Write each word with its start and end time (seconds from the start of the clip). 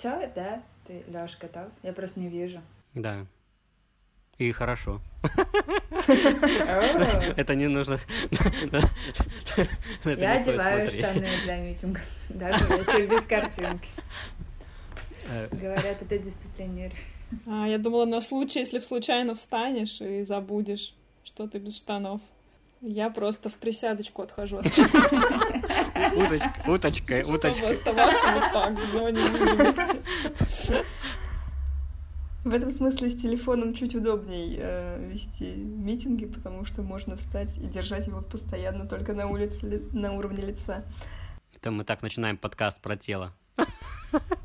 Все, 0.00 0.32
да? 0.34 0.62
Ты, 0.86 1.04
Лёш, 1.08 1.36
готов? 1.38 1.68
Я 1.82 1.92
просто 1.92 2.20
не 2.20 2.28
вижу. 2.28 2.62
Да. 2.94 3.26
И 4.38 4.50
хорошо. 4.50 4.98
Это 7.36 7.54
не 7.54 7.68
нужно. 7.68 7.98
Я 10.06 10.32
одеваю 10.32 10.90
штаны 10.90 11.26
для 11.44 11.58
митинга, 11.58 12.00
даже 12.30 12.64
если 12.64 13.06
без 13.08 13.26
картинки. 13.26 13.88
Э. 15.28 15.48
Говорят, 15.52 16.00
это 16.00 16.18
дисциплинирует. 16.18 16.94
А, 17.46 17.68
я 17.68 17.76
думала, 17.76 18.06
на 18.06 18.22
случай, 18.22 18.60
если 18.60 18.78
случайно 18.78 19.34
встанешь 19.34 20.00
и 20.00 20.22
забудешь, 20.22 20.94
что 21.24 21.46
ты 21.46 21.58
без 21.58 21.76
штанов. 21.76 22.22
Я 22.82 23.10
просто 23.10 23.50
в 23.50 23.54
присядочку 23.54 24.22
отхожу. 24.22 24.58
Уточка, 26.16 26.54
уточка, 26.66 27.24
уточка. 27.26 27.74
Чтобы 27.74 28.00
оставаться 28.00 28.32
вот 28.32 28.52
так, 28.52 28.78
в 28.78 28.92
зоне 28.92 29.28
видимости. 29.28 29.98
В 32.42 32.54
этом 32.54 32.70
смысле 32.70 33.10
с 33.10 33.16
телефоном 33.20 33.74
чуть 33.74 33.94
удобней 33.94 34.56
э, 34.58 35.10
вести 35.10 35.52
митинги, 35.52 36.24
потому 36.24 36.64
что 36.64 36.82
можно 36.82 37.16
встать 37.16 37.58
и 37.58 37.66
держать 37.66 38.06
его 38.06 38.22
постоянно 38.22 38.86
только 38.86 39.12
на 39.12 39.26
улице, 39.26 39.82
на 39.92 40.14
уровне 40.14 40.42
лица. 40.42 40.82
Это 41.54 41.70
мы 41.70 41.84
так 41.84 42.00
начинаем 42.00 42.38
подкаст 42.38 42.80
про 42.80 42.96
тело. 42.96 43.34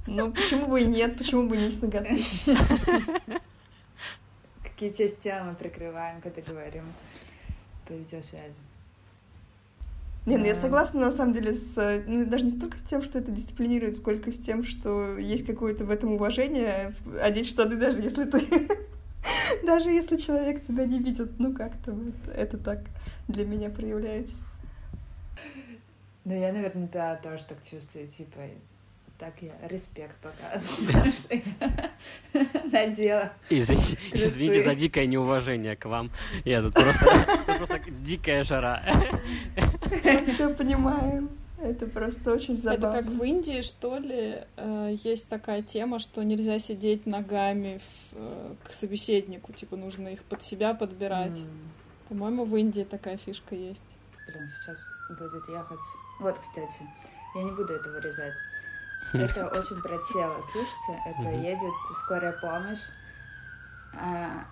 Ну, 0.07 0.33
почему 0.33 0.67
бы 0.67 0.81
и 0.81 0.85
нет, 0.85 1.17
почему 1.17 1.47
бы 1.47 1.55
не 1.55 1.69
с 1.69 1.81
ноготы? 1.81 2.21
Какие 4.61 4.89
части 4.89 5.23
тела 5.23 5.45
мы 5.45 5.55
прикрываем, 5.55 6.19
когда 6.19 6.41
говорим 6.41 6.83
по 7.87 7.93
видеосвязи? 7.93 8.55
Не, 10.25 10.37
ну 10.37 10.45
я 10.45 10.55
согласна 10.55 11.01
на 11.01 11.11
самом 11.11 11.33
деле 11.33 11.53
с, 11.53 12.03
ну, 12.07 12.25
даже 12.25 12.45
не 12.45 12.49
столько 12.49 12.79
с 12.79 12.81
тем, 12.81 13.03
что 13.03 13.19
это 13.19 13.29
дисциплинирует, 13.29 13.95
сколько 13.95 14.31
с 14.31 14.39
тем, 14.39 14.63
что 14.63 15.19
есть 15.19 15.45
какое-то 15.45 15.85
в 15.85 15.91
этом 15.91 16.13
уважение, 16.13 16.95
одеть 17.21 17.47
штаны, 17.47 17.75
даже 17.75 18.01
если 18.01 18.23
ты, 18.23 18.41
даже 19.63 19.91
если 19.91 20.17
человек 20.17 20.63
тебя 20.63 20.85
не 20.85 20.97
видит, 20.97 21.37
ну 21.37 21.53
как-то 21.53 21.91
вот 21.91 22.15
это 22.33 22.57
так 22.57 22.79
для 23.27 23.45
меня 23.45 23.69
проявляется. 23.69 24.37
Ну 26.23 26.33
я, 26.33 26.51
наверное, 26.51 26.89
да, 26.91 27.15
тоже 27.17 27.45
так 27.45 27.59
чувствую, 27.61 28.07
типа, 28.07 28.39
так 29.17 29.33
я 29.41 29.53
респект 29.67 30.15
показываю, 30.17 31.11
что 31.13 31.35
я 31.35 31.43
надела. 32.71 33.33
Извините, 33.49 33.97
извините 34.11 34.61
за 34.61 34.75
дикое 34.75 35.05
неуважение 35.05 35.75
к 35.75 35.85
вам. 35.85 36.11
Я 36.43 36.61
тут 36.61 36.73
просто, 36.73 37.05
просто 37.57 37.79
дикая 37.89 38.43
жара. 38.43 38.83
Мы 40.03 40.25
все 40.27 40.53
понимаем. 40.53 41.29
Это 41.57 41.87
просто 41.87 42.33
очень 42.33 42.57
забавно. 42.57 42.97
Это 42.97 43.07
как 43.07 43.17
в 43.17 43.23
Индии, 43.23 43.61
что 43.61 43.97
ли, 43.97 44.43
э, 44.57 44.95
есть 45.03 45.27
такая 45.29 45.63
тема, 45.63 45.99
что 45.99 46.21
нельзя 46.21 46.59
сидеть 46.59 47.05
ногами 47.05 47.79
в, 47.79 48.15
э, 48.17 48.55
к 48.65 48.73
собеседнику, 48.73 49.53
типа 49.53 49.77
нужно 49.77 50.09
их 50.09 50.23
под 50.23 50.43
себя 50.43 50.73
подбирать. 50.73 51.31
Mm. 51.31 51.47
По-моему, 52.09 52.43
в 52.43 52.55
Индии 52.57 52.83
такая 52.83 53.17
фишка 53.17 53.55
есть. 53.55 53.79
Блин, 54.27 54.47
сейчас 54.47 54.77
будет 55.09 55.47
ехать. 55.47 55.79
Вот, 56.19 56.37
кстати, 56.37 56.83
я 57.35 57.43
не 57.43 57.51
буду 57.51 57.73
это 57.73 57.89
вырезать. 57.89 58.33
Это 59.13 59.47
очень 59.47 59.81
про 59.81 59.97
тело, 60.11 60.41
слышите? 60.41 61.01
Это 61.05 61.29
едет 61.29 61.73
скорая 61.95 62.33
помощь. 62.33 62.81
А 63.93 64.45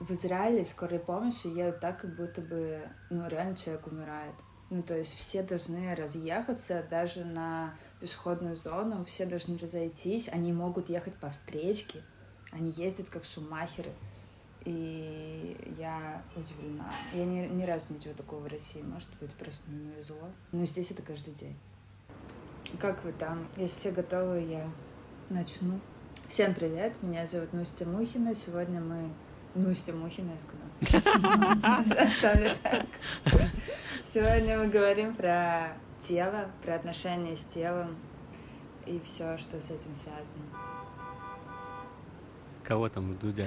в 0.00 0.10
Израиле 0.10 0.64
скорой 0.64 0.98
помощи 0.98 1.46
едут 1.46 1.80
так, 1.80 2.00
как 2.00 2.14
будто 2.16 2.40
бы, 2.40 2.80
ну, 3.10 3.28
реально 3.28 3.56
человек 3.56 3.86
умирает. 3.86 4.34
Ну, 4.70 4.82
то 4.82 4.96
есть 4.96 5.14
все 5.14 5.42
должны 5.42 5.94
разъехаться 5.94 6.84
даже 6.90 7.24
на 7.24 7.74
пешеходную 8.00 8.56
зону, 8.56 9.04
все 9.04 9.26
должны 9.26 9.56
разойтись, 9.58 10.28
они 10.28 10.52
могут 10.52 10.88
ехать 10.88 11.14
по 11.14 11.30
встречке, 11.30 12.02
они 12.50 12.70
ездят 12.72 13.08
как 13.08 13.24
шумахеры. 13.24 13.92
И 14.64 15.74
я 15.78 16.22
удивлена. 16.34 16.90
Я 17.12 17.26
ни, 17.26 17.46
ни 17.46 17.64
разу 17.64 17.92
ничего 17.92 18.14
такого 18.14 18.40
в 18.40 18.46
России, 18.46 18.80
может 18.80 19.10
быть, 19.20 19.32
просто 19.34 19.62
мне 19.68 19.84
не 19.84 19.92
везло. 19.92 20.30
Но 20.52 20.64
здесь 20.64 20.90
это 20.90 21.02
каждый 21.02 21.34
день. 21.34 21.56
Как 22.78 23.04
вы 23.04 23.12
там? 23.12 23.46
Если 23.56 23.78
все 23.78 23.90
готовы, 23.92 24.40
я 24.40 24.68
начну. 25.30 25.80
Всем 26.26 26.54
привет, 26.54 26.94
меня 27.02 27.26
зовут 27.26 27.52
Нустя 27.52 27.86
Мухина. 27.86 28.34
Сегодня 28.34 28.80
мы... 28.80 29.10
Нустя 29.54 29.92
Мухина, 29.92 30.32
я 30.32 30.38
сказала. 30.40 31.82
Оставлю 32.02 32.50
так. 32.62 32.86
Сегодня 34.12 34.58
мы 34.58 34.68
говорим 34.68 35.14
про 35.14 35.76
тело, 36.00 36.50
про 36.64 36.74
отношения 36.74 37.36
с 37.36 37.44
телом 37.44 37.96
и 38.86 39.00
все, 39.00 39.38
что 39.38 39.60
с 39.60 39.70
этим 39.70 39.94
связано. 39.94 40.44
Кого 42.64 42.88
там 42.88 43.16
Дудя? 43.18 43.44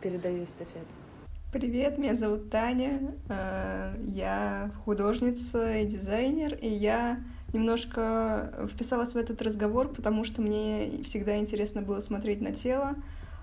Передаю 0.00 0.44
эстафету. 0.44 0.86
Привет, 1.52 1.98
меня 1.98 2.14
зовут 2.14 2.50
Таня. 2.50 3.14
Э, 3.28 3.94
я 4.08 4.70
художница 4.84 5.76
и 5.76 5.86
дизайнер, 5.86 6.54
и 6.54 6.68
я 6.68 7.22
немножко 7.52 8.68
вписалась 8.72 9.12
в 9.12 9.16
этот 9.16 9.42
разговор, 9.42 9.88
потому 9.88 10.24
что 10.24 10.42
мне 10.42 11.02
всегда 11.04 11.38
интересно 11.38 11.82
было 11.82 12.00
смотреть 12.00 12.40
на 12.40 12.52
тело, 12.52 12.94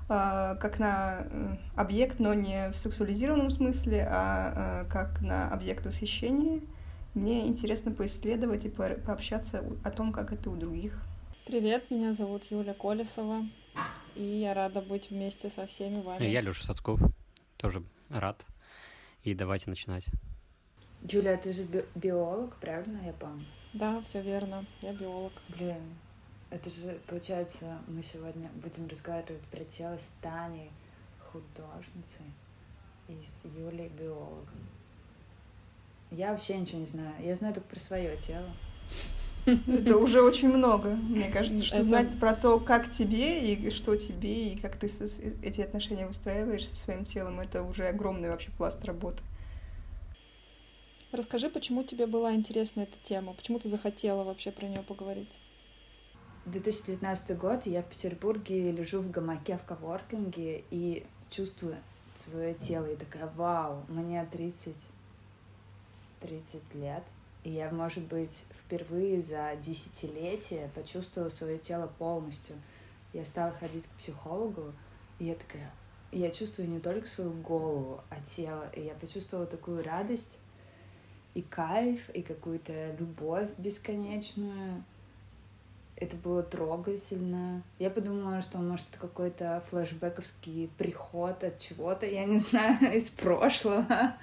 а, 0.08 0.56
как 0.56 0.80
на 0.80 1.28
э, 1.30 1.58
объект, 1.76 2.20
но 2.20 2.34
не 2.34 2.72
в 2.72 2.78
сексуализированном 2.78 3.52
смысле, 3.52 4.08
а, 4.10 4.54
а 4.56 4.86
как 4.86 5.22
на 5.22 5.52
объект 5.52 5.86
восхищения. 5.86 6.62
Мне 7.14 7.48
интересно 7.48 7.92
поисследовать 7.92 8.66
и 8.66 8.70
пообщаться 8.70 9.64
о 9.84 9.92
том, 9.92 10.12
как 10.12 10.32
это 10.32 10.50
у 10.50 10.56
других. 10.56 11.00
Привет, 11.46 11.90
меня 11.92 12.14
зовут 12.14 12.44
Юля 12.50 12.74
Колесова, 12.74 13.44
и 14.16 14.24
я 14.24 14.54
рада 14.54 14.82
быть 14.82 15.10
вместе 15.10 15.50
со 15.50 15.68
всеми 15.68 16.02
вами. 16.02 16.26
Я 16.26 16.42
Леша 16.42 16.64
Садков, 16.64 17.00
тоже 17.58 17.84
рад. 18.10 18.44
И 19.24 19.34
давайте 19.34 19.70
начинать. 19.70 20.06
Юля, 21.02 21.38
ты 21.38 21.52
же 21.52 21.64
би- 21.64 21.86
биолог, 21.96 22.56
правильно 22.58 23.00
я 23.06 23.14
помню? 23.14 23.46
Да, 23.74 24.02
все 24.10 24.22
верно. 24.22 24.66
Я 24.82 24.94
биолог. 24.94 25.34
Блин, 25.50 25.96
это 26.50 26.70
же, 26.70 27.00
получается, 27.08 27.78
мы 27.88 28.02
сегодня 28.02 28.50
будем 28.56 28.88
разговаривать 28.88 29.42
про 29.52 29.64
тело 29.64 29.98
с 29.98 30.12
Таней, 30.22 30.72
художницей, 31.20 32.26
и 33.08 33.14
с 33.24 33.46
Юлей, 33.46 33.90
биологом. 33.90 34.60
Я 36.12 36.32
вообще 36.32 36.58
ничего 36.58 36.80
не 36.80 36.86
знаю. 36.88 37.14
Я 37.20 37.36
знаю 37.36 37.54
только 37.54 37.70
про 37.70 37.80
свое 37.80 38.18
тело. 38.18 38.50
Это 39.46 39.98
уже 39.98 40.22
очень 40.22 40.50
много, 40.50 40.90
мне 40.90 41.30
кажется, 41.30 41.64
что 41.64 41.82
знать 41.82 42.20
про 42.20 42.36
то, 42.36 42.60
как 42.60 42.92
тебе 42.92 43.54
и 43.54 43.70
что 43.72 43.96
тебе, 43.96 44.54
и 44.54 44.60
как 44.60 44.76
ты 44.78 44.88
эти 45.42 45.62
отношения 45.62 46.06
выстраиваешь 46.06 46.68
со 46.68 46.76
своим 46.76 47.06
телом, 47.06 47.40
это 47.40 47.64
уже 47.64 47.88
огромный 47.88 48.30
вообще 48.30 48.52
пласт 48.58 48.84
работы. 48.86 49.24
Расскажи, 51.12 51.50
почему 51.50 51.84
тебе 51.84 52.06
была 52.06 52.36
интересна 52.36 52.82
эта 52.82 52.96
тема? 53.04 53.34
Почему 53.34 53.58
ты 53.60 53.68
захотела 53.68 54.24
вообще 54.24 54.52
про 54.52 54.68
нее 54.68 54.84
поговорить? 54.84 55.30
2019 56.46 57.36
год, 57.36 57.66
я 57.66 57.82
в 57.82 57.88
Петербурге 57.88 58.72
лежу 58.72 59.02
в 59.02 59.10
гамаке 59.10 59.58
в 59.58 59.64
коворкинге 59.64 60.64
и 60.70 61.06
чувствую 61.32 61.78
свое 62.16 62.54
тело. 62.54 62.86
И 62.86 62.96
такая, 62.96 63.28
вау, 63.36 63.84
мне 63.88 64.24
30, 64.24 64.76
30 66.22 66.76
лет. 66.76 67.04
И 67.44 67.52
я, 67.52 67.72
может 67.72 68.04
быть, 68.04 68.44
впервые 68.52 69.22
за 69.24 69.56
десятилетие 69.64 70.70
почувствовала 70.76 71.30
свое 71.30 71.58
тело 71.58 71.92
полностью. 71.98 72.56
Я 73.14 73.26
стала 73.26 73.52
ходить 73.52 73.88
к 73.88 73.98
психологу, 73.98 74.74
и 75.18 75.26
я 75.26 75.34
такая, 75.34 75.72
я 76.12 76.30
чувствую 76.30 76.70
не 76.70 76.80
только 76.80 77.08
свою 77.08 77.32
голову, 77.32 78.02
а 78.10 78.22
тело. 78.22 78.70
И 78.76 78.82
я 78.82 78.94
почувствовала 78.94 79.48
такую 79.48 79.84
радость 79.84 80.38
и 81.40 81.42
кайф, 81.42 82.10
и 82.10 82.22
какую-то 82.22 82.96
любовь 83.00 83.50
бесконечную. 83.58 84.84
Это 85.96 86.16
было 86.16 86.44
трогательно. 86.44 87.62
Я 87.78 87.90
подумала, 87.90 88.42
что 88.42 88.58
может 88.58 88.88
какой-то 89.00 89.64
флешбековский 89.70 90.70
приход 90.78 91.44
от 91.44 91.60
чего-то, 91.60 92.06
я 92.06 92.26
не 92.26 92.40
знаю, 92.50 92.78
из 92.96 93.10
прошлого. 93.10 94.16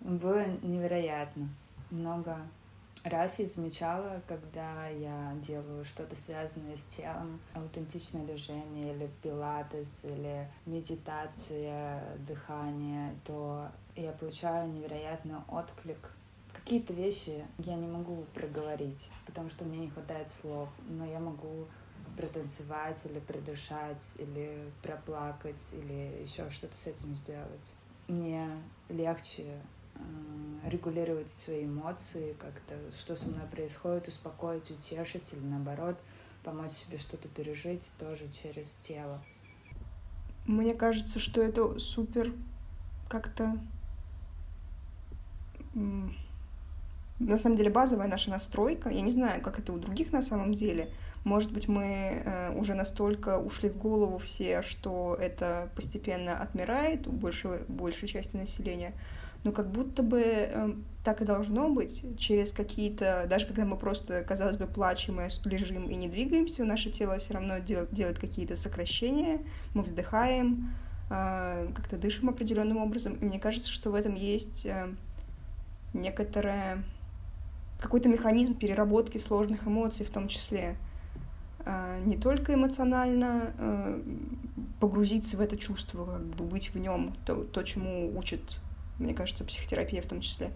Было 0.00 0.44
невероятно. 0.62 1.48
Много 1.90 2.38
раз 3.04 3.38
я 3.38 3.46
замечала, 3.46 4.20
когда 4.26 4.88
я 4.88 5.32
делаю 5.42 5.84
что-то 5.84 6.16
связанное 6.16 6.76
с 6.76 6.84
телом, 6.86 7.40
аутентичное 7.54 8.24
движение 8.26 8.94
или 8.94 9.08
пилатес, 9.22 10.04
или 10.04 10.48
медитация, 10.66 12.02
дыхание, 12.26 13.14
то 13.24 13.68
я 13.94 14.12
получаю 14.12 14.68
невероятный 14.72 15.36
отклик 15.48 16.10
Какие-то 16.56 16.94
вещи 16.94 17.44
я 17.58 17.76
не 17.76 17.86
могу 17.86 18.24
проговорить, 18.34 19.10
потому 19.26 19.50
что 19.50 19.64
мне 19.64 19.78
не 19.78 19.90
хватает 19.90 20.30
слов, 20.30 20.68
но 20.88 21.04
я 21.04 21.20
могу 21.20 21.66
протанцевать 22.16 23.04
или 23.04 23.20
придышать, 23.20 24.02
или 24.18 24.72
проплакать, 24.82 25.60
или 25.72 26.22
еще 26.22 26.48
что-то 26.50 26.74
с 26.74 26.86
этим 26.86 27.14
сделать. 27.14 27.74
Мне 28.08 28.48
легче 28.88 29.60
э, 29.94 29.98
регулировать 30.64 31.30
свои 31.30 31.66
эмоции, 31.66 32.34
как-то, 32.40 32.74
что 32.92 33.16
со 33.16 33.28
мной 33.28 33.46
происходит, 33.46 34.08
успокоить, 34.08 34.70
утешить 34.70 35.34
или 35.34 35.44
наоборот 35.44 35.98
помочь 36.42 36.72
себе 36.72 36.96
что-то 36.96 37.28
пережить 37.28 37.92
тоже 37.98 38.30
через 38.42 38.70
тело. 38.80 39.22
Мне 40.46 40.74
кажется, 40.74 41.20
что 41.20 41.42
это 41.42 41.78
супер 41.78 42.32
как-то 43.08 43.58
на 47.18 47.38
самом 47.38 47.56
деле 47.56 47.70
базовая 47.70 48.08
наша 48.08 48.30
настройка. 48.30 48.90
Я 48.90 49.00
не 49.00 49.10
знаю, 49.10 49.40
как 49.40 49.58
это 49.58 49.72
у 49.72 49.78
других 49.78 50.12
на 50.12 50.22
самом 50.22 50.54
деле. 50.54 50.90
Может 51.24 51.50
быть, 51.50 51.66
мы 51.66 52.22
э, 52.24 52.52
уже 52.56 52.74
настолько 52.74 53.38
ушли 53.38 53.68
в 53.68 53.78
голову 53.78 54.18
все, 54.18 54.62
что 54.62 55.16
это 55.18 55.70
постепенно 55.74 56.38
отмирает 56.38 57.08
у 57.08 57.12
большей, 57.12 57.62
большей 57.68 58.06
части 58.06 58.36
населения. 58.36 58.92
Но 59.42 59.52
как 59.52 59.70
будто 59.70 60.02
бы 60.02 60.22
э, 60.22 60.74
так 61.04 61.22
и 61.22 61.24
должно 61.24 61.70
быть 61.70 62.04
через 62.18 62.52
какие-то... 62.52 63.26
Даже 63.28 63.46
когда 63.46 63.64
мы 63.64 63.76
просто, 63.76 64.22
казалось 64.22 64.56
бы, 64.56 64.66
плачем 64.66 65.20
и 65.20 65.28
лежим 65.48 65.88
и 65.88 65.94
не 65.94 66.08
двигаемся, 66.08 66.64
наше 66.64 66.90
тело 66.90 67.16
все 67.18 67.34
равно 67.34 67.58
дел, 67.58 67.86
делает 67.90 68.18
какие-то 68.18 68.54
сокращения, 68.54 69.40
мы 69.74 69.82
вздыхаем, 69.82 70.70
э, 71.10 71.68
как-то 71.74 71.96
дышим 71.96 72.28
определенным 72.28 72.76
образом. 72.76 73.14
И 73.14 73.24
мне 73.24 73.40
кажется, 73.40 73.70
что 73.70 73.90
в 73.90 73.94
этом 73.94 74.14
есть... 74.14 74.68
Некоторое 75.92 76.82
какой-то 77.80 78.08
механизм 78.08 78.54
переработки 78.54 79.18
сложных 79.18 79.66
эмоций 79.66 80.06
в 80.06 80.10
том 80.10 80.28
числе. 80.28 80.76
А, 81.64 81.98
не 82.00 82.16
только 82.16 82.54
эмоционально 82.54 83.52
а, 83.58 84.02
погрузиться 84.80 85.36
в 85.36 85.40
это 85.40 85.56
чувство, 85.56 86.04
как 86.04 86.22
бы 86.22 86.44
быть 86.44 86.72
в 86.72 86.78
нем, 86.78 87.14
то, 87.24 87.44
то, 87.44 87.62
чему 87.62 88.16
учит, 88.16 88.60
мне 88.98 89.14
кажется, 89.14 89.44
психотерапия 89.44 90.00
в 90.00 90.06
том 90.06 90.20
числе, 90.20 90.52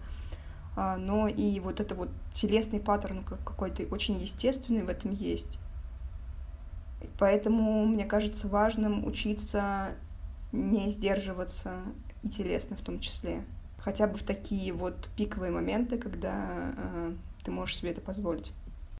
а, 0.75 0.97
но 0.97 1.27
и 1.27 1.59
вот 1.59 1.79
это 1.79 1.95
вот 1.95 2.09
телесный 2.31 2.79
паттерн 2.79 3.23
какой-то 3.23 3.83
очень 3.91 4.19
естественный 4.19 4.83
в 4.83 4.89
этом 4.89 5.11
есть. 5.11 5.59
Поэтому, 7.19 7.85
мне 7.85 8.05
кажется, 8.05 8.47
важным 8.47 9.05
учиться 9.05 9.95
не 10.51 10.89
сдерживаться 10.89 11.73
и 12.23 12.29
телесно 12.29 12.75
в 12.75 12.81
том 12.81 12.99
числе 12.99 13.43
хотя 13.83 14.07
бы 14.07 14.17
в 14.17 14.23
такие 14.23 14.71
вот 14.73 15.09
пиковые 15.17 15.51
моменты, 15.51 15.97
когда 15.97 16.73
э, 16.77 17.13
ты 17.43 17.51
можешь 17.51 17.77
себе 17.77 17.91
это 17.91 18.01
позволить. 18.01 18.51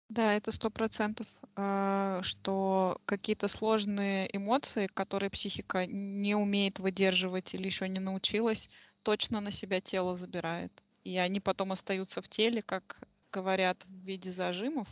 Да, 0.09 0.33
это 0.33 0.51
сто 0.51 0.69
процентов, 0.69 1.27
э, 1.55 2.19
что 2.23 2.99
какие-то 3.05 3.47
сложные 3.47 4.29
эмоции, 4.35 4.87
которые 4.87 5.29
психика 5.29 5.85
не 5.85 6.35
умеет 6.35 6.79
выдерживать 6.79 7.53
или 7.53 7.65
еще 7.65 7.87
не 7.87 7.99
научилась, 7.99 8.69
точно 9.03 9.39
на 9.39 9.51
себя 9.51 9.79
тело 9.79 10.15
забирает. 10.15 10.71
И 11.03 11.17
они 11.17 11.39
потом 11.39 11.71
остаются 11.71 12.21
в 12.21 12.27
теле, 12.27 12.61
как 12.61 13.01
говорят, 13.31 13.85
в 13.85 14.05
виде 14.05 14.31
зажимов. 14.31 14.87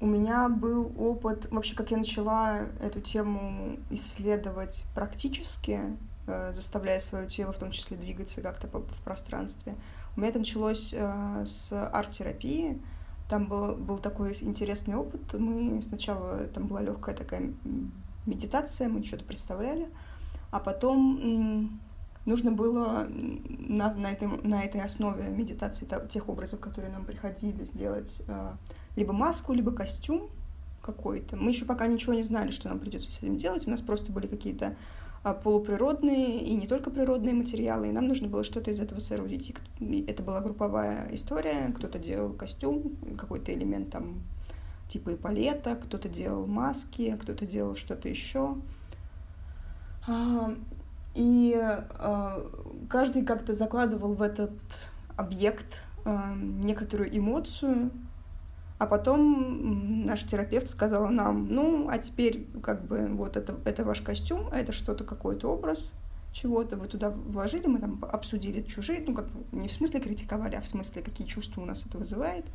У 0.00 0.06
меня 0.06 0.48
был 0.48 0.92
опыт, 0.98 1.50
вообще, 1.50 1.74
как 1.74 1.90
я 1.90 1.98
начала 1.98 2.66
эту 2.80 3.00
тему 3.00 3.78
исследовать 3.90 4.84
практически, 4.94 5.80
заставляя 6.52 6.98
свое 7.00 7.26
тело 7.26 7.52
в 7.52 7.58
том 7.58 7.70
числе 7.70 7.96
двигаться 7.96 8.40
как-то 8.40 8.66
в 8.66 9.02
пространстве. 9.04 9.74
У 10.16 10.20
меня 10.20 10.30
это 10.30 10.38
началось 10.38 10.92
э, 10.92 11.44
с 11.46 11.72
арт-терапии. 11.72 12.80
Там 13.28 13.46
был, 13.46 13.76
был 13.76 13.98
такой 13.98 14.32
интересный 14.40 14.96
опыт. 14.96 15.34
Мы 15.34 15.80
сначала, 15.82 16.38
там 16.48 16.66
была 16.66 16.82
легкая 16.82 17.14
такая 17.14 17.52
медитация, 18.26 18.88
мы 18.88 19.04
что-то 19.04 19.24
представляли, 19.24 19.88
а 20.50 20.58
потом 20.58 21.80
нужно 22.26 22.50
было 22.50 23.06
на, 23.08 23.92
на, 23.94 24.12
этой, 24.12 24.28
на 24.28 24.64
этой 24.64 24.82
основе 24.82 25.28
медитации 25.28 25.86
тех 26.08 26.28
образов, 26.28 26.60
которые 26.60 26.92
нам 26.92 27.04
приходили, 27.04 27.64
сделать 27.64 28.22
э, 28.26 28.52
либо 28.96 29.12
маску, 29.12 29.52
либо 29.52 29.72
костюм 29.72 30.28
какой-то. 30.82 31.36
Мы 31.36 31.50
еще 31.50 31.64
пока 31.64 31.86
ничего 31.86 32.14
не 32.14 32.22
знали, 32.22 32.50
что 32.50 32.68
нам 32.68 32.78
придется 32.78 33.10
с 33.10 33.18
этим 33.18 33.36
делать. 33.36 33.66
У 33.66 33.70
нас 33.70 33.80
просто 33.80 34.12
были 34.12 34.26
какие-то 34.26 34.76
полуприродные 35.22 36.40
и 36.40 36.54
не 36.54 36.66
только 36.66 36.90
природные 36.90 37.34
материалы, 37.34 37.88
и 37.88 37.92
нам 37.92 38.08
нужно 38.08 38.28
было 38.28 38.42
что-то 38.42 38.70
из 38.70 38.80
этого 38.80 39.00
соорудить. 39.00 39.54
И 39.78 40.04
это 40.06 40.22
была 40.22 40.40
групповая 40.40 41.08
история, 41.12 41.72
кто-то 41.76 41.98
делал 41.98 42.32
костюм, 42.32 42.96
какой-то 43.18 43.52
элемент 43.52 43.90
там 43.90 44.22
типа 44.88 45.14
эполета, 45.14 45.76
кто-то 45.76 46.08
делал 46.08 46.46
маски, 46.46 47.16
кто-то 47.20 47.46
делал 47.46 47.76
что-то 47.76 48.08
еще. 48.08 48.56
А, 50.08 50.54
и 51.14 51.54
а, 51.54 52.50
каждый 52.88 53.24
как-то 53.24 53.52
закладывал 53.52 54.14
в 54.14 54.22
этот 54.22 54.52
объект 55.16 55.82
некоторую 56.06 57.14
эмоцию, 57.14 57.90
а 58.80 58.86
потом 58.86 60.06
наш 60.06 60.24
терапевт 60.24 60.66
сказала 60.66 61.10
нам, 61.10 61.48
ну, 61.54 61.90
а 61.90 61.98
теперь 61.98 62.46
как 62.62 62.86
бы 62.86 63.08
вот 63.08 63.36
это, 63.36 63.56
это 63.66 63.84
ваш 63.84 64.00
костюм, 64.00 64.48
а 64.50 64.58
это 64.58 64.72
что-то, 64.72 65.04
какой-то 65.04 65.52
образ 65.52 65.92
чего-то 66.32 66.76
вы 66.76 66.86
туда 66.86 67.10
вложили, 67.10 67.66
мы 67.66 67.78
там 67.78 68.02
обсудили 68.10 68.62
чужие, 68.62 69.04
ну, 69.06 69.14
как 69.14 69.26
не 69.52 69.68
в 69.68 69.72
смысле 69.74 70.00
критиковали, 70.00 70.56
а 70.56 70.62
в 70.62 70.66
смысле, 70.66 71.02
какие 71.02 71.26
чувства 71.26 71.60
у 71.60 71.66
нас 71.66 71.84
это 71.84 71.98
вызывает, 71.98 72.46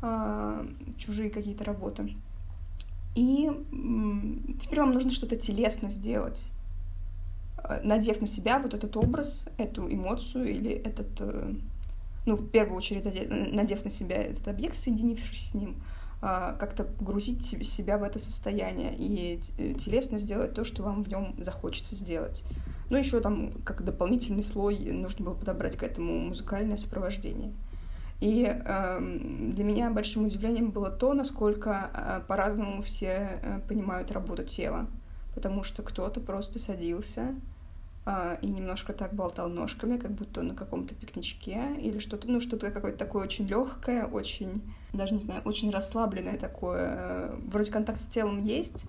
а, 0.00 0.66
чужие 0.98 1.30
какие-то 1.30 1.62
работы. 1.62 2.16
И 3.14 3.48
теперь 4.60 4.80
вам 4.80 4.90
нужно 4.90 5.12
что-то 5.12 5.36
телесно 5.36 5.90
сделать, 5.90 6.44
а, 7.56 7.80
надев 7.84 8.20
на 8.20 8.26
себя 8.26 8.58
вот 8.58 8.74
этот 8.74 8.96
образ, 8.96 9.44
эту 9.58 9.88
эмоцию 9.88 10.50
или 10.50 10.72
этот 10.72 11.20
э, 11.20 11.54
ну, 12.24 12.36
в 12.36 12.48
первую 12.50 12.76
очередь, 12.76 13.04
надев 13.52 13.84
на 13.84 13.90
себя 13.90 14.16
этот 14.16 14.46
объект, 14.48 14.76
соединившись 14.76 15.50
с 15.50 15.54
ним, 15.54 15.82
а, 16.24 16.52
как-то 16.52 16.84
погрузить 16.84 17.42
себя 17.42 17.98
в 17.98 18.04
это 18.04 18.20
состояние 18.20 18.94
и 18.96 19.40
э, 19.58 19.74
телесно 19.74 20.18
сделать 20.18 20.54
то, 20.54 20.62
что 20.62 20.84
вам 20.84 21.02
в 21.02 21.08
нем 21.08 21.34
захочется 21.38 21.96
сделать. 21.96 22.44
Ну, 22.90 22.96
еще 22.96 23.20
там, 23.20 23.52
как 23.64 23.84
дополнительный 23.84 24.44
слой, 24.44 24.78
нужно 24.92 25.24
было 25.24 25.34
подобрать 25.34 25.76
к 25.76 25.82
этому 25.82 26.18
музыкальное 26.18 26.76
сопровождение. 26.76 27.52
И 28.20 28.44
э, 28.46 29.00
для 29.00 29.64
меня 29.64 29.90
большим 29.90 30.26
удивлением 30.26 30.70
было 30.70 30.90
то, 30.90 31.12
насколько 31.12 31.90
э, 31.92 32.20
по-разному 32.28 32.82
все 32.82 33.40
э, 33.42 33.60
понимают 33.66 34.12
работу 34.12 34.44
тела. 34.44 34.86
Потому 35.34 35.64
что 35.64 35.82
кто-то 35.82 36.20
просто 36.20 36.60
садился, 36.60 37.34
и 38.04 38.46
немножко 38.48 38.92
так 38.92 39.14
болтал 39.14 39.48
ножками, 39.48 39.96
как 39.96 40.10
будто 40.10 40.42
на 40.42 40.56
каком-то 40.56 40.92
пикничке 40.92 41.76
или 41.78 42.00
что-то, 42.00 42.28
ну, 42.28 42.40
что-то 42.40 42.72
какое-то 42.72 42.98
такое 42.98 43.22
очень 43.22 43.46
легкое, 43.46 44.06
очень, 44.06 44.60
даже 44.92 45.14
не 45.14 45.20
знаю, 45.20 45.42
очень 45.44 45.70
расслабленное 45.70 46.36
такое. 46.36 47.30
Вроде 47.46 47.70
контакт 47.70 48.00
с 48.00 48.06
телом 48.06 48.42
есть, 48.42 48.86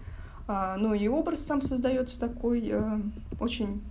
а, 0.47 0.77
но 0.77 0.95
и 0.95 1.07
образ 1.07 1.45
сам 1.45 1.61
создается 1.61 2.19
такой 2.19 2.67
э, 2.71 2.99
очень 3.39 3.83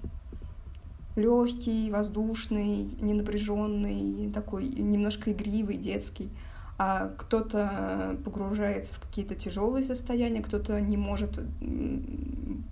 легкий, 1.15 1.91
воздушный, 1.91 2.91
ненапряженный, 3.01 4.31
такой 4.33 4.67
немножко 4.67 5.31
игривый, 5.33 5.77
детский 5.77 6.31
а 6.85 7.15
кто-то 7.17 8.19
погружается 8.25 8.93
в 8.95 8.99
какие-то 8.99 9.37
тяжелые 9.37 9.85
состояния, 9.85 10.43
кто-то 10.43 10.81
не 10.81 10.97
может 10.97 11.39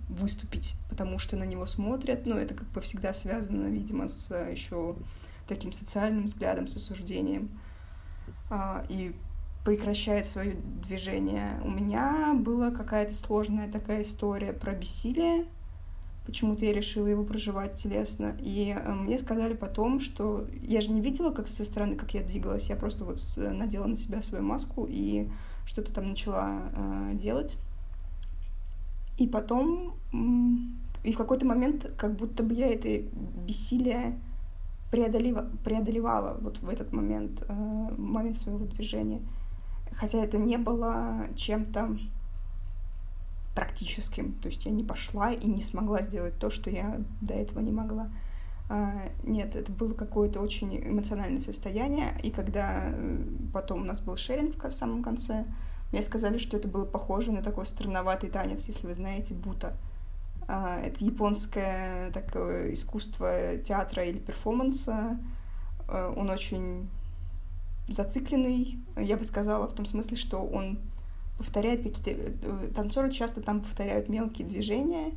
выступить, 0.09 0.75
потому 0.89 1.17
что 1.17 1.37
на 1.37 1.45
него 1.45 1.65
смотрят. 1.65 2.25
Ну, 2.25 2.35
это 2.35 2.53
как 2.53 2.67
бы 2.71 2.81
всегда 2.81 3.13
связано, 3.13 3.67
видимо, 3.67 4.09
с 4.09 4.35
еще 4.49 4.97
таким 5.47 5.71
социальным 5.71 6.25
взглядом, 6.25 6.67
с 6.67 6.75
осуждением. 6.75 7.51
А, 8.49 8.83
и 8.89 9.15
прекращает 9.63 10.25
свое 10.25 10.57
движение. 10.85 11.61
У 11.63 11.69
меня 11.69 12.33
была 12.37 12.69
какая-то 12.69 13.13
сложная 13.13 13.71
такая 13.71 14.01
история 14.01 14.51
про 14.51 14.73
бессилие, 14.73 15.45
Почему-то 16.25 16.65
я 16.65 16.73
решила 16.73 17.07
его 17.07 17.23
проживать 17.23 17.75
телесно. 17.75 18.37
И 18.39 18.75
э, 18.77 18.93
мне 18.93 19.17
сказали 19.17 19.53
потом, 19.53 19.99
что 19.99 20.47
я 20.61 20.79
же 20.79 20.91
не 20.91 21.01
видела, 21.01 21.31
как 21.31 21.47
со 21.47 21.65
стороны, 21.65 21.95
как 21.95 22.13
я 22.13 22.23
двигалась. 22.23 22.69
Я 22.69 22.75
просто 22.75 23.05
вот 23.05 23.19
надела 23.37 23.87
на 23.87 23.95
себя 23.95 24.21
свою 24.21 24.43
маску 24.43 24.85
и 24.87 25.27
что-то 25.65 25.91
там 25.93 26.09
начала 26.09 26.71
э, 26.73 27.11
делать. 27.15 27.57
И 29.17 29.27
потом, 29.27 29.95
и 31.03 31.13
в 31.13 31.17
какой-то 31.17 31.45
момент, 31.45 31.91
как 31.97 32.15
будто 32.15 32.43
бы 32.43 32.53
я 32.53 32.73
это 32.73 32.87
бессилие 33.45 34.19
преодолева, 34.91 35.49
преодолевала 35.63 36.37
вот 36.39 36.59
в 36.59 36.69
этот 36.69 36.91
момент, 36.91 37.43
э, 37.47 37.93
момент 37.97 38.37
своего 38.37 38.65
движения. 38.65 39.21
Хотя 39.93 40.23
это 40.23 40.37
не 40.37 40.57
было 40.57 41.27
чем-то 41.35 41.97
практическим. 43.55 44.33
То 44.33 44.47
есть 44.47 44.65
я 44.65 44.71
не 44.71 44.83
пошла 44.83 45.33
и 45.33 45.45
не 45.47 45.61
смогла 45.61 46.01
сделать 46.01 46.37
то, 46.39 46.49
что 46.49 46.69
я 46.69 47.01
до 47.21 47.33
этого 47.33 47.59
не 47.59 47.71
могла. 47.71 48.09
А, 48.69 49.09
нет, 49.23 49.55
это 49.55 49.71
было 49.71 49.93
какое-то 49.93 50.39
очень 50.39 50.77
эмоциональное 50.77 51.39
состояние. 51.39 52.17
И 52.23 52.31
когда 52.31 52.83
э, 52.85 53.23
потом 53.53 53.81
у 53.81 53.85
нас 53.85 53.99
был 53.99 54.15
шеринг 54.15 54.63
в 54.63 54.71
самом 54.71 55.03
конце, 55.03 55.45
мне 55.91 56.01
сказали, 56.01 56.37
что 56.37 56.55
это 56.55 56.69
было 56.69 56.85
похоже 56.85 57.33
на 57.33 57.41
такой 57.41 57.65
странноватый 57.65 58.29
танец, 58.29 58.65
если 58.67 58.87
вы 58.87 58.93
знаете, 58.93 59.33
бута. 59.33 59.75
А, 60.47 60.79
это 60.79 61.03
японское 61.03 62.11
такое 62.11 62.73
искусство 62.73 63.57
театра 63.57 64.05
или 64.05 64.19
перформанса. 64.19 65.19
А, 65.89 66.13
он 66.15 66.29
очень 66.29 66.89
зацикленный, 67.89 68.79
я 68.95 69.17
бы 69.17 69.25
сказала, 69.25 69.67
в 69.67 69.73
том 69.73 69.85
смысле, 69.85 70.15
что 70.15 70.37
он 70.37 70.79
повторяет 71.41 71.83
какие-то... 71.83 72.11
Э, 72.11 72.69
танцоры 72.75 73.11
часто 73.11 73.41
там 73.41 73.61
повторяют 73.61 74.09
мелкие 74.09 74.47
движения, 74.47 75.11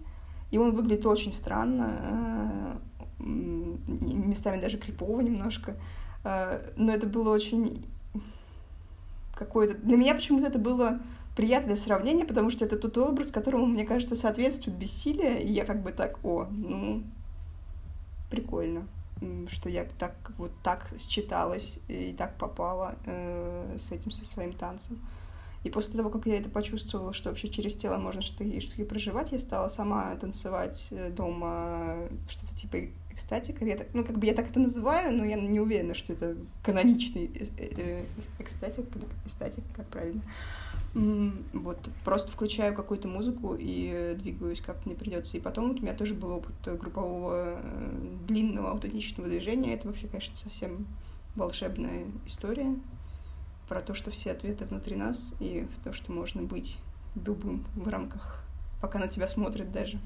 и 0.51 0.59
он 0.59 0.73
выглядит 0.73 1.07
очень 1.07 1.33
странно, 1.33 2.79
э, 3.21 3.25
местами 3.25 4.61
даже 4.61 4.79
крипово 4.79 5.21
немножко. 5.21 5.77
Э, 6.25 6.73
но 6.77 6.93
это 6.93 7.07
было 7.07 7.31
очень 7.31 7.85
какое-то... 9.35 9.77
Для 9.79 9.97
меня 9.97 10.15
почему-то 10.15 10.47
это 10.47 10.59
было 10.59 11.01
приятное 11.37 11.77
сравнение, 11.77 12.25
потому 12.25 12.51
что 12.51 12.65
это 12.65 12.77
тот 12.77 12.97
образ, 12.99 13.31
которому, 13.31 13.67
мне 13.67 13.85
кажется, 13.85 14.17
соответствует 14.17 14.77
бессилие, 14.77 15.43
и 15.43 15.53
я 15.53 15.65
как 15.65 15.83
бы 15.83 15.93
так, 15.93 16.19
о, 16.25 16.47
ну, 16.51 17.03
прикольно, 18.31 18.87
что 19.49 19.69
я 19.69 19.87
так 19.99 20.15
вот 20.39 20.53
так 20.63 20.89
считалась 20.99 21.81
и 21.89 22.15
так 22.17 22.37
попала 22.37 22.97
э, 23.07 23.77
с 23.79 23.91
этим, 23.93 24.11
со 24.11 24.25
своим 24.25 24.53
танцем. 24.53 24.99
И 25.65 25.71
после 25.71 25.97
того, 25.97 26.11
как 26.11 26.27
я 26.27 26.37
это 26.37 26.51
почувствовала, 26.51 27.15
что 27.15 27.31
вообще 27.31 27.49
через 27.49 27.75
тело 27.75 27.97
можно 27.97 28.21
что-то 28.21 28.45
и 28.45 28.61
что-то 28.61 28.85
проживать, 28.85 29.33
я 29.33 29.39
стала 29.39 29.69
сама 29.69 30.15
танцевать 30.17 30.89
э, 30.91 31.11
дома 31.11 31.97
что-то 32.29 32.55
типа 32.55 32.77
экстатика. 33.11 33.65
Я 33.65 33.79
так, 33.79 33.89
ну, 33.95 34.05
как 34.05 34.19
бы 34.19 34.27
я 34.27 34.35
так 34.35 34.51
это 34.51 34.61
называю, 34.61 35.17
но 35.17 35.25
я 35.25 35.37
не 35.37 35.59
уверена, 35.59 35.95
что 35.95 36.13
это 36.13 36.37
каноничный 36.63 37.31
э, 37.35 37.47
э, 37.79 38.05
экстатик, 38.39 38.85
как 39.75 39.87
правильно. 39.89 40.21
Вот, 40.93 41.79
просто 42.05 42.31
включаю 42.31 42.73
какую-то 42.75 43.09
музыку 43.09 43.57
и 43.59 44.15
двигаюсь, 44.19 44.61
как 44.61 44.85
мне 44.85 44.95
придется. 44.95 45.39
И 45.39 45.41
потом 45.41 45.69
вот 45.69 45.79
у 45.79 45.83
меня 45.83 45.95
тоже 45.95 46.15
был 46.15 46.31
опыт 46.31 46.79
группового 46.79 47.59
длинного 48.29 48.71
аутентичного 48.71 49.29
движения. 49.29 49.75
Это 49.75 49.89
вообще, 49.89 50.09
конечно, 50.09 50.37
совсем 50.37 50.87
волшебная 51.35 52.05
история 52.27 52.77
про 53.69 53.83
то, 53.83 53.95
что 53.95 54.11
все 54.11 54.33
ответы 54.33 54.65
внутри 54.65 54.97
нас, 54.97 55.35
и 55.41 55.63
в 55.63 55.85
то, 55.85 55.93
что 55.93 56.13
можно 56.13 56.43
быть 56.43 56.79
любым 57.15 57.67
в 57.75 57.89
рамках, 57.89 58.45
пока 58.81 58.99
на 58.99 59.09
тебя 59.09 59.27
смотрят 59.27 59.73
даже. 59.73 59.99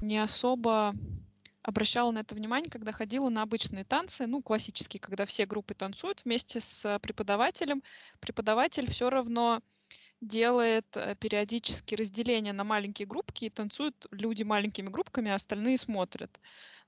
Не 0.00 0.18
особо 0.18 0.94
обращала 1.62 2.10
на 2.12 2.20
это 2.20 2.34
внимание, 2.34 2.70
когда 2.70 2.92
ходила 2.92 3.28
на 3.28 3.42
обычные 3.42 3.84
танцы, 3.84 4.26
ну, 4.26 4.42
классические, 4.42 5.00
когда 5.00 5.26
все 5.26 5.44
группы 5.44 5.74
танцуют 5.74 6.24
вместе 6.24 6.60
с 6.60 6.98
преподавателем. 7.00 7.82
Преподаватель 8.20 8.88
все 8.90 9.10
равно 9.10 9.60
делает 10.20 10.86
э, 10.94 11.14
периодически 11.16 11.94
разделение 11.94 12.52
на 12.52 12.64
маленькие 12.64 13.06
группки, 13.06 13.44
и 13.44 13.50
танцуют 13.50 14.06
люди 14.10 14.42
маленькими 14.42 14.88
группками, 14.88 15.30
а 15.30 15.36
остальные 15.36 15.78
смотрят. 15.78 16.40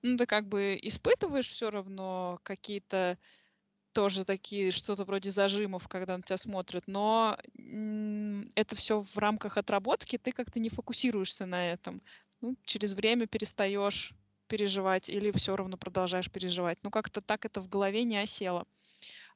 Ну, 0.03 0.17
ты 0.17 0.27
как 0.27 0.49
бы 0.49 0.79
испытываешь 0.81 1.49
все 1.49 1.71
равно 1.71 2.41
какие-то 2.43 3.19
тоже 3.93 4.25
такие, 4.25 4.71
что-то 4.71 5.05
вроде 5.05 5.31
зажимов, 5.31 5.89
когда 5.89 6.17
на 6.17 6.23
тебя 6.23 6.37
смотрят, 6.37 6.85
но 6.87 7.37
это 8.55 8.77
все 8.77 9.01
в 9.01 9.19
рамках 9.19 9.57
отработки, 9.57 10.19
ты 10.19 10.33
как-то 10.33 10.61
не 10.61 10.71
фокусируешься 10.71 11.47
на 11.47 11.73
этом. 11.73 11.99
Ну, 12.41 12.57
через 12.65 12.95
время 12.95 13.27
перестаешь 13.27 14.13
переживать 14.49 15.09
или 15.09 15.31
все 15.31 15.57
равно 15.57 15.77
продолжаешь 15.77 16.31
переживать. 16.31 16.79
Ну, 16.83 16.91
как-то 16.91 17.21
так 17.21 17.45
это 17.45 17.61
в 17.61 17.69
голове 17.69 18.05
не 18.05 18.19
осело. 18.19 18.67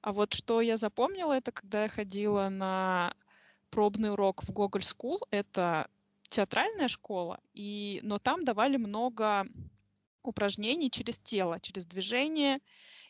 А 0.01 0.13
вот 0.13 0.35
что 0.35 0.61
я 0.61 0.77
запомнила, 0.77 1.33
это 1.33 1.53
когда 1.53 1.85
я 1.85 1.89
ходила 1.89 2.49
на 2.49 3.15
пробный 3.71 4.13
урок 4.13 4.43
в 4.43 4.51
Google 4.53 4.81
School, 4.81 5.19
это 5.31 5.89
театральная 6.29 6.89
школа, 6.89 7.41
и, 7.55 8.01
но 8.03 8.19
там 8.19 8.45
давали 8.45 8.77
много 8.77 9.47
упражнений 10.23 10.91
через 10.91 11.19
тело, 11.19 11.61
через 11.61 11.87
движение, 11.87 12.59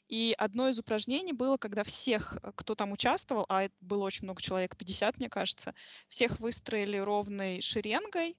и 0.08 0.34
одно 0.38 0.68
из 0.68 0.78
упражнений 0.78 1.32
было, 1.32 1.56
когда 1.56 1.84
всех, 1.84 2.38
э, 2.42 2.52
кто 2.54 2.74
там 2.74 2.92
участвовал, 2.92 3.46
а 3.48 3.64
это 3.64 3.74
было 3.80 4.04
очень 4.04 4.24
много 4.24 4.42
человек, 4.42 4.76
50, 4.76 5.18
мне 5.18 5.28
кажется, 5.28 5.74
всех 6.08 6.40
выстроили 6.40 6.98
ровной 6.98 7.60
шеренгой, 7.60 8.38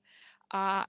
а 0.50 0.88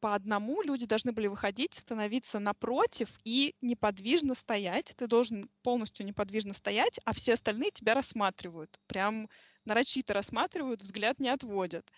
по 0.00 0.14
одному 0.14 0.62
люди 0.62 0.86
должны 0.86 1.12
были 1.12 1.26
выходить, 1.26 1.74
становиться 1.74 2.38
напротив 2.38 3.18
и 3.24 3.54
неподвижно 3.60 4.34
стоять. 4.34 4.94
Ты 4.96 5.06
должен 5.06 5.50
полностью 5.62 6.06
неподвижно 6.06 6.54
стоять, 6.54 6.98
а 7.04 7.12
все 7.12 7.34
остальные 7.34 7.72
тебя 7.72 7.94
рассматривают. 7.94 8.78
Прям 8.86 9.28
нарочито 9.64 10.14
рассматривают, 10.14 10.82
взгляд 10.82 11.18
не 11.18 11.28
отводят. 11.28 11.90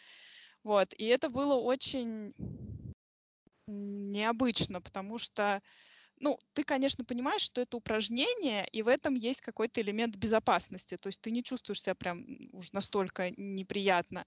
Вот. 0.64 0.92
И 0.94 1.06
это 1.06 1.28
было 1.28 1.54
очень 1.54 2.35
необычно, 3.66 4.80
потому 4.80 5.18
что 5.18 5.61
ну, 6.20 6.38
ты, 6.54 6.64
конечно, 6.64 7.04
понимаешь, 7.04 7.42
что 7.42 7.60
это 7.60 7.76
упражнение, 7.76 8.66
и 8.72 8.82
в 8.82 8.88
этом 8.88 9.14
есть 9.14 9.40
какой-то 9.40 9.80
элемент 9.80 10.16
безопасности. 10.16 10.96
То 11.00 11.08
есть 11.08 11.20
ты 11.20 11.30
не 11.30 11.42
чувствуешь 11.42 11.82
себя 11.82 11.94
прям 11.94 12.25
уж 12.52 12.72
настолько 12.72 13.30
неприятно. 13.37 14.25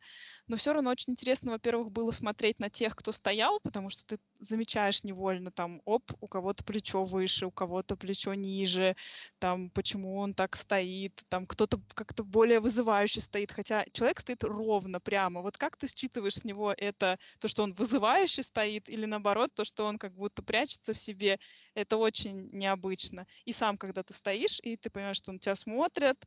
Но 0.47 0.57
все 0.57 0.73
равно 0.73 0.91
очень 0.91 1.11
интересно, 1.13 1.51
во-первых, 1.51 1.91
было 1.91 2.11
смотреть 2.11 2.59
на 2.59 2.69
тех, 2.69 2.95
кто 2.95 3.11
стоял, 3.11 3.59
потому 3.61 3.89
что 3.89 4.05
ты 4.05 4.17
замечаешь 4.39 5.03
невольно 5.03 5.51
там, 5.51 5.81
оп, 5.85 6.11
у 6.19 6.27
кого-то 6.27 6.63
плечо 6.63 7.03
выше, 7.03 7.45
у 7.47 7.51
кого-то 7.51 7.95
плечо 7.97 8.33
ниже, 8.33 8.95
там, 9.39 9.69
почему 9.71 10.17
он 10.17 10.33
так 10.33 10.55
стоит, 10.55 11.21
там, 11.29 11.45
кто-то 11.45 11.79
как-то 11.93 12.23
более 12.23 12.59
вызывающе 12.59 13.21
стоит, 13.21 13.51
хотя 13.51 13.85
человек 13.93 14.19
стоит 14.19 14.43
ровно, 14.43 14.99
прямо. 14.99 15.41
Вот 15.41 15.57
как 15.57 15.77
ты 15.77 15.87
считываешь 15.87 16.35
с 16.35 16.43
него 16.43 16.73
это, 16.77 17.17
то, 17.39 17.47
что 17.47 17.63
он 17.63 17.73
вызывающе 17.73 18.43
стоит, 18.43 18.89
или 18.89 19.05
наоборот, 19.05 19.51
то, 19.53 19.65
что 19.65 19.85
он 19.85 19.97
как 19.97 20.13
будто 20.13 20.43
прячется 20.43 20.93
в 20.93 20.97
себе, 20.99 21.39
это 21.81 21.97
очень 21.97 22.49
необычно. 22.51 23.25
И 23.45 23.51
сам, 23.51 23.77
когда 23.77 24.03
ты 24.03 24.13
стоишь, 24.13 24.59
и 24.63 24.77
ты 24.77 24.89
понимаешь, 24.89 25.17
что 25.17 25.31
на 25.31 25.39
тебя 25.39 25.55
смотрят, 25.55 26.17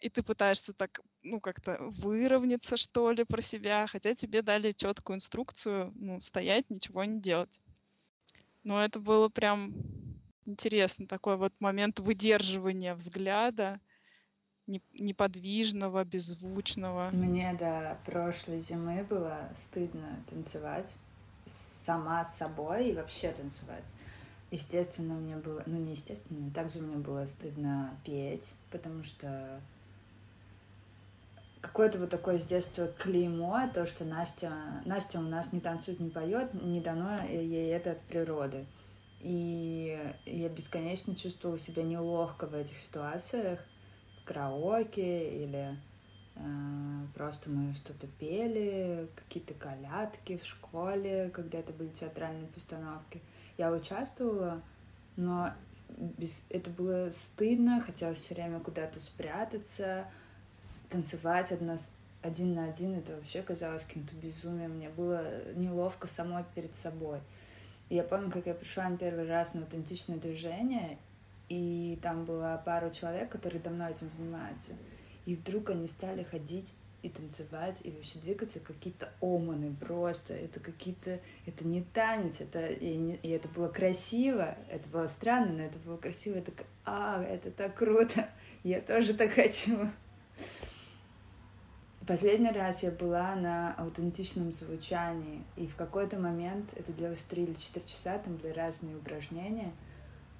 и 0.00 0.08
ты 0.08 0.22
пытаешься 0.22 0.72
так, 0.72 1.00
ну, 1.22 1.40
как-то 1.40 1.78
выровняться, 1.80 2.76
что 2.76 3.10
ли, 3.12 3.24
про 3.24 3.40
себя, 3.40 3.86
хотя 3.86 4.14
тебе 4.14 4.42
дали 4.42 4.72
четкую 4.72 5.16
инструкцию, 5.16 5.92
ну, 5.94 6.20
стоять, 6.20 6.68
ничего 6.70 7.04
не 7.04 7.20
делать. 7.20 7.60
Но 8.62 8.82
это 8.82 9.00
было 9.00 9.28
прям 9.28 9.72
интересно, 10.44 11.06
такой 11.06 11.36
вот 11.36 11.52
момент 11.60 11.98
выдерживания 12.00 12.94
взгляда, 12.94 13.80
неподвижного, 14.66 16.04
беззвучного. 16.04 17.10
Мне 17.12 17.54
до 17.54 17.98
прошлой 18.04 18.60
зимы 18.60 19.04
было 19.04 19.48
стыдно 19.56 20.24
танцевать 20.28 20.94
сама 21.46 22.24
с 22.24 22.36
собой 22.36 22.88
и 22.88 22.92
вообще 22.92 23.30
танцевать. 23.30 23.84
Естественно, 24.56 25.12
мне 25.16 25.36
было, 25.36 25.62
ну 25.66 25.76
не 25.76 25.92
естественно, 25.92 26.50
также 26.50 26.80
мне 26.80 26.96
было 26.96 27.26
стыдно 27.26 27.94
петь, 28.04 28.54
потому 28.70 29.04
что 29.04 29.60
какое-то 31.60 31.98
вот 31.98 32.08
такое 32.08 32.38
с 32.38 32.46
детства 32.46 32.86
клеймо, 32.86 33.68
то, 33.74 33.84
что 33.84 34.06
Настя, 34.06 34.50
Настя 34.86 35.18
у 35.18 35.24
нас 35.24 35.52
не 35.52 35.60
танцует, 35.60 36.00
не 36.00 36.08
поет, 36.08 36.54
не 36.54 36.80
дано 36.80 37.22
ей 37.26 37.70
это 37.70 37.90
от 37.90 38.00
природы. 38.04 38.64
И 39.20 39.98
я 40.24 40.48
бесконечно 40.48 41.14
чувствовала 41.14 41.58
себя 41.58 41.82
неловко 41.82 42.46
в 42.46 42.54
этих 42.54 42.78
ситуациях, 42.78 43.58
в 44.22 44.24
караоке 44.24 45.44
или 45.44 45.76
просто 47.14 47.50
мы 47.50 47.72
что-то 47.74 48.06
пели, 48.06 49.08
какие-то 49.14 49.54
колядки 49.54 50.36
в 50.36 50.44
школе, 50.44 51.30
когда 51.32 51.58
это 51.58 51.72
были 51.72 51.88
театральные 51.88 52.48
постановки. 52.48 53.22
Я 53.56 53.72
участвовала, 53.72 54.62
но 55.16 55.52
без... 55.88 56.42
это 56.50 56.70
было 56.70 57.10
стыдно, 57.10 57.80
хотелось 57.80 58.18
все 58.18 58.34
время 58.34 58.60
куда-то 58.60 59.00
спрятаться, 59.00 60.06
танцевать 60.90 61.52
одна, 61.52 61.76
один 62.22 62.54
на 62.54 62.64
один, 62.64 62.94
это 62.94 63.14
вообще 63.14 63.42
казалось 63.42 63.84
каким-то 63.84 64.14
безумием. 64.16 64.72
Мне 64.72 64.90
было 64.90 65.52
неловко 65.54 66.06
самой 66.06 66.44
перед 66.54 66.74
собой. 66.74 67.20
И 67.88 67.94
я 67.94 68.02
помню, 68.02 68.30
как 68.30 68.46
я 68.46 68.54
пришла 68.54 68.88
на 68.88 68.98
первый 68.98 69.28
раз 69.28 69.54
на 69.54 69.62
аутентичное 69.62 70.18
движение, 70.18 70.98
и 71.48 71.98
там 72.02 72.24
была 72.24 72.56
пара 72.58 72.90
человек, 72.90 73.30
которые 73.30 73.60
давно 73.60 73.88
этим 73.88 74.10
занимаются. 74.10 74.72
И 75.26 75.36
вдруг 75.36 75.70
они 75.70 75.86
стали 75.88 76.22
ходить 76.22 76.72
и 77.02 77.08
танцевать, 77.08 77.80
и 77.84 77.90
вообще 77.90 78.18
двигаться 78.18 78.60
какие-то 78.60 79.12
оманы 79.20 79.74
просто. 79.74 80.34
Это 80.34 80.60
какие-то... 80.60 81.20
Это 81.44 81.66
не 81.66 81.82
танец, 81.82 82.40
это... 82.40 82.66
И, 82.66 82.96
не... 82.96 83.16
и 83.16 83.28
это 83.30 83.48
было 83.48 83.68
красиво, 83.68 84.56
это 84.70 84.88
было 84.88 85.06
странно, 85.08 85.52
но 85.52 85.62
это 85.62 85.78
было 85.78 85.96
красиво. 85.96 86.36
Это... 86.36 86.52
А, 86.84 87.22
это 87.22 87.50
так 87.50 87.74
круто! 87.74 88.28
Я 88.62 88.80
тоже 88.80 89.14
так 89.14 89.32
хочу. 89.32 89.88
Последний 92.06 92.52
раз 92.52 92.84
я 92.84 92.92
была 92.92 93.34
на 93.34 93.74
аутентичном 93.74 94.52
звучании, 94.52 95.42
и 95.56 95.66
в 95.66 95.74
какой-то 95.74 96.20
момент, 96.20 96.72
это 96.76 96.92
длилось 96.92 97.24
3 97.24 97.42
или 97.42 97.54
4 97.54 97.84
часа, 97.84 98.18
там 98.18 98.36
были 98.36 98.52
разные 98.52 98.96
упражнения. 98.96 99.72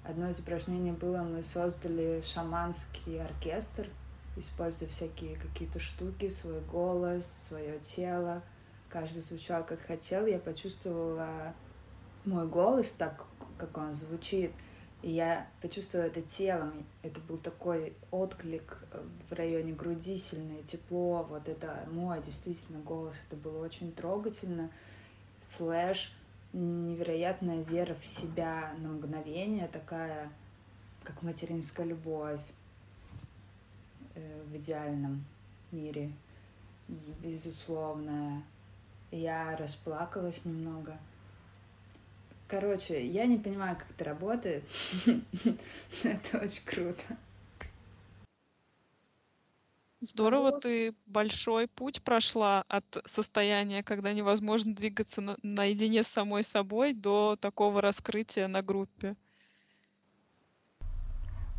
Одно 0.05 0.29
из 0.29 0.39
упражнений 0.39 0.93
было, 0.93 1.23
мы 1.23 1.43
создали 1.43 2.21
шаманский 2.21 3.21
оркестр, 3.21 3.89
используя 4.39 4.87
всякие 4.87 5.35
какие-то 5.35 5.79
штуки, 5.79 6.29
свой 6.29 6.61
голос, 6.61 7.25
свое 7.47 7.79
тело. 7.79 8.43
Каждый 8.89 9.21
звучал 9.21 9.65
как 9.65 9.81
хотел. 9.81 10.25
Я 10.25 10.39
почувствовала 10.39 11.53
мой 12.25 12.47
голос 12.47 12.91
так, 12.91 13.25
как 13.57 13.77
он 13.77 13.95
звучит. 13.95 14.51
И 15.03 15.11
я 15.11 15.47
почувствовала 15.61 16.07
это 16.07 16.21
телом. 16.21 16.85
Это 17.03 17.19
был 17.21 17.37
такой 17.37 17.93
отклик 18.09 18.79
э, 18.91 19.03
в 19.29 19.33
районе 19.33 19.73
груди, 19.73 20.17
сильное 20.17 20.63
тепло. 20.63 21.23
Вот 21.29 21.47
это 21.47 21.87
мой 21.91 22.21
действительно 22.23 22.79
голос. 22.79 23.15
Это 23.27 23.35
было 23.35 23.63
очень 23.63 23.91
трогательно. 23.91 24.71
Слэш 25.39 26.11
невероятная 26.53 27.61
вера 27.63 27.95
в 27.95 28.05
себя 28.05 28.73
на 28.79 28.89
мгновение, 28.89 29.67
такая, 29.67 30.31
как 31.03 31.21
материнская 31.21 31.85
любовь 31.85 32.41
в 34.51 34.57
идеальном 34.57 35.23
мире, 35.71 36.11
безусловная. 37.21 38.43
Я 39.11 39.55
расплакалась 39.57 40.45
немного. 40.45 40.97
Короче, 42.47 43.05
я 43.05 43.25
не 43.25 43.37
понимаю, 43.37 43.75
как 43.75 43.89
это 43.91 44.05
работает. 44.05 44.63
Это 46.03 46.37
очень 46.39 46.63
круто. 46.65 47.03
Здорово, 49.99 50.51
ты 50.51 50.93
большой 51.07 51.67
путь 51.67 52.03
прошла 52.03 52.63
от 52.67 52.85
состояния, 53.05 53.81
когда 53.81 54.13
невозможно 54.13 54.75
двигаться 54.75 55.21
на- 55.21 55.37
наедине 55.41 56.03
с 56.03 56.07
самой 56.07 56.43
собой, 56.43 56.93
до 56.93 57.35
такого 57.35 57.81
раскрытия 57.81 58.47
на 58.47 58.61
группе. 58.61 59.15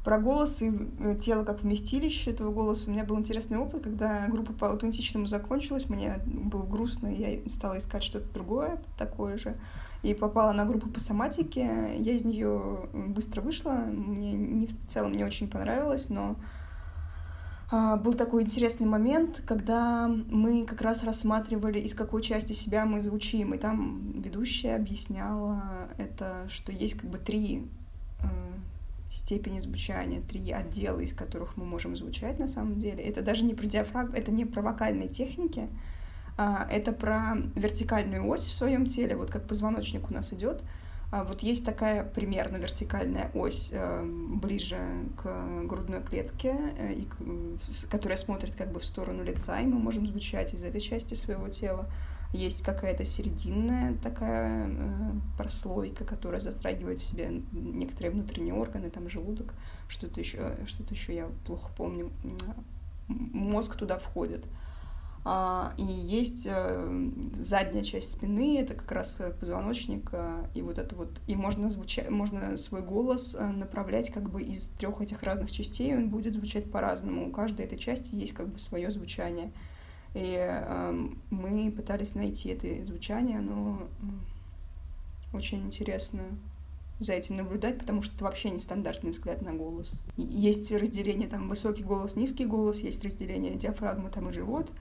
Про 0.09 0.19
голос 0.19 0.63
и 0.63 0.73
э, 1.01 1.17
тело 1.21 1.45
как 1.45 1.61
вместилище 1.61 2.31
этого 2.31 2.51
голоса 2.51 2.89
у 2.89 2.93
меня 2.93 3.05
был 3.05 3.19
интересный 3.19 3.59
опыт, 3.59 3.83
когда 3.83 4.27
группа 4.29 4.55
по 4.55 4.71
аутентичному 4.71 5.27
закончилась, 5.27 5.91
мне 5.91 6.19
было 6.25 6.65
грустно, 6.65 7.09
я 7.09 7.47
стала 7.47 7.77
искать 7.77 8.03
что-то 8.03 8.27
другое 8.33 8.79
такое 8.97 9.37
же, 9.37 9.59
и 10.03 10.15
попала 10.15 10.53
на 10.53 10.65
группу 10.65 10.89
по 10.89 10.99
соматике. 10.99 11.95
Я 11.99 12.13
из 12.15 12.25
нее 12.25 12.89
быстро 12.95 13.43
вышла, 13.43 13.73
мне 13.73 14.33
не, 14.33 14.69
в 14.69 14.87
целом 14.87 15.13
не 15.13 15.25
очень 15.25 15.47
понравилось, 15.47 16.09
но 16.09 16.37
а, 17.71 17.99
был 17.99 18.15
такой 18.15 18.45
интересный 18.45 18.87
момент, 18.87 19.43
когда 19.47 20.09
мы 20.09 20.65
как 20.65 20.81
раз 20.81 21.05
рассматривали, 21.05 21.81
из 21.81 21.93
какой 21.93 22.23
части 22.23 22.55
себя 22.55 22.87
мы 22.87 23.03
звучим, 23.03 23.53
и 23.53 23.59
там 23.59 24.23
ведущая 24.23 24.75
объясняла 24.75 25.63
это, 25.99 26.47
что 26.49 26.73
есть 26.73 26.95
как 26.95 27.11
бы 27.11 27.19
три 27.19 27.69
э, 28.21 28.48
степени 29.19 29.59
звучания, 29.59 30.21
три 30.21 30.51
отдела, 30.51 31.01
из 31.01 31.13
которых 31.13 31.57
мы 31.57 31.65
можем 31.65 31.97
звучать 31.97 32.39
на 32.39 32.49
самом 32.49 32.79
деле. 32.79 33.03
Это 33.05 33.23
даже 33.23 33.45
не 33.45 33.55
про 33.55 33.67
диафрагму, 33.67 34.17
это 34.17 34.31
не 34.31 34.45
про 34.45 34.63
вокальные 34.63 35.09
техники, 35.09 35.69
а, 36.37 36.67
это 36.71 36.93
про 36.93 37.37
вертикальную 37.55 38.27
ось 38.27 38.45
в 38.45 38.53
своем 38.53 38.87
теле, 38.87 39.17
вот 39.17 39.31
как 39.31 39.47
позвоночник 39.47 40.11
у 40.11 40.15
нас 40.15 40.33
идет. 40.33 40.63
А, 41.11 41.25
вот 41.25 41.43
есть 41.43 41.65
такая 41.65 42.05
примерно 42.05 42.59
вертикальная 42.59 43.31
ось 43.33 43.71
э, 43.73 44.05
ближе 44.05 44.79
к 45.17 45.65
грудной 45.65 46.03
клетке, 46.03 46.55
э, 46.79 46.93
и 46.93 47.09
которая 47.91 48.19
смотрит 48.19 48.55
как 48.55 48.71
бы 48.73 48.79
в 48.79 48.85
сторону 48.85 49.25
лица, 49.25 49.59
и 49.61 49.67
мы 49.67 49.79
можем 49.79 50.07
звучать 50.07 50.53
из 50.53 50.63
этой 50.63 50.81
части 50.81 51.15
своего 51.15 51.49
тела. 51.49 51.87
Есть 52.33 52.63
какая-то 52.63 53.05
серединная 53.05 53.95
такая 54.03 54.69
э, 54.69 55.13
прослойка, 55.39 56.05
которая 56.05 56.41
затрагивает 56.41 57.01
в 57.01 57.05
себе 57.05 57.43
некоторые 57.53 58.11
внутренние 58.11 58.55
органы, 58.55 58.91
там 58.91 59.09
желудок, 59.09 59.55
что-то 59.89 60.21
еще, 60.21 60.57
что-то 60.67 60.93
еще 60.93 61.15
я 61.15 61.29
плохо 61.47 61.71
помню. 61.77 62.11
Мозг 63.09 63.77
туда 63.77 63.99
входит. 63.99 64.45
А, 65.25 65.75
и 65.77 65.83
есть 65.83 66.47
э, 66.49 67.11
задняя 67.41 67.83
часть 67.83 68.13
спины, 68.13 68.61
это 68.61 68.75
как 68.75 68.91
раз 68.93 69.17
э, 69.19 69.31
позвоночник, 69.31 70.09
э, 70.13 70.45
и 70.55 70.63
вот 70.63 70.79
это 70.79 70.95
вот, 70.97 71.21
и 71.27 71.35
можно 71.35 71.69
звучать, 71.69 72.09
можно 72.09 72.57
свой 72.57 72.81
голос 72.81 73.37
направлять 73.39 74.11
как 74.11 74.31
бы 74.31 74.43
из 74.43 74.69
трех 74.69 75.03
этих 75.03 75.23
разных 75.23 75.51
частей, 75.51 75.95
он 75.95 76.09
будет 76.09 76.35
звучать 76.35 76.71
по-разному. 76.71 77.29
У 77.29 77.31
каждой 77.31 77.67
этой 77.67 77.79
части 77.79 78.15
есть 78.15 78.33
как 78.33 78.49
бы 78.49 78.59
свое 78.59 78.91
звучание. 78.91 79.53
И 80.19 80.37
э, 80.37 81.09
мы 81.31 81.71
пытались 81.71 82.15
найти 82.15 82.51
это 82.51 82.87
звучание, 82.87 83.41
но 83.41 83.89
очень 85.33 85.65
интересно 85.67 86.23
за 86.99 87.13
этим 87.13 87.37
наблюдать, 87.37 87.79
потому 87.79 88.03
что 88.03 88.15
это 88.17 88.25
вообще 88.25 88.51
не 88.51 88.59
стандартный 88.59 89.13
взгляд 89.13 89.43
на 89.43 89.53
голос. 89.53 89.93
Есть 90.17 90.73
разделение 90.73 91.29
там 91.29 91.49
высокий 91.49 91.85
голос, 91.85 92.17
низкий 92.17 92.45
голос, 92.45 92.81
есть 92.81 93.05
разделение 93.05 93.55
диафрагмы 93.55 94.11
там 94.11 94.31
и 94.31 94.33
живот— 94.33 94.69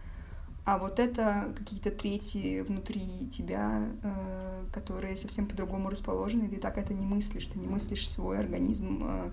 а 0.68 0.78
вот 0.78 1.00
это 1.00 1.54
какие-то 1.56 1.92
третьи 1.92 2.60
внутри 2.60 3.30
тебя, 3.32 3.88
э, 4.04 4.66
которые 4.74 5.16
совсем 5.16 5.46
по-другому 5.46 5.90
расположены, 5.90 6.44
и 6.44 6.50
ты 6.50 6.58
так 6.60 6.78
это 6.78 6.94
не 6.94 7.06
мыслишь, 7.06 7.46
ты 7.46 7.58
не 7.58 7.68
мыслишь 7.68 8.10
свой 8.10 8.38
организм 8.38 9.02
э, 9.02 9.30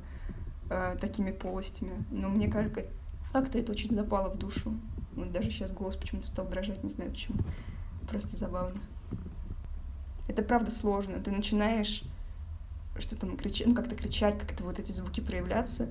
э, 0.71 0.97
такими 1.01 1.33
полостями. 1.33 2.05
Но 2.13 2.29
мне 2.29 2.47
кажется, 2.47 2.85
как-то 3.33 3.59
это 3.59 3.73
очень 3.73 3.97
запало 3.97 4.31
в 4.31 4.39
душу. 4.39 4.75
Вот 5.17 5.33
даже 5.33 5.51
сейчас 5.51 5.73
голос 5.73 5.97
почему-то 5.97 6.27
стал 6.27 6.47
дрожать, 6.47 6.83
не 6.83 6.91
знаю 6.91 7.11
почему. 7.11 7.39
Просто 8.09 8.37
забавно. 8.37 8.81
Это 10.29 10.43
правда 10.43 10.71
сложно. 10.71 11.21
Ты 11.21 11.31
начинаешь 11.31 12.03
что 13.01 13.17
там 13.17 13.37
кричать, 13.37 13.67
ну 13.67 13.75
как-то 13.75 13.97
кричать, 13.97 14.39
как-то 14.39 14.65
вот 14.65 14.79
эти 14.79 14.93
звуки 14.93 15.21
проявляться, 15.21 15.91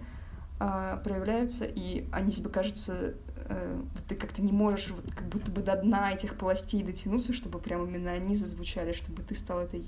э, 0.60 0.98
проявляются, 1.04 1.66
и 1.66 2.08
они 2.12 2.32
тебе 2.32 2.50
кажутся 2.50 3.16
э, 3.36 3.82
ты 4.08 4.16
как-то 4.16 4.42
не 4.42 4.52
можешь 4.52 4.90
вот 4.90 5.14
как 5.14 5.28
будто 5.28 5.52
бы 5.52 5.62
до 5.62 5.76
дна 5.76 6.14
этих 6.14 6.38
полостей 6.38 6.84
дотянуться, 6.84 7.34
чтобы 7.34 7.60
прям 7.60 7.86
именно 7.86 8.12
они 8.12 8.36
зазвучали, 8.36 8.94
чтобы 8.94 9.24
ты 9.24 9.36
стал 9.36 9.62
этой 9.62 9.86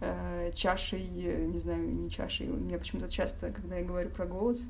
э, 0.00 0.52
чашей, 0.54 1.06
не 1.06 1.58
знаю, 1.58 1.88
не 1.88 2.10
чашей. 2.10 2.50
У 2.50 2.56
меня 2.56 2.78
почему-то 2.78 3.08
часто, 3.08 3.50
когда 3.50 3.76
я 3.76 3.84
говорю 3.84 4.10
про 4.10 4.26
голос, 4.26 4.62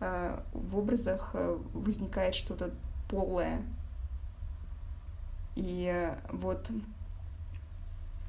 э, 0.00 0.40
в 0.52 0.76
образах 0.76 1.34
возникает 1.72 2.34
что-то 2.34 2.72
полое. 3.10 3.62
И 5.56 6.12
вот 6.30 6.70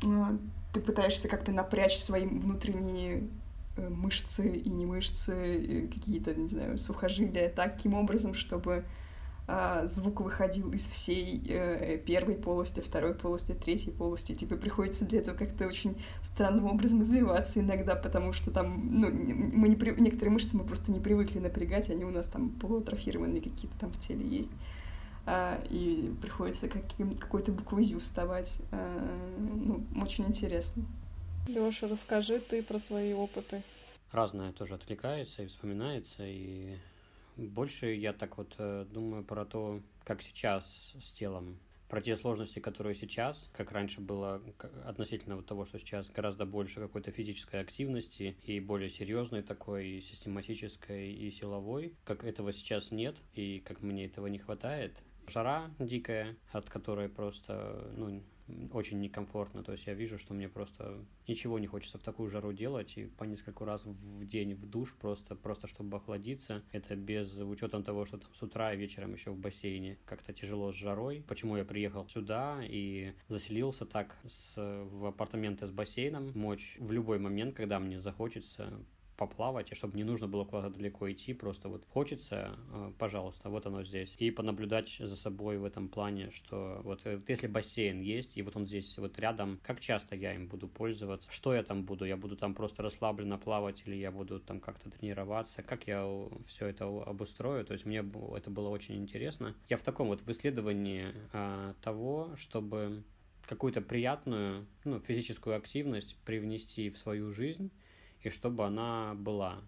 э, 0.04 0.38
ты 0.74 0.82
пытаешься 0.82 1.28
как-то 1.28 1.52
напрячь 1.52 2.00
свои 2.00 2.26
внутренние 2.26 3.28
э, 3.78 3.88
мышцы 3.88 4.58
и 4.58 4.70
не 4.70 4.86
мышцы, 4.86 5.88
какие-то, 5.94 6.34
не 6.34 6.48
знаю, 6.48 6.78
сухожилия 6.78 7.50
таким 7.50 7.94
образом, 7.94 8.34
чтобы 8.34 8.84
звук 9.86 10.22
выходил 10.22 10.72
из 10.72 10.88
всей 10.88 11.42
э, 11.48 11.98
первой 11.98 12.36
полости, 12.36 12.80
второй 12.80 13.14
полости, 13.14 13.54
третьей 13.54 13.92
полости. 13.92 14.34
Типа 14.34 14.56
приходится 14.56 15.06
для 15.06 15.20
этого 15.20 15.36
как-то 15.36 15.68
очень 15.68 15.96
странным 16.24 16.66
образом 16.66 17.02
извиваться 17.02 17.60
иногда, 17.60 17.96
потому 17.96 18.34
что 18.34 18.52
там, 18.52 19.02
ну, 19.02 19.10
мы 19.10 19.70
не 19.70 19.76
при... 19.76 19.92
некоторые 20.00 20.32
мышцы 20.32 20.56
мы 20.56 20.64
просто 20.64 20.92
не 20.92 21.00
привыкли 21.00 21.40
напрягать, 21.40 21.90
они 21.90 22.06
у 22.06 22.12
нас 22.12 22.28
там 22.28 22.50
полуатрофированные 22.52 23.42
какие-то 23.42 23.78
там 23.80 23.92
в 23.92 24.00
теле 24.00 24.26
есть. 24.26 24.52
А, 25.26 25.62
и 25.70 26.12
приходится 26.22 26.68
каким, 26.68 27.16
какой-то 27.18 27.52
буквой 27.52 27.84
вставать. 28.00 28.58
А, 28.72 29.18
ну, 29.38 29.84
очень 30.02 30.26
интересно. 30.26 30.84
Леша, 31.48 31.88
расскажи 31.88 32.40
ты 32.40 32.64
про 32.64 32.80
свои 32.80 33.14
опыты. 33.14 33.64
Разное 34.12 34.52
тоже 34.52 34.76
отвлекается 34.76 35.44
и 35.44 35.48
вспоминается, 35.48 36.24
и 36.26 36.76
больше 37.38 37.94
я 37.94 38.14
так 38.14 38.38
вот 38.38 38.56
э, 38.58 38.86
думаю 38.90 39.24
про 39.24 39.46
то, 39.46 39.82
как 40.04 40.22
сейчас 40.22 40.94
с 41.02 41.12
телом 41.12 41.60
про 41.92 42.00
те 42.00 42.16
сложности, 42.16 42.60
которые 42.60 42.96
сейчас, 42.96 43.50
как 43.52 43.74
раньше 43.74 44.00
было 44.00 44.42
относительно 44.86 45.36
вот 45.36 45.46
того, 45.46 45.66
что 45.66 45.78
сейчас 45.78 46.10
гораздо 46.10 46.46
больше 46.46 46.80
какой-то 46.80 47.12
физической 47.12 47.60
активности 47.60 48.38
и 48.46 48.62
более 48.62 48.90
серьезной 48.90 49.44
такой, 49.44 49.90
и 49.90 50.02
систематической, 50.02 51.12
и 51.12 51.30
силовой, 51.32 51.94
как 52.06 52.24
этого 52.24 52.54
сейчас 52.54 52.92
нет, 52.92 53.18
и 53.34 53.60
как 53.60 53.82
мне 53.82 54.06
этого 54.06 54.28
не 54.28 54.40
хватает. 54.40 55.04
Жара 55.28 55.70
дикая, 55.80 56.38
от 56.54 56.70
которой 56.70 57.10
просто, 57.10 57.92
ну, 57.98 58.24
очень 58.72 59.00
некомфортно. 59.00 59.64
То 59.64 59.72
есть 59.72 59.88
я 59.88 59.94
вижу, 59.94 60.18
что 60.18 60.34
мне 60.34 60.50
просто 60.50 61.06
ничего 61.28 61.60
не 61.60 61.68
хочется 61.68 61.98
в 61.98 62.04
такую 62.04 62.30
жару 62.30 62.54
делать, 62.54 62.98
и 62.98 63.06
по 63.06 63.24
несколько 63.24 63.66
раз 63.66 63.86
в 63.86 64.26
день 64.26 64.54
в 64.54 64.70
душ 64.70 64.96
просто, 64.96 65.36
просто 65.36 65.68
чтобы 65.68 65.98
охладиться. 65.98 66.64
Это 66.72 66.96
без 66.96 67.38
учета 67.38 67.82
того, 67.82 68.06
что 68.06 68.18
там 68.18 68.34
с 68.34 68.42
утра 68.42 68.74
и 68.74 68.78
вечером 68.78 69.14
еще 69.14 69.32
в 69.32 69.38
бассейне 69.38 69.98
как-то 70.06 70.34
тяжело 70.34 70.72
с 70.72 70.76
жарой. 70.76 71.24
Почему 71.28 71.58
я 71.58 71.66
приехал 71.66 72.08
сюда 72.08 72.62
и 72.64 73.14
заселился 73.28 73.86
так 73.86 74.18
с, 74.28 74.56
в 74.56 75.06
апартаменты 75.06 75.68
с 75.68 75.72
бассейном, 75.72 76.32
мочь 76.36 76.76
в 76.80 76.92
любой 76.92 77.20
момент, 77.20 77.56
когда 77.56 77.80
мне 77.80 78.02
захочется 78.02 78.72
поплавать, 79.22 79.72
и 79.72 79.76
чтобы 79.76 79.98
не 79.98 80.04
нужно 80.04 80.28
было 80.28 80.46
куда-то 80.46 80.72
далеко 80.72 81.12
идти, 81.12 81.36
просто 81.36 81.70
вот 81.70 81.86
хочется, 81.94 82.58
э, 82.74 82.92
пожалуйста, 82.98 83.50
вот 83.52 83.68
оно 83.68 83.84
здесь. 83.84 84.16
И 84.18 84.32
понаблюдать 84.32 84.98
за 84.98 85.16
собой 85.16 85.60
в 85.60 85.66
этом 85.66 85.90
плане, 85.90 86.32
что 86.32 86.82
вот 86.84 87.02
э, 87.06 87.22
если 87.28 87.46
бассейн 87.46 88.02
есть, 88.02 88.36
и 88.36 88.42
вот 88.42 88.56
он 88.56 88.66
здесь 88.66 88.98
вот 88.98 89.20
рядом, 89.20 89.60
как 89.62 89.80
часто 89.80 90.16
я 90.16 90.34
им 90.34 90.48
буду 90.48 90.68
пользоваться, 90.68 91.32
что 91.32 91.54
я 91.54 91.62
там 91.62 91.84
буду, 91.84 92.06
я 92.06 92.18
буду 92.18 92.36
там 92.36 92.56
просто 92.56 92.82
расслабленно 92.82 93.38
плавать, 93.38 93.84
или 93.86 93.94
я 93.94 94.12
буду 94.12 94.40
там 94.40 94.60
как-то 94.60 94.90
тренироваться, 94.90 95.62
как 95.62 95.86
я 95.86 96.04
все 96.48 96.66
это 96.66 96.86
обустрою, 96.86 97.64
то 97.64 97.74
есть 97.74 97.86
мне 97.86 98.04
это 98.36 98.50
было 98.50 98.70
очень 98.70 98.96
интересно. 98.96 99.54
Я 99.70 99.78
в 99.78 99.84
таком 99.84 100.08
вот 100.08 100.22
в 100.22 100.32
исследовании 100.32 101.14
а, 101.32 101.76
того, 101.84 102.32
чтобы 102.38 103.04
какую-то 103.46 103.82
приятную 103.82 104.66
ну, 104.84 105.00
физическую 105.00 105.56
активность 105.58 106.16
привнести 106.26 106.90
в 106.90 106.98
свою 106.98 107.32
жизнь, 107.34 107.70
и 108.24 108.30
чтобы 108.30 108.66
она 108.66 109.14
была. 109.16 109.62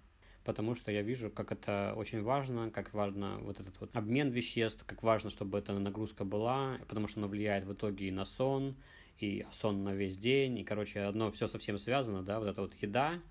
Потому 0.44 0.76
что 0.76 0.92
я 0.92 1.02
вижу, 1.02 1.30
как 1.30 1.52
это 1.52 1.94
очень 1.96 2.22
важно, 2.22 2.70
как 2.70 2.94
важно 2.94 3.38
вот 3.40 3.60
этот 3.60 3.80
вот 3.80 3.96
обмен 3.96 4.30
веществ, 4.30 4.84
как 4.86 5.02
важно, 5.02 5.30
чтобы 5.30 5.58
эта 5.58 5.72
нагрузка 5.78 6.26
была, 6.26 6.80
потому 6.90 7.08
что 7.08 7.22
она 7.22 7.28
влияет 7.28 7.64
в 7.64 7.74
итоге 7.74 8.10
и 8.10 8.12
на 8.12 8.26
сон, 8.26 8.76
и 9.20 9.46
сон 9.52 9.84
на 9.84 9.94
весь 9.94 10.18
день, 10.18 10.60
и, 10.60 10.64
короче, 10.66 11.02
одно 11.02 11.32
все 11.32 11.48
совсем 11.48 11.78
связано, 11.78 12.24
да, 12.24 12.40
вот 12.40 12.50
это 12.50 12.62
вот 12.62 12.74
еда, 12.76 13.22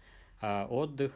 а, 0.40 0.66
отдых 0.70 1.12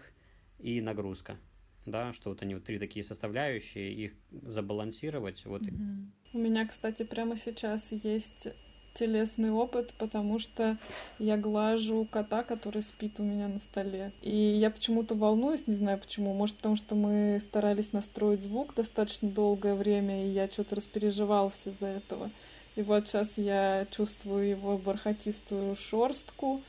и 0.59 0.83
нагрузка, 0.83 1.39
да, 1.87 2.13
что 2.13 2.29
вот 2.29 2.43
они 2.43 2.55
вот 2.55 2.65
три 2.65 2.79
такие 2.79 3.03
составляющие, 3.05 3.93
их 3.93 4.13
забалансировать, 4.31 5.47
вот. 5.47 5.63
Mm-hmm. 5.63 6.11
У 6.35 6.39
меня, 6.39 6.67
кстати, 6.67 7.05
прямо 7.05 7.39
сейчас 7.39 7.91
есть 7.91 8.49
телесный 8.99 9.51
опыт, 9.51 9.93
потому 9.99 10.39
что 10.39 10.77
я 11.19 11.37
глажу 11.37 12.07
кота, 12.11 12.43
который 12.43 12.83
спит 12.83 13.19
у 13.19 13.23
меня 13.23 13.49
на 13.49 13.59
столе. 13.59 14.13
И 14.23 14.37
я 14.37 14.71
почему-то 14.71 15.15
волнуюсь, 15.15 15.67
не 15.67 15.75
знаю 15.75 15.99
почему. 15.99 16.33
Может, 16.35 16.57
потому 16.57 16.77
что 16.77 16.95
мы 16.95 17.41
старались 17.41 17.93
настроить 17.93 18.43
звук 18.43 18.75
достаточно 18.75 19.29
долгое 19.29 19.75
время, 19.75 20.27
и 20.27 20.31
я 20.31 20.49
что-то 20.49 20.77
распереживался 20.77 21.57
из-за 21.67 21.87
этого. 21.87 22.31
И 22.75 22.83
вот 22.83 23.07
сейчас 23.07 23.29
я 23.37 23.87
чувствую 23.91 24.49
его 24.49 24.77
бархатистую 24.77 25.77
шорстку, 25.77 26.61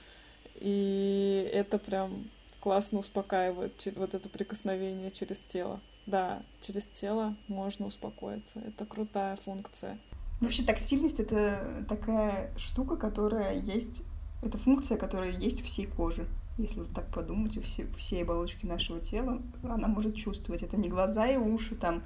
и 0.56 1.50
это 1.54 1.78
прям 1.78 2.30
классно 2.62 3.00
успокаивает 3.00 3.74
вот 3.96 4.14
это 4.14 4.30
прикосновение 4.30 5.12
через 5.12 5.38
тело. 5.52 5.80
Да, 6.06 6.42
через 6.66 6.84
тело 7.02 7.36
можно 7.50 7.88
успокоиться. 7.88 8.60
Это 8.66 8.86
крутая 8.86 9.36
функция. 9.44 9.98
Вообще 10.40 10.64
тактильность— 10.64 11.20
это 11.22 11.86
такая 11.90 12.52
штука, 12.58 12.96
которая 12.96 13.56
есть... 13.60 14.04
Это 14.44 14.58
функция, 14.60 14.98
которая 14.98 15.32
есть 15.32 15.62
у 15.62 15.64
всей 15.64 15.88
кожи. 15.88 16.28
Если 16.60 16.80
вот 16.80 16.90
так 16.94 17.08
подумать, 17.12 17.58
у 17.58 17.62
все, 17.62 17.88
всей 17.98 18.24
оболочки 18.24 18.66
нашего 18.66 19.00
тела, 19.00 19.42
она 19.64 19.88
может 19.88 20.16
чувствовать. 20.16 20.62
Это 20.62 20.78
не 20.78 20.90
глаза 20.90 21.28
и 21.28 21.38
уши, 21.38 21.76
там, 21.76 22.04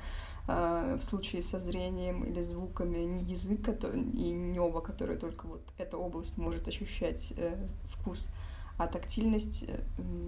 э, 0.48 0.98
в 1.00 1.04
случае 1.04 1.41
со 1.41 1.60
зрением 1.60 2.24
или 2.24 2.41
звуками, 2.41 3.00
не 3.00 3.32
язык 3.32 3.63
который, 3.63 4.02
и 4.02 4.32
небо, 4.32 4.82
которое 4.82 5.17
только 5.17 5.46
вот 5.46 5.62
эта 5.78 5.98
область 5.98 6.38
может 6.38 6.67
ощущать 6.67 7.34
э, 7.36 7.67
вкус, 7.86 8.30
а 8.78 8.88
тактильность 8.88 9.65
э, 9.67 9.80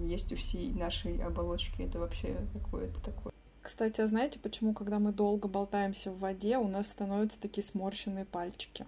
есть 0.06 0.32
у 0.32 0.36
всей 0.36 0.72
нашей 0.72 1.18
оболочки. 1.18 1.82
Это 1.82 1.98
вообще 1.98 2.36
какое-то 2.52 3.00
такое. 3.00 3.33
Кстати, 3.64 4.02
а 4.02 4.06
знаете, 4.06 4.38
почему, 4.38 4.74
когда 4.74 4.98
мы 4.98 5.10
долго 5.10 5.48
болтаемся 5.48 6.10
в 6.10 6.18
воде, 6.18 6.58
у 6.58 6.68
нас 6.68 6.86
становятся 6.86 7.40
такие 7.40 7.66
сморщенные 7.66 8.26
пальчики? 8.26 8.86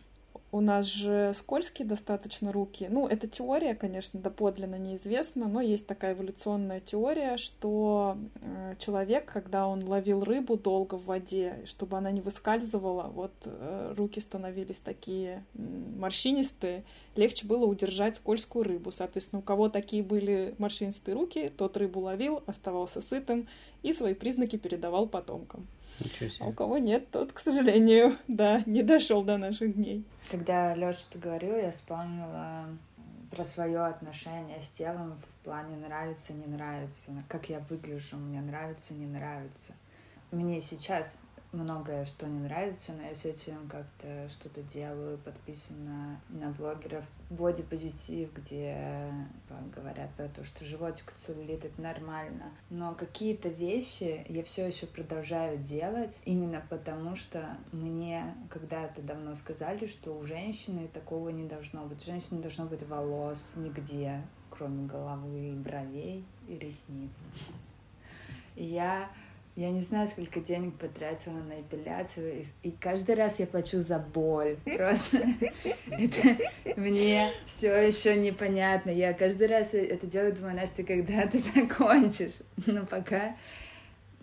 У 0.52 0.61
нас 0.61 0.87
же 0.87 1.32
скользкие 1.35 1.87
достаточно 1.87 2.52
руки. 2.52 2.87
Ну, 2.88 3.09
это 3.09 3.26
теория, 3.26 3.74
конечно, 3.74 4.20
доподлинно 4.20 4.76
неизвестна, 4.76 5.48
но 5.48 5.61
есть 5.61 5.87
такая 5.87 6.14
эволюционная 6.14 6.80
теория, 6.80 7.37
что 7.37 8.16
э, 8.40 8.76
человек, 8.78 9.24
когда 9.30 9.66
он 9.66 9.85
ловил 9.85 10.22
рыбу 10.22 10.56
долго 10.56 10.94
в 10.94 11.06
воде, 11.06 11.64
чтобы 11.66 11.98
она 11.98 12.12
не 12.12 12.20
выскальзывала, 12.20 13.11
вот 13.12 13.32
э, 13.44 13.94
руки 13.96 14.20
становились 14.20 14.78
такие 14.82 15.44
морщинистые, 15.54 16.85
легче 17.16 17.44
было 17.44 17.66
удержать 17.66 18.16
скользкую 18.16 18.64
рыбу. 18.64 18.92
Соответственно, 18.92 19.40
у 19.40 19.42
кого 19.42 19.68
такие 19.68 20.04
были 20.04 20.54
морщинистые 20.59 21.16
руки, 21.16 21.52
тот 21.56 21.76
рыбу 21.76 22.00
ловил, 22.00 22.44
оставался 22.46 23.00
сытым 23.00 23.48
и 23.82 23.92
свои 23.92 24.14
признаки 24.14 24.56
передавал 24.56 25.09
потомкам. 25.09 25.66
А 26.40 26.46
у 26.46 26.52
кого 26.52 26.78
нет, 26.78 27.11
тот, 27.11 27.32
к 27.32 27.38
сожалению, 27.38 28.16
да, 28.28 28.62
не 28.66 28.82
дошел 28.82 29.22
до 29.22 29.38
наших 29.38 29.74
дней. 29.74 30.04
Когда 30.30 30.74
Лёша 30.74 31.06
ты 31.11 31.18
говорил, 31.18 31.56
я 31.56 31.70
вспомнила 31.70 32.66
про 33.30 33.44
свое 33.44 33.85
отношение 33.85 34.61
с 34.62 34.68
телом 34.68 35.18
в 35.20 35.44
плане 35.44 35.76
нравится, 35.76 36.32
не 36.32 36.46
нравится, 36.46 37.11
как 37.28 37.48
я 37.48 37.61
выгляжу, 37.68 38.16
мне 38.16 38.40
нравится, 38.40 38.94
не 38.94 39.06
нравится. 39.06 39.74
Мне 40.30 40.61
сейчас 40.61 41.22
многое, 41.56 42.04
что 42.04 42.26
не 42.26 42.40
нравится, 42.40 42.92
но 42.92 43.02
я 43.02 43.14
с 43.14 43.24
этим 43.24 43.68
как-то 43.68 44.28
что-то 44.28 44.62
делаю, 44.62 45.18
подписана 45.18 46.20
на 46.28 46.50
блогеров 46.50 47.04
бодипозитив, 47.30 48.32
где 48.32 49.10
говорят 49.74 50.10
про 50.14 50.28
то, 50.28 50.44
что 50.44 50.64
животик 50.64 51.12
целлюлит— 51.16 51.64
это 51.64 51.80
нормально. 51.80 52.52
Но 52.70 52.94
какие-то 52.94 53.48
вещи 53.48 54.24
я 54.28 54.44
все 54.44 54.66
еще 54.66 54.86
продолжаю 54.86 55.58
делать 55.58 56.20
именно 56.24 56.62
потому, 56.68 57.16
что 57.16 57.56
мне 57.72 58.34
когда-то 58.50 59.02
давно 59.02 59.34
сказали, 59.34 59.86
что 59.86 60.12
у 60.12 60.22
женщины 60.22 60.88
такого 60.88 61.30
не 61.30 61.48
должно 61.48 61.84
быть. 61.86 62.02
У 62.02 62.06
женщины 62.06 62.40
должно 62.40 62.66
быть 62.66 62.86
волос 62.86 63.52
нигде, 63.56 64.22
кроме 64.50 64.86
головы, 64.86 65.52
бровей 65.56 66.24
и 66.48 66.58
ресниц. 66.58 67.10
И 68.54 68.64
я 68.64 69.10
я 69.56 69.70
не 69.70 69.80
знаю, 69.80 70.06
сколько 70.06 70.40
денег 70.40 70.74
потратила 70.76 71.38
на 71.38 71.62
эпиляцию, 71.62 72.40
и, 72.40 72.68
и 72.68 72.70
каждый 72.72 73.14
раз 73.14 73.38
я 73.38 73.46
плачу 73.46 73.80
за 73.80 73.98
боль. 73.98 74.58
Просто 74.76 75.26
это 75.90 76.36
мне 76.76 77.32
все 77.46 77.74
еще 77.86 78.16
непонятно. 78.16 78.90
Я 78.90 79.14
каждый 79.14 79.46
раз 79.46 79.72
это 79.72 80.06
делаю, 80.06 80.36
думаю, 80.36 80.56
Настя, 80.56 80.84
когда 80.84 81.26
ты 81.26 81.38
закончишь? 81.38 82.42
Но 82.66 82.84
пока... 82.84 83.34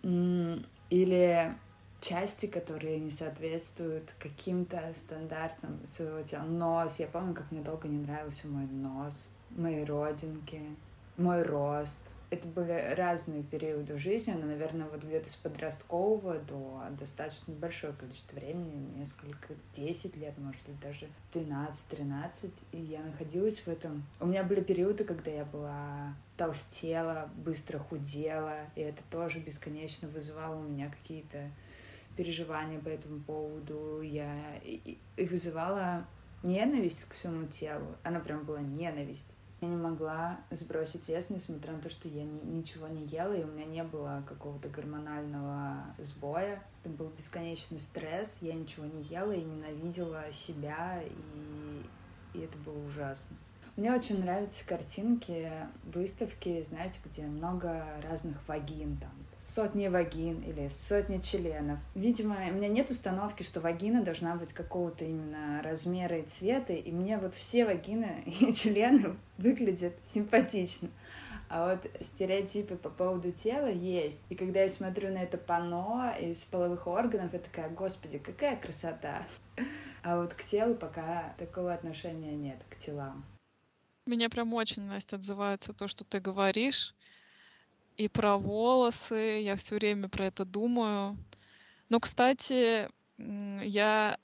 Или 0.04 1.56
части, 2.00 2.46
которые 2.46 3.00
не 3.00 3.10
соответствуют 3.10 4.14
каким-то 4.20 4.80
стандартам 4.94 5.80
своего 5.88 6.22
тела. 6.22 6.44
Нос. 6.44 7.00
Я 7.00 7.08
помню, 7.08 7.34
как 7.34 7.52
мне 7.52 7.62
долго 7.62 7.88
не 7.88 7.98
нравился 7.98 8.48
мой 8.48 8.66
нос, 8.66 9.30
мои 9.50 9.84
родинки, 9.84 10.62
мой 11.18 11.42
рост 11.42 12.02
это 12.34 12.48
были 12.48 12.94
разные 12.96 13.44
периоды 13.44 13.96
жизни, 13.98 14.34
но, 14.34 14.48
наверное, 14.48 14.88
вот 14.88 15.04
где-то 15.04 15.30
с 15.30 15.36
подросткового 15.36 16.40
до 16.40 16.84
достаточно 17.00 17.54
большое 17.54 17.94
количество 17.94 18.38
времени, 18.38 18.98
несколько, 18.98 19.54
10 19.76 20.16
лет, 20.18 20.38
может 20.38 20.62
быть, 20.66 20.80
даже 20.80 21.08
12-13, 21.32 22.52
и 22.72 22.78
я 22.78 23.02
находилась 23.02 23.60
в 23.60 23.68
этом. 23.68 24.04
У 24.20 24.26
меня 24.26 24.44
были 24.44 24.62
периоды, 24.62 25.04
когда 25.04 25.32
я 25.32 25.46
была 25.46 26.16
толстела, 26.36 27.30
быстро 27.36 27.78
худела, 27.78 28.58
и 28.76 28.82
это 28.82 29.04
тоже 29.12 29.40
бесконечно 29.40 30.08
вызывало 30.08 30.56
у 30.56 30.64
меня 30.64 30.90
какие-то 30.90 31.52
переживания 32.18 32.80
по 32.80 32.90
этому 32.90 33.22
поводу. 33.22 34.02
Я 34.02 34.58
и, 34.64 34.98
и 35.18 35.26
вызывала 35.26 36.06
ненависть 36.42 37.06
к 37.06 37.14
своему 37.14 37.48
телу. 37.48 37.96
Она 38.04 38.20
прям 38.20 38.44
была 38.44 38.60
ненависть. 38.60 39.28
Я 39.64 39.70
не 39.70 39.78
могла 39.78 40.42
сбросить 40.52 41.08
вес, 41.08 41.30
несмотря 41.30 41.72
на 41.72 41.80
то, 41.80 41.90
что 41.90 42.10
я 42.10 42.26
ни, 42.26 42.58
ничего 42.58 42.90
не 42.90 43.06
ела, 43.06 43.32
и 43.32 43.46
у 43.46 43.48
меня 43.48 43.64
не 43.64 43.84
было 43.86 44.22
какого-то 44.28 44.68
гормонального 44.68 45.86
сбоя. 46.00 46.62
Это 46.84 46.90
был 46.90 47.08
бесконечный 47.08 47.80
стресс, 47.80 48.40
я 48.42 48.56
ничего 48.56 48.86
не 48.86 49.04
ела 49.04 49.32
и 49.32 49.42
ненавидела 49.42 50.26
себя, 50.34 51.02
и, 51.02 52.38
и 52.38 52.42
это 52.42 52.58
было 52.58 52.78
ужасно. 52.86 53.38
Мне 53.76 53.92
очень 53.92 54.22
нравятся 54.22 54.68
картинки, 54.68 55.50
выставки, 55.84 56.62
знаете, 56.62 57.00
где 57.06 57.24
много 57.24 57.84
разных 58.08 58.38
вагин, 58.48 58.98
там 58.98 59.12
сотни 59.40 59.88
вагин 59.88 60.42
или 60.42 60.68
сотни 60.68 61.18
членов. 61.18 61.80
Видимо, 61.96 62.38
у 62.52 62.54
меня 62.54 62.68
нет 62.68 62.92
установки, 62.92 63.42
что 63.42 63.62
вагина 63.62 64.04
должна 64.04 64.36
быть 64.36 64.54
какого-то 64.54 65.06
именно 65.06 65.62
размера 65.64 66.20
и 66.20 66.24
цвета, 66.24 66.74
и 66.74 66.92
мне 66.92 67.18
вот 67.18 67.34
все 67.34 67.66
вагины 67.66 68.24
и 68.42 68.54
члены 68.54 69.16
выглядят 69.40 69.94
симпатично. 70.06 70.90
А 71.50 71.72
вот 71.72 71.86
стереотипы 72.00 72.76
по 72.76 72.90
поводу 72.90 73.32
тела 73.32 73.72
есть. 73.72 74.20
И 74.30 74.36
когда 74.36 74.62
я 74.62 74.70
смотрю 74.70 75.12
на 75.12 75.18
это 75.18 75.38
панно 75.38 76.14
из 76.20 76.44
половых 76.46 76.88
органов, 76.88 77.34
я 77.34 77.40
такая, 77.40 77.70
господи, 77.70 78.20
какая 78.20 78.56
красота. 78.56 79.26
А 80.04 80.22
вот 80.22 80.34
к 80.34 80.44
телу 80.46 80.76
пока 80.76 81.34
такого 81.38 81.74
отношения 81.74 82.34
нет, 82.34 82.58
к 82.70 82.78
телам. 82.78 83.26
Меня 84.06 84.30
прям 84.30 84.54
очень, 84.54 84.84
Настя, 84.84 85.16
отзывается 85.16 85.74
то, 85.74 85.88
что 85.88 86.04
ты 86.04 86.20
говоришь. 86.20 86.94
И 87.98 88.08
про 88.10 88.38
волосы. 88.38 89.42
Я 89.42 89.56
все 89.56 89.76
время 89.76 90.10
про 90.10 90.26
это 90.26 90.46
думаю. 90.46 91.18
Но, 91.90 92.00
кстати, 92.00 92.90
я 93.18 94.18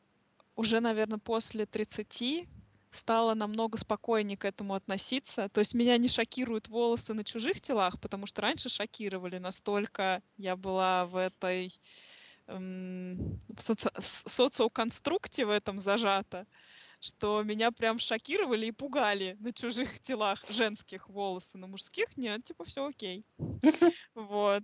уже, 0.55 0.79
наверное, 0.81 1.19
после 1.19 1.65
30 1.65 2.49
стала 2.91 3.35
намного 3.35 3.77
спокойнее 3.77 4.37
к 4.37 4.45
этому 4.45 4.73
относиться. 4.73 5.47
То 5.49 5.59
есть 5.59 5.73
меня 5.73 5.95
не 5.97 6.09
шокируют 6.09 6.67
волосы 6.67 7.13
на 7.13 7.23
чужих 7.23 7.61
телах, 7.61 7.99
потому 7.99 8.25
что 8.25 8.41
раньше 8.41 8.67
шокировали. 8.67 9.37
Настолько 9.37 10.21
я 10.37 10.55
была 10.57 11.05
в 11.05 11.15
этой 11.15 11.71
эм, 12.47 13.39
в 13.47 13.59
соци- 13.59 13.91
социоконструкте 14.01 15.45
в 15.45 15.49
этом 15.49 15.79
зажата, 15.79 16.47
что 16.99 17.43
меня 17.43 17.71
прям 17.71 17.99
шокировали 17.99 18.67
и 18.67 18.71
пугали 18.71 19.35
на 19.39 19.53
чужих 19.53 19.99
телах 20.01 20.43
женских 20.49 21.09
волосы, 21.09 21.57
на 21.57 21.67
мужских 21.67 22.17
нет, 22.17 22.43
типа 22.43 22.65
все 22.65 22.85
окей. 22.87 23.25
Вот. 24.15 24.63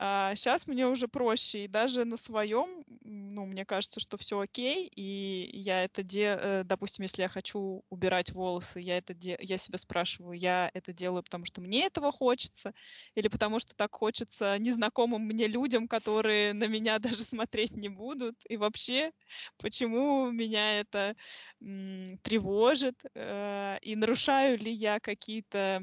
А 0.00 0.34
сейчас 0.36 0.68
мне 0.68 0.86
уже 0.86 1.08
проще, 1.08 1.64
и 1.64 1.68
даже 1.68 2.04
на 2.04 2.16
своем, 2.16 2.84
ну, 3.00 3.46
мне 3.46 3.64
кажется, 3.64 3.98
что 3.98 4.16
все 4.16 4.38
окей, 4.38 4.88
и 4.94 5.50
я 5.52 5.82
это 5.82 6.04
де, 6.04 6.38
э, 6.40 6.62
допустим, 6.64 7.02
если 7.02 7.22
я 7.22 7.28
хочу 7.28 7.82
убирать 7.90 8.30
волосы, 8.30 8.78
я 8.78 8.98
это 8.98 9.12
де, 9.12 9.36
я 9.40 9.58
себя 9.58 9.76
спрашиваю, 9.76 10.38
я 10.38 10.70
это 10.72 10.92
делаю, 10.92 11.24
потому 11.24 11.46
что 11.46 11.60
мне 11.60 11.84
этого 11.86 12.12
хочется, 12.12 12.74
или 13.16 13.26
потому 13.26 13.58
что 13.58 13.74
так 13.74 13.92
хочется 13.92 14.56
незнакомым 14.60 15.22
мне 15.22 15.48
людям, 15.48 15.88
которые 15.88 16.52
на 16.52 16.68
меня 16.68 16.98
даже 17.00 17.18
смотреть 17.24 17.72
не 17.72 17.88
будут, 17.88 18.36
и 18.48 18.56
вообще, 18.56 19.10
почему 19.58 20.30
меня 20.30 20.78
это 20.80 21.16
м, 21.60 22.18
тревожит, 22.22 23.02
э, 23.14 23.78
и 23.82 23.96
нарушаю 23.96 24.58
ли 24.58 24.70
я 24.72 25.00
какие-то 25.00 25.82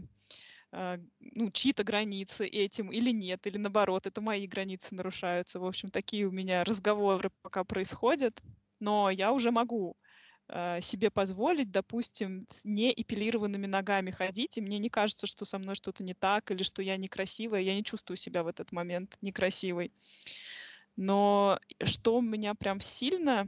ну, 1.20 1.52
чьи-то 1.52 1.84
границы 1.84 2.48
этим 2.48 2.92
или 2.92 3.12
нет, 3.12 3.48
или 3.48 3.58
наоборот, 3.58 4.08
это 4.08 4.22
мои 4.22 4.46
границы 4.48 4.94
нарушаются. 4.96 5.60
В 5.60 5.66
общем, 5.66 5.90
такие 5.90 6.26
у 6.26 6.32
меня 6.32 6.64
разговоры 6.64 7.32
пока 7.42 7.64
происходят, 7.64 8.42
но 8.80 9.10
я 9.10 9.32
уже 9.32 9.52
могу 9.52 9.96
э, 10.50 10.82
себе 10.82 11.10
позволить, 11.12 11.72
допустим, 11.72 12.46
с 12.50 12.66
неэпилированными 12.66 13.68
ногами 13.68 14.12
ходить, 14.12 14.58
и 14.58 14.62
мне 14.62 14.78
не 14.80 14.90
кажется, 14.90 15.28
что 15.28 15.46
со 15.46 15.60
мной 15.60 15.76
что-то 15.76 16.04
не 16.04 16.14
так, 16.14 16.52
или 16.52 16.64
что 16.64 16.82
я 16.82 16.98
некрасивая, 16.98 17.62
я 17.62 17.76
не 17.76 17.84
чувствую 17.84 18.18
себя 18.18 18.44
в 18.44 18.48
этот 18.48 18.72
момент 18.72 19.18
некрасивой. 19.22 19.94
Но 20.98 21.60
что 21.84 22.22
меня 22.22 22.54
прям 22.54 22.80
сильно 22.80 23.48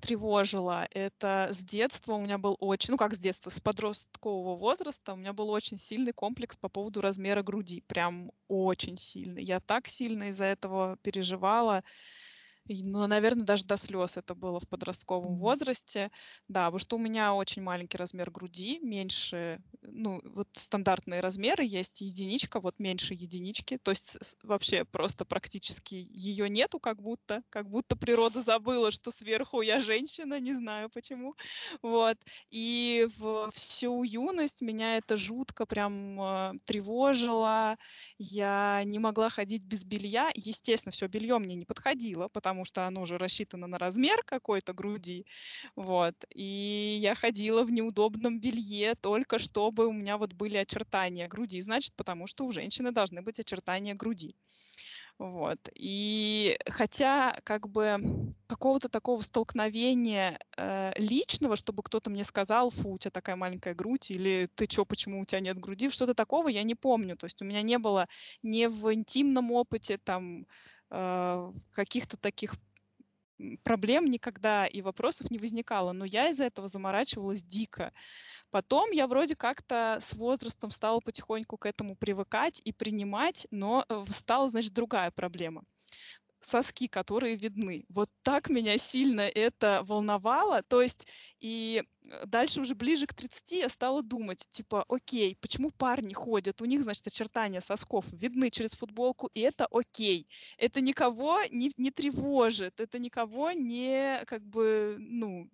тревожило, 0.00 0.86
это 0.90 1.48
с 1.52 1.58
детства 1.60 2.14
у 2.14 2.20
меня 2.20 2.38
был 2.38 2.56
очень, 2.60 2.92
ну 2.92 2.96
как 2.96 3.14
с 3.14 3.18
детства, 3.18 3.50
с 3.50 3.60
подросткового 3.60 4.56
возраста 4.56 5.12
у 5.12 5.16
меня 5.16 5.32
был 5.32 5.50
очень 5.50 5.78
сильный 5.78 6.12
комплекс 6.12 6.56
по 6.56 6.68
поводу 6.68 7.00
размера 7.00 7.42
груди, 7.42 7.82
прям 7.86 8.30
очень 8.48 8.96
сильный. 8.98 9.42
Я 9.44 9.60
так 9.60 9.88
сильно 9.88 10.24
из-за 10.24 10.44
этого 10.44 10.96
переживала, 11.02 11.82
ну, 12.68 13.06
наверное, 13.06 13.44
даже 13.44 13.64
до 13.66 13.76
слез 13.76 14.16
это 14.16 14.34
было 14.34 14.58
в 14.60 14.68
подростковом 14.68 15.36
возрасте. 15.38 16.10
Да, 16.48 16.64
потому 16.66 16.78
что 16.78 16.96
у 16.96 16.98
меня 16.98 17.34
очень 17.34 17.62
маленький 17.62 17.98
размер 17.98 18.30
груди, 18.30 18.78
меньше, 18.80 19.60
ну, 19.82 20.20
вот 20.24 20.48
стандартные 20.54 21.20
размеры 21.20 21.64
есть, 21.64 22.00
единичка, 22.00 22.60
вот 22.60 22.78
меньше 22.78 23.14
единички. 23.14 23.78
То 23.82 23.90
есть 23.90 24.16
вообще 24.42 24.84
просто 24.84 25.24
практически 25.26 25.94
ее 25.94 26.48
нету 26.48 26.80
как 26.80 27.02
будто, 27.02 27.42
как 27.50 27.68
будто 27.68 27.96
природа 27.96 28.42
забыла, 28.42 28.90
что 28.90 29.10
сверху 29.10 29.60
я 29.60 29.78
женщина, 29.78 30.40
не 30.40 30.54
знаю 30.54 30.88
почему. 30.90 31.34
Вот. 31.82 32.16
И 32.50 33.06
в 33.18 33.50
всю 33.52 34.02
юность 34.04 34.62
меня 34.62 34.96
это 34.96 35.16
жутко 35.16 35.66
прям 35.66 36.20
э, 36.20 36.52
тревожило. 36.64 37.76
Я 38.18 38.82
не 38.84 38.98
могла 38.98 39.28
ходить 39.28 39.64
без 39.64 39.84
белья. 39.84 40.30
Естественно, 40.34 40.92
все 40.92 41.08
белье 41.08 41.38
мне 41.38 41.54
не 41.54 41.64
подходило, 41.64 42.28
потому 42.28 42.53
потому 42.54 42.64
что 42.64 42.86
оно 42.86 43.02
уже 43.02 43.18
рассчитано 43.18 43.66
на 43.66 43.78
размер 43.78 44.22
какой-то 44.24 44.72
груди. 44.72 45.26
Вот. 45.74 46.14
И 46.32 46.98
я 47.00 47.14
ходила 47.16 47.64
в 47.64 47.72
неудобном 47.72 48.40
белье 48.40 48.94
только 48.94 49.38
чтобы 49.38 49.86
у 49.86 49.92
меня 49.92 50.16
вот 50.16 50.34
были 50.34 50.56
очертания 50.56 51.26
груди. 51.26 51.60
Значит, 51.60 51.94
потому 51.96 52.28
что 52.28 52.44
у 52.46 52.52
женщины 52.52 52.92
должны 52.92 53.22
быть 53.22 53.40
очертания 53.40 53.94
груди. 53.94 54.36
Вот. 55.18 55.58
И 55.74 56.56
хотя 56.68 57.34
как 57.44 57.68
бы 57.68 57.96
какого-то 58.46 58.88
такого 58.88 59.22
столкновения 59.22 60.38
э, 60.56 60.92
личного, 60.96 61.56
чтобы 61.56 61.82
кто-то 61.82 62.10
мне 62.10 62.24
сказал, 62.24 62.70
фу, 62.70 62.90
у 62.92 62.98
тебя 62.98 63.10
такая 63.10 63.36
маленькая 63.36 63.74
грудь, 63.74 64.10
или 64.10 64.48
ты 64.54 64.66
чё, 64.66 64.84
почему 64.84 65.20
у 65.20 65.24
тебя 65.24 65.40
нет 65.40 65.58
груди, 65.58 65.90
что-то 65.90 66.14
такого 66.14 66.48
я 66.48 66.62
не 66.62 66.74
помню. 66.74 67.16
То 67.16 67.26
есть 67.26 67.42
у 67.42 67.44
меня 67.44 67.62
не 67.62 67.78
было 67.78 68.06
ни 68.42 68.66
в 68.66 68.92
интимном 68.92 69.52
опыте 69.52 69.98
там 69.98 70.46
э, 70.94 71.52
каких-то 71.72 72.16
таких 72.16 72.54
проблем 73.62 74.06
никогда 74.06 74.66
и 74.66 74.80
вопросов 74.80 75.30
не 75.30 75.38
возникало, 75.38 75.92
но 75.92 76.04
я 76.04 76.28
из-за 76.28 76.44
этого 76.44 76.68
заморачивалась 76.68 77.42
дико. 77.42 77.92
Потом 78.50 78.90
я 78.92 79.06
вроде 79.06 79.34
как-то 79.34 79.98
с 80.00 80.14
возрастом 80.14 80.70
стала 80.70 81.00
потихоньку 81.00 81.56
к 81.58 81.66
этому 81.66 81.96
привыкать 81.96 82.60
и 82.64 82.72
принимать, 82.72 83.46
но 83.50 83.84
э, 83.88 84.04
стала, 84.10 84.48
значит, 84.48 84.72
другая 84.72 85.10
проблема 85.10 85.64
соски, 86.44 86.86
которые 86.86 87.36
видны. 87.36 87.84
Вот 87.88 88.10
так 88.22 88.48
меня 88.48 88.78
сильно 88.78 89.22
это 89.22 89.82
волновало. 89.86 90.62
То 90.62 90.82
есть 90.82 91.08
и 91.40 91.82
э, 92.08 92.26
дальше 92.26 92.60
уже 92.60 92.74
ближе 92.74 93.06
к 93.06 93.14
30 93.14 93.52
я 93.52 93.68
стала 93.68 94.02
думать, 94.02 94.46
типа, 94.50 94.84
окей, 94.88 95.36
почему 95.40 95.70
парни 95.70 96.12
ходят? 96.12 96.62
У 96.62 96.64
них, 96.64 96.82
значит, 96.82 97.06
очертания 97.06 97.60
сосков 97.60 98.04
видны 98.12 98.50
через 98.50 98.72
футболку, 98.72 99.30
и 99.34 99.40
это 99.40 99.66
окей. 99.70 100.28
Это 100.58 100.80
никого 100.80 101.40
не, 101.50 101.72
не 101.76 101.90
тревожит, 101.90 102.80
это 102.80 102.98
никого 102.98 103.52
не, 103.52 104.22
как 104.26 104.42
бы, 104.42 104.96
ну, 104.98 105.48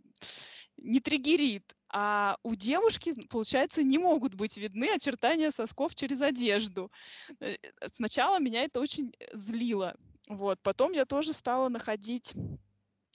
не 0.76 1.00
триггерит. 1.00 1.74
А 1.92 2.37
у 2.44 2.55
девушки, 2.55 3.14
получается, 3.29 3.83
не 3.83 3.98
могут 3.98 4.35
быть 4.35 4.57
видны 4.57 4.90
очертания 4.94 5.50
сосков 5.50 5.94
через 5.94 6.22
одежду. 6.22 6.90
Э, 7.40 7.57
сначала 7.94 8.38
меня 8.38 8.62
это 8.62 8.81
очень 8.81 9.12
злило. 9.33 9.96
Вот. 10.28 10.61
Потом 10.62 10.92
я 10.92 11.04
тоже 11.04 11.33
стала 11.33 11.68
находить 11.68 12.35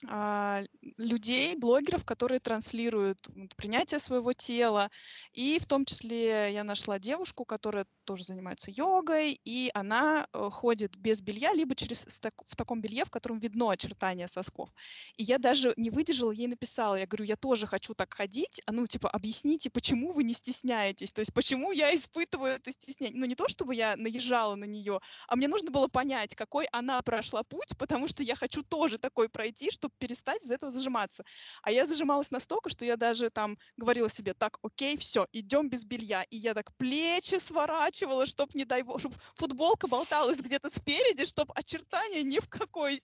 людей, 0.02 1.56
блогеров, 1.56 2.04
которые 2.04 2.38
транслируют 2.38 3.28
принятие 3.56 3.98
своего 3.98 4.32
тела. 4.32 4.90
И 5.32 5.58
в 5.58 5.66
том 5.66 5.84
числе 5.84 6.52
я 6.52 6.64
нашла 6.64 6.98
девушку, 6.98 7.44
которая 7.44 7.86
тоже 8.04 8.24
занимается 8.24 8.70
йогой, 8.70 9.40
и 9.44 9.70
она 9.74 10.26
э, 10.32 10.48
ходит 10.50 10.96
без 10.96 11.20
белья, 11.20 11.52
либо 11.52 11.74
через, 11.74 12.06
в 12.06 12.56
таком 12.56 12.80
белье, 12.80 13.04
в 13.04 13.10
котором 13.10 13.38
видно 13.38 13.70
очертания 13.70 14.28
сосков. 14.28 14.70
И 15.16 15.24
я 15.24 15.38
даже 15.38 15.74
не 15.76 15.90
выдержала, 15.90 16.30
ей 16.30 16.46
написала, 16.46 16.94
я 16.94 17.06
говорю, 17.06 17.24
я 17.24 17.36
тоже 17.36 17.66
хочу 17.66 17.94
так 17.94 18.14
ходить, 18.14 18.62
а 18.66 18.72
ну, 18.72 18.86
типа, 18.86 19.10
объясните, 19.10 19.70
почему 19.70 20.12
вы 20.12 20.24
не 20.24 20.32
стесняетесь, 20.32 21.12
то 21.12 21.20
есть 21.20 21.34
почему 21.34 21.72
я 21.72 21.94
испытываю 21.94 22.54
это 22.54 22.72
стеснение. 22.72 23.18
Ну, 23.18 23.26
не 23.26 23.34
то, 23.34 23.48
чтобы 23.48 23.74
я 23.74 23.96
наезжала 23.96 24.54
на 24.54 24.64
нее, 24.64 25.00
а 25.26 25.36
мне 25.36 25.48
нужно 25.48 25.70
было 25.70 25.88
понять, 25.88 26.34
какой 26.34 26.66
она 26.66 27.02
прошла 27.02 27.42
путь, 27.42 27.76
потому 27.76 28.06
что 28.08 28.22
я 28.22 28.36
хочу 28.36 28.62
тоже 28.62 28.98
такой 28.98 29.28
пройти, 29.28 29.70
чтобы 29.86 29.94
перестать 29.98 30.44
из 30.44 30.50
этого 30.50 30.72
зажиматься. 30.72 31.24
А 31.62 31.70
я 31.70 31.86
зажималась 31.86 32.30
настолько, 32.30 32.68
что 32.70 32.84
я 32.84 32.96
даже 32.96 33.30
там 33.30 33.56
говорила 33.76 34.10
себе, 34.10 34.34
так, 34.34 34.58
окей, 34.62 34.96
все, 34.96 35.26
идем 35.32 35.68
без 35.68 35.84
белья. 35.84 36.24
И 36.30 36.36
я 36.36 36.54
так 36.54 36.74
плечи 36.76 37.38
сворачивала, 37.38 38.26
чтобы, 38.26 38.52
не 38.54 38.64
дай 38.64 38.82
бог, 38.82 39.00
чтобы 39.00 39.14
футболка 39.36 39.86
болталась 39.86 40.40
где-то 40.40 40.68
спереди, 40.70 41.24
чтобы 41.24 41.52
очертания 41.54 42.22
ни 42.22 42.38
в 42.38 42.48
какой 42.48 43.00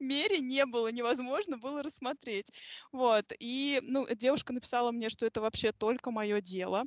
мере 0.00 0.40
не 0.40 0.66
было, 0.66 0.90
невозможно 0.90 1.56
было 1.56 1.82
рассмотреть. 1.82 2.50
Вот. 2.92 3.32
И, 3.38 3.80
ну, 3.82 4.06
девушка 4.14 4.52
написала 4.52 4.90
мне, 4.90 5.08
что 5.08 5.26
это 5.26 5.40
вообще 5.40 5.72
только 5.72 6.10
мое 6.10 6.40
дело. 6.40 6.84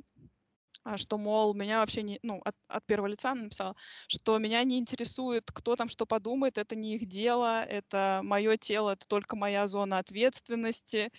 А, 0.84 0.96
что, 0.96 1.18
мол, 1.18 1.54
меня 1.54 1.80
вообще 1.80 2.02
не, 2.02 2.18
ну, 2.22 2.40
от, 2.44 2.54
от 2.68 2.86
первого 2.86 3.08
лица 3.08 3.34
написала, 3.34 3.74
что 4.06 4.38
меня 4.38 4.62
не 4.64 4.78
интересует, 4.78 5.50
кто 5.52 5.76
там 5.76 5.88
что 5.88 6.06
подумает, 6.06 6.56
это 6.56 6.76
не 6.76 6.94
их 6.94 7.06
дело, 7.06 7.62
это 7.64 8.20
мое 8.22 8.56
тело, 8.56 8.90
это 8.90 9.06
только 9.06 9.36
моя 9.36 9.66
зона 9.66 9.98
ответственности. 9.98 11.10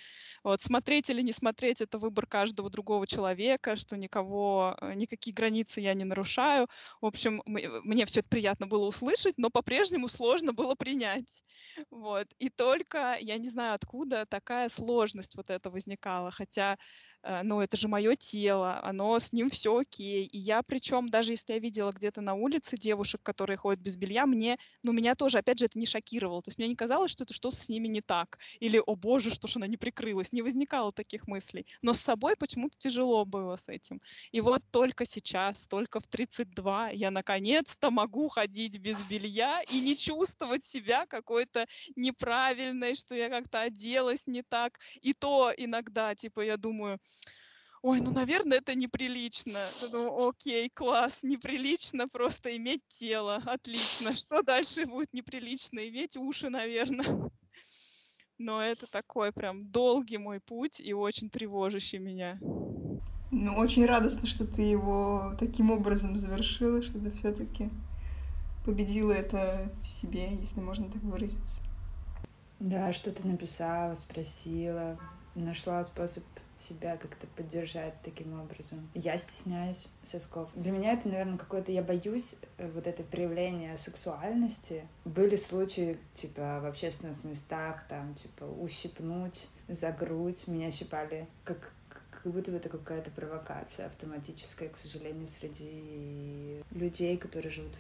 Вот, 0.44 0.62
смотреть 0.62 1.10
или 1.10 1.22
не 1.22 1.34
смотреть, 1.34 1.82
это 1.82 2.00
выбор 2.00 2.26
каждого 2.26 2.70
другого 2.70 3.06
человека, 3.06 3.76
что 3.76 3.98
никого, 3.98 4.76
э, 4.82 4.94
никакие 4.96 5.34
границы 5.34 5.82
я 5.82 5.94
не 5.94 6.06
нарушаю. 6.06 6.68
В 7.02 7.06
общем, 7.06 7.42
мне 7.46 8.06
все 8.06 8.22
это 8.22 8.30
приятно 8.30 8.68
было 8.68 8.86
услышать, 8.86 9.38
но 9.38 9.50
по-прежнему 9.50 10.08
сложно 10.08 10.54
было 10.54 10.76
принять. 10.76 11.44
Вот. 11.92 12.28
И 12.40 12.50
только, 12.50 13.18
я 13.20 13.38
не 13.38 13.50
знаю 13.50 13.76
откуда, 13.76 14.26
такая 14.26 14.70
сложность 14.70 15.36
вот 15.36 15.50
это 15.50 15.70
возникала, 15.70 16.32
хотя 16.32 16.78
Э, 17.24 17.42
ну, 17.44 17.62
это 17.62 17.78
же 17.78 17.88
мое 17.88 18.16
тело, 18.16 18.80
оно 18.84 19.20
с 19.20 19.34
ним 19.34 19.49
все 19.50 19.78
окей. 19.78 20.26
И 20.26 20.38
я, 20.38 20.62
причем, 20.64 21.10
даже 21.10 21.34
если 21.34 21.54
я 21.54 21.60
видела 21.60 21.92
где-то 21.92 22.22
на 22.22 22.34
улице 22.34 22.78
девушек, 22.78 23.22
которые 23.24 23.58
ходят 23.58 23.82
без 23.82 23.96
белья, 23.96 24.26
мне, 24.26 24.58
ну, 24.84 24.92
меня 24.92 25.16
тоже, 25.16 25.38
опять 25.38 25.60
же, 25.60 25.66
это 25.66 25.80
не 25.80 25.86
шокировало. 25.86 26.42
То 26.42 26.50
есть 26.50 26.58
мне 26.58 26.68
не 26.68 26.76
казалось, 26.76 27.12
что 27.12 27.24
это 27.24 27.34
что-то 27.34 27.58
с 27.58 27.70
ними 27.70 27.88
не 27.88 28.02
так. 28.02 28.40
Или, 28.60 28.82
о 28.86 28.96
боже, 28.96 29.32
что 29.32 29.48
ж 29.48 29.58
она 29.58 29.68
не 29.68 29.78
прикрылась. 29.78 30.32
Не 30.32 30.42
возникало 30.42 30.92
таких 30.92 31.28
мыслей. 31.28 31.66
Но 31.82 31.94
с 31.94 32.00
собой 32.00 32.36
почему-то 32.38 32.78
тяжело 32.78 33.26
было 33.26 33.58
с 33.58 33.68
этим. 33.68 34.02
И 34.32 34.42
вот 34.42 34.62
только 34.72 35.06
сейчас, 35.06 35.68
только 35.68 36.00
в 36.00 36.08
32, 36.08 36.90
я 36.92 37.12
наконец-то 37.12 37.92
могу 37.92 38.28
ходить 38.30 38.80
без 38.80 39.02
белья 39.04 39.62
и 39.72 39.80
не 39.80 39.96
чувствовать 39.96 40.64
себя 40.64 41.06
какой-то 41.06 41.66
неправильной, 41.96 42.96
что 42.96 43.16
я 43.16 43.30
как-то 43.30 43.62
оделась 43.62 44.28
не 44.28 44.44
так. 44.44 44.80
И 45.02 45.14
то 45.14 45.52
иногда, 45.58 46.16
типа, 46.16 46.42
я 46.42 46.58
думаю, 46.58 47.00
ой, 47.82 48.02
ну, 48.02 48.12
наверное, 48.12 48.60
это 48.60 48.76
неприлично. 48.76 49.60
Ну, 49.92 50.30
окей, 50.30 50.70
класс, 50.70 51.24
неприлично 51.24 52.08
просто 52.08 52.56
иметь 52.58 52.82
тело, 52.88 53.42
отлично. 53.46 54.14
Что 54.16 54.42
дальше 54.42 54.86
будет 54.86 55.14
неприлично? 55.14 55.88
Иметь 55.88 56.18
уши, 56.18 56.50
наверное. 56.50 57.30
Но 58.38 58.62
это 58.62 58.90
такой 58.90 59.34
прям 59.34 59.70
долгий 59.70 60.18
мой 60.18 60.40
путь 60.40 60.80
и 60.80 60.94
очень 60.94 61.30
тревожащий 61.30 62.00
меня. 62.00 62.40
Ну, 63.32 63.56
очень 63.58 63.86
радостно, 63.86 64.28
что 64.28 64.46
ты 64.46 64.62
его 64.62 65.36
таким 65.40 65.72
образом 65.72 66.18
завершила, 66.18 66.82
что 66.82 67.00
ты 67.00 67.12
все-таки 67.12 67.70
победила 68.66 69.12
это 69.12 69.72
в 69.84 69.88
себе, 69.88 70.36
если 70.38 70.62
можно 70.62 70.90
так 70.90 71.02
выразиться. 71.04 71.62
Да, 72.60 72.92
что 72.92 73.12
ты 73.12 73.28
написала, 73.28 73.96
спросила, 73.96 74.98
нашла 75.36 75.84
способ 75.84 76.24
себя 76.60 76.98
как-то 76.98 77.28
поддержать 77.28 77.94
таким 78.04 78.40
образом. 78.40 78.90
Я 78.94 79.18
стесняюсь 79.18 79.90
сосков. 80.04 80.50
Для 80.56 80.72
меня 80.72 80.94
это, 80.94 81.08
наверное, 81.08 81.38
какое-то... 81.38 81.72
Я 81.72 81.82
боюсь 81.82 82.36
э, 82.58 82.70
вот 82.72 82.88
это 82.88 83.04
проявление 83.04 83.78
сексуальности. 83.78 84.88
Были 85.06 85.36
случаи, 85.36 85.98
типа, 86.16 86.60
в 86.62 86.66
общественных 86.66 87.24
местах, 87.24 87.88
там, 87.88 88.16
типа, 88.16 88.44
ущипнуть 88.44 89.48
за 89.68 89.92
грудь. 89.92 90.48
Меня 90.48 90.72
щипали 90.72 91.28
как 91.44 91.74
как 92.24 92.34
будто 92.34 92.52
бы 92.52 92.58
это 92.58 92.68
какая-то 92.68 93.12
провокация 93.12 93.86
автоматическая, 93.86 94.68
к 94.68 94.76
сожалению, 94.76 95.30
среди 95.30 96.62
людей, 96.72 97.18
которые 97.18 97.50
живут 97.50 97.72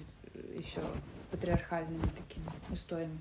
еще 0.57 0.81
патриархальными 1.31 2.07
такими 2.15 2.45
устоями. 2.69 3.19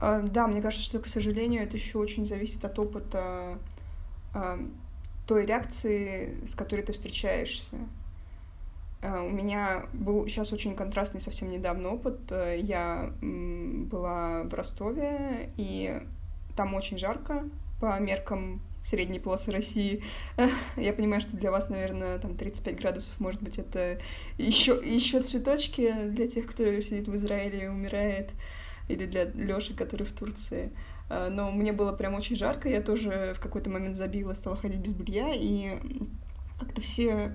А, 0.00 0.20
да, 0.20 0.46
мне 0.46 0.62
кажется, 0.62 0.84
что, 0.84 0.98
к 1.00 1.08
сожалению, 1.08 1.62
это 1.62 1.76
еще 1.76 1.98
очень 1.98 2.26
зависит 2.26 2.64
от 2.64 2.78
опыта 2.78 3.58
а, 4.34 4.58
той 5.26 5.46
реакции, 5.46 6.38
с 6.46 6.54
которой 6.54 6.82
ты 6.82 6.92
встречаешься. 6.92 7.76
А, 9.02 9.22
у 9.22 9.30
меня 9.30 9.86
был 9.92 10.26
сейчас 10.26 10.52
очень 10.52 10.74
контрастный 10.74 11.20
совсем 11.20 11.50
недавно 11.50 11.90
опыт. 11.90 12.20
Я 12.30 13.12
была 13.20 14.44
в 14.44 14.54
Ростове, 14.54 15.50
и 15.56 16.00
там 16.56 16.74
очень 16.74 16.98
жарко 16.98 17.44
по 17.80 17.98
меркам 17.98 18.60
средней 18.82 19.20
полосы 19.20 19.50
России. 19.50 20.02
Я 20.76 20.92
понимаю, 20.92 21.20
что 21.20 21.36
для 21.36 21.50
вас, 21.50 21.68
наверное, 21.68 22.18
там 22.18 22.36
35 22.36 22.76
градусов, 22.76 23.20
может 23.20 23.42
быть, 23.42 23.58
это 23.58 23.98
еще, 24.38 24.80
еще 24.84 25.22
цветочки 25.22 25.92
для 26.06 26.26
тех, 26.26 26.46
кто 26.46 26.80
сидит 26.80 27.06
в 27.08 27.14
Израиле 27.16 27.64
и 27.64 27.66
умирает 27.66 28.30
или 28.88 29.06
для 29.06 29.24
Лёши, 29.24 29.74
который 29.74 30.06
в 30.06 30.12
Турции. 30.12 30.72
А, 31.08 31.28
но 31.30 31.50
мне 31.50 31.72
было 31.72 31.92
прям 31.92 32.14
очень 32.14 32.36
жарко, 32.36 32.68
я 32.68 32.82
тоже 32.82 33.34
в 33.36 33.40
какой-то 33.40 33.70
момент 33.70 33.94
забила, 33.94 34.32
стала 34.32 34.56
ходить 34.56 34.80
без 34.80 34.92
белья, 34.92 35.32
и 35.34 35.78
как-то 36.58 36.80
все 36.80 37.32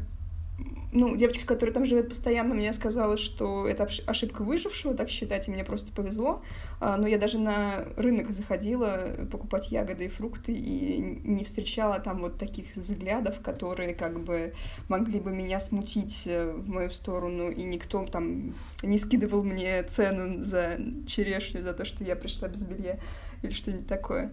ну, 0.94 1.16
девочка, 1.16 1.46
которая 1.46 1.74
там 1.74 1.86
живет 1.86 2.10
постоянно, 2.10 2.54
мне 2.54 2.72
сказала, 2.72 3.18
что 3.18 3.68
это 3.68 3.89
ошибка 4.06 4.44
выжившего, 4.44 4.94
так 4.94 5.10
считать, 5.10 5.48
и 5.48 5.52
мне 5.52 5.63
просто 5.63 5.92
повезло. 5.92 6.44
А, 6.80 6.98
но 6.98 7.08
я 7.08 7.18
даже 7.18 7.39
на 7.39 7.86
рынок 7.96 8.30
заходила 8.30 9.10
покупать 9.32 9.72
ягоды 9.72 10.06
и 10.06 10.08
фрукты 10.08 10.54
и 10.54 11.00
не 11.24 11.44
встречала 11.44 12.00
там 12.00 12.20
вот 12.20 12.38
таких 12.38 12.76
взглядов, 12.76 13.42
которые 13.42 13.96
как 13.96 14.20
бы 14.20 14.54
могли 14.88 15.20
бы 15.20 15.32
меня 15.32 15.60
смутить 15.60 16.24
э, 16.26 16.52
в 16.52 16.70
мою 16.70 16.92
сторону, 16.92 17.50
и 17.50 17.63
никто 17.63 18.06
там 18.06 18.54
не 18.84 19.00
скидывал 19.00 19.44
мне 19.44 19.82
цену 19.84 20.44
за 20.44 20.78
черешню, 21.08 21.63
за 21.63 21.74
то, 21.74 21.86
что 21.86 22.04
я 22.04 22.16
пришла 22.16 22.48
без 22.48 22.62
белья 22.62 23.00
или 23.42 23.52
что-нибудь 23.52 23.88
такое. 23.88 24.32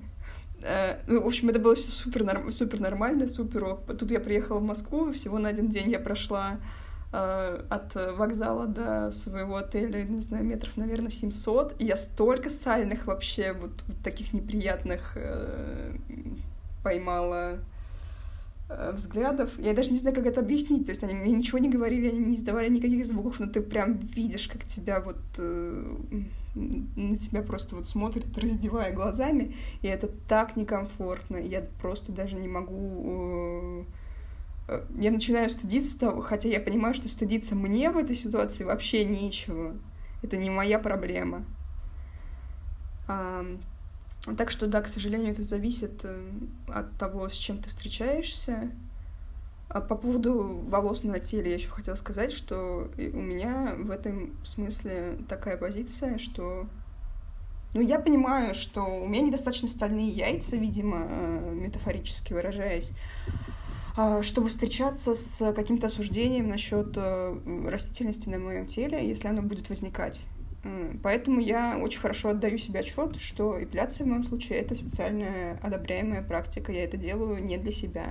Э, 0.62 0.98
ну, 1.06 1.22
в 1.22 1.26
общем, 1.26 1.48
это 1.48 1.58
было 1.58 1.74
все 1.74 1.90
супер, 1.90 2.52
супер 2.52 2.80
нормально, 2.80 3.26
супер. 3.26 3.76
Тут 3.98 4.10
я 4.10 4.20
приехала 4.20 4.58
в 4.58 4.64
Москву, 4.64 5.12
всего 5.12 5.38
на 5.38 5.48
один 5.48 5.68
день 5.68 5.90
я 5.90 5.98
прошла 5.98 6.58
э, 7.12 7.64
от 7.68 7.94
вокзала 7.94 8.66
до 8.66 9.10
своего 9.10 9.56
отеля, 9.56 10.02
не 10.02 10.20
знаю, 10.20 10.44
метров, 10.44 10.76
наверное, 10.76 11.10
700, 11.10 11.80
и 11.80 11.84
я 11.84 11.96
столько 11.96 12.50
сальных 12.50 13.06
вообще 13.06 13.52
вот, 13.52 13.72
вот 13.86 13.96
таких 14.02 14.32
неприятных 14.32 15.12
э, 15.14 15.94
поймала 16.82 17.58
э, 18.68 18.92
взглядов. 18.92 19.58
Я 19.58 19.74
даже 19.74 19.90
не 19.90 19.98
знаю, 19.98 20.14
как 20.14 20.26
это 20.26 20.40
объяснить. 20.40 20.86
То 20.86 20.90
есть 20.90 21.02
они 21.02 21.14
мне 21.14 21.32
ничего 21.32 21.58
не 21.58 21.68
говорили, 21.68 22.08
они 22.08 22.18
не 22.18 22.36
издавали 22.36 22.68
никаких 22.68 23.06
звуков, 23.06 23.40
но 23.40 23.46
ты 23.46 23.60
прям 23.60 23.94
видишь, 23.94 24.48
как 24.48 24.64
тебя 24.64 25.00
вот 25.00 25.18
э, 25.38 25.96
на 26.54 27.16
тебя 27.16 27.42
просто 27.42 27.76
вот 27.76 27.86
смотрит, 27.86 28.36
раздевая 28.38 28.92
глазами, 28.92 29.54
и 29.82 29.88
это 29.88 30.08
так 30.08 30.56
некомфортно. 30.56 31.36
Я 31.36 31.66
просто 31.80 32.12
даже 32.12 32.36
не 32.36 32.48
могу... 32.48 33.86
Э, 34.68 34.84
я 34.98 35.10
начинаю 35.10 35.50
стыдиться 35.50 35.98
того, 35.98 36.22
хотя 36.22 36.48
я 36.48 36.60
понимаю, 36.60 36.94
что 36.94 37.08
стыдиться 37.08 37.54
мне 37.54 37.90
в 37.90 37.96
этой 37.96 38.16
ситуации 38.16 38.64
вообще 38.64 39.04
нечего. 39.04 39.76
Это 40.22 40.36
не 40.36 40.50
моя 40.50 40.78
проблема. 40.78 41.44
Так 44.36 44.50
что, 44.50 44.66
да, 44.66 44.82
к 44.82 44.88
сожалению, 44.88 45.32
это 45.32 45.42
зависит 45.42 46.00
э, 46.04 46.30
от 46.68 46.92
того, 46.98 47.28
с 47.30 47.32
чем 47.32 47.58
ты 47.58 47.70
встречаешься. 47.70 48.70
А 49.70 49.80
по 49.80 49.94
поводу 49.94 50.64
волос 50.68 51.04
на 51.04 51.20
теле 51.20 51.50
я 51.50 51.56
еще 51.56 51.68
хотела 51.68 51.94
сказать, 51.94 52.32
что 52.32 52.90
у 52.98 53.20
меня 53.20 53.76
в 53.78 53.92
этом 53.92 54.32
смысле 54.42 55.18
такая 55.28 55.56
позиция, 55.56 56.18
что 56.18 56.66
ну, 57.72 57.80
я 57.80 58.00
понимаю, 58.00 58.52
что 58.54 58.82
у 58.82 59.06
меня 59.06 59.22
недостаточно 59.22 59.68
стальные 59.68 60.08
яйца, 60.08 60.56
видимо, 60.56 61.06
э, 61.08 61.52
метафорически 61.54 62.32
выражаясь, 62.32 62.90
а, 63.96 64.24
чтобы 64.24 64.48
встречаться 64.48 65.14
с 65.14 65.52
каким-то 65.52 65.86
осуждением 65.86 66.48
насчет 66.48 66.88
э, 66.96 67.38
растительности 67.68 68.28
на 68.28 68.40
моем 68.40 68.66
теле, 68.66 69.06
если 69.06 69.28
оно 69.28 69.42
будет 69.42 69.68
возникать. 69.68 70.26
Поэтому 71.02 71.40
я 71.40 71.78
очень 71.80 72.00
хорошо 72.00 72.30
отдаю 72.30 72.58
себе 72.58 72.80
отчет, 72.80 73.16
что 73.16 73.62
эпиляция 73.62 74.04
в 74.04 74.08
моем 74.08 74.24
случае 74.24 74.58
это 74.58 74.74
социально 74.74 75.58
одобряемая 75.62 76.22
практика. 76.22 76.70
Я 76.70 76.84
это 76.84 76.98
делаю 76.98 77.42
не 77.42 77.56
для 77.56 77.72
себя. 77.72 78.10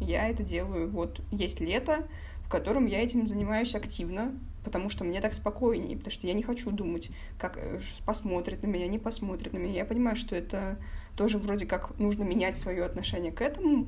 Я 0.00 0.28
это 0.28 0.42
делаю. 0.42 0.90
Вот 0.90 1.20
есть 1.30 1.60
лето, 1.60 2.06
в 2.44 2.48
котором 2.48 2.86
я 2.86 3.02
этим 3.02 3.26
занимаюсь 3.26 3.74
активно, 3.74 4.32
потому 4.64 4.88
что 4.88 5.04
мне 5.04 5.20
так 5.20 5.32
спокойнее, 5.32 5.96
потому 5.96 6.12
что 6.12 6.26
я 6.26 6.34
не 6.34 6.42
хочу 6.42 6.70
думать, 6.70 7.10
как 7.38 7.56
э, 7.56 7.80
посмотрит 8.04 8.62
на 8.62 8.66
меня, 8.68 8.86
не 8.86 8.98
посмотрит 8.98 9.52
на 9.52 9.58
меня. 9.58 9.74
Я 9.74 9.84
понимаю, 9.84 10.16
что 10.16 10.34
это 10.36 10.78
тоже 11.16 11.38
вроде 11.38 11.66
как 11.66 11.98
нужно 11.98 12.22
менять 12.22 12.56
свое 12.56 12.84
отношение 12.84 13.32
к 13.32 13.40
этому, 13.40 13.86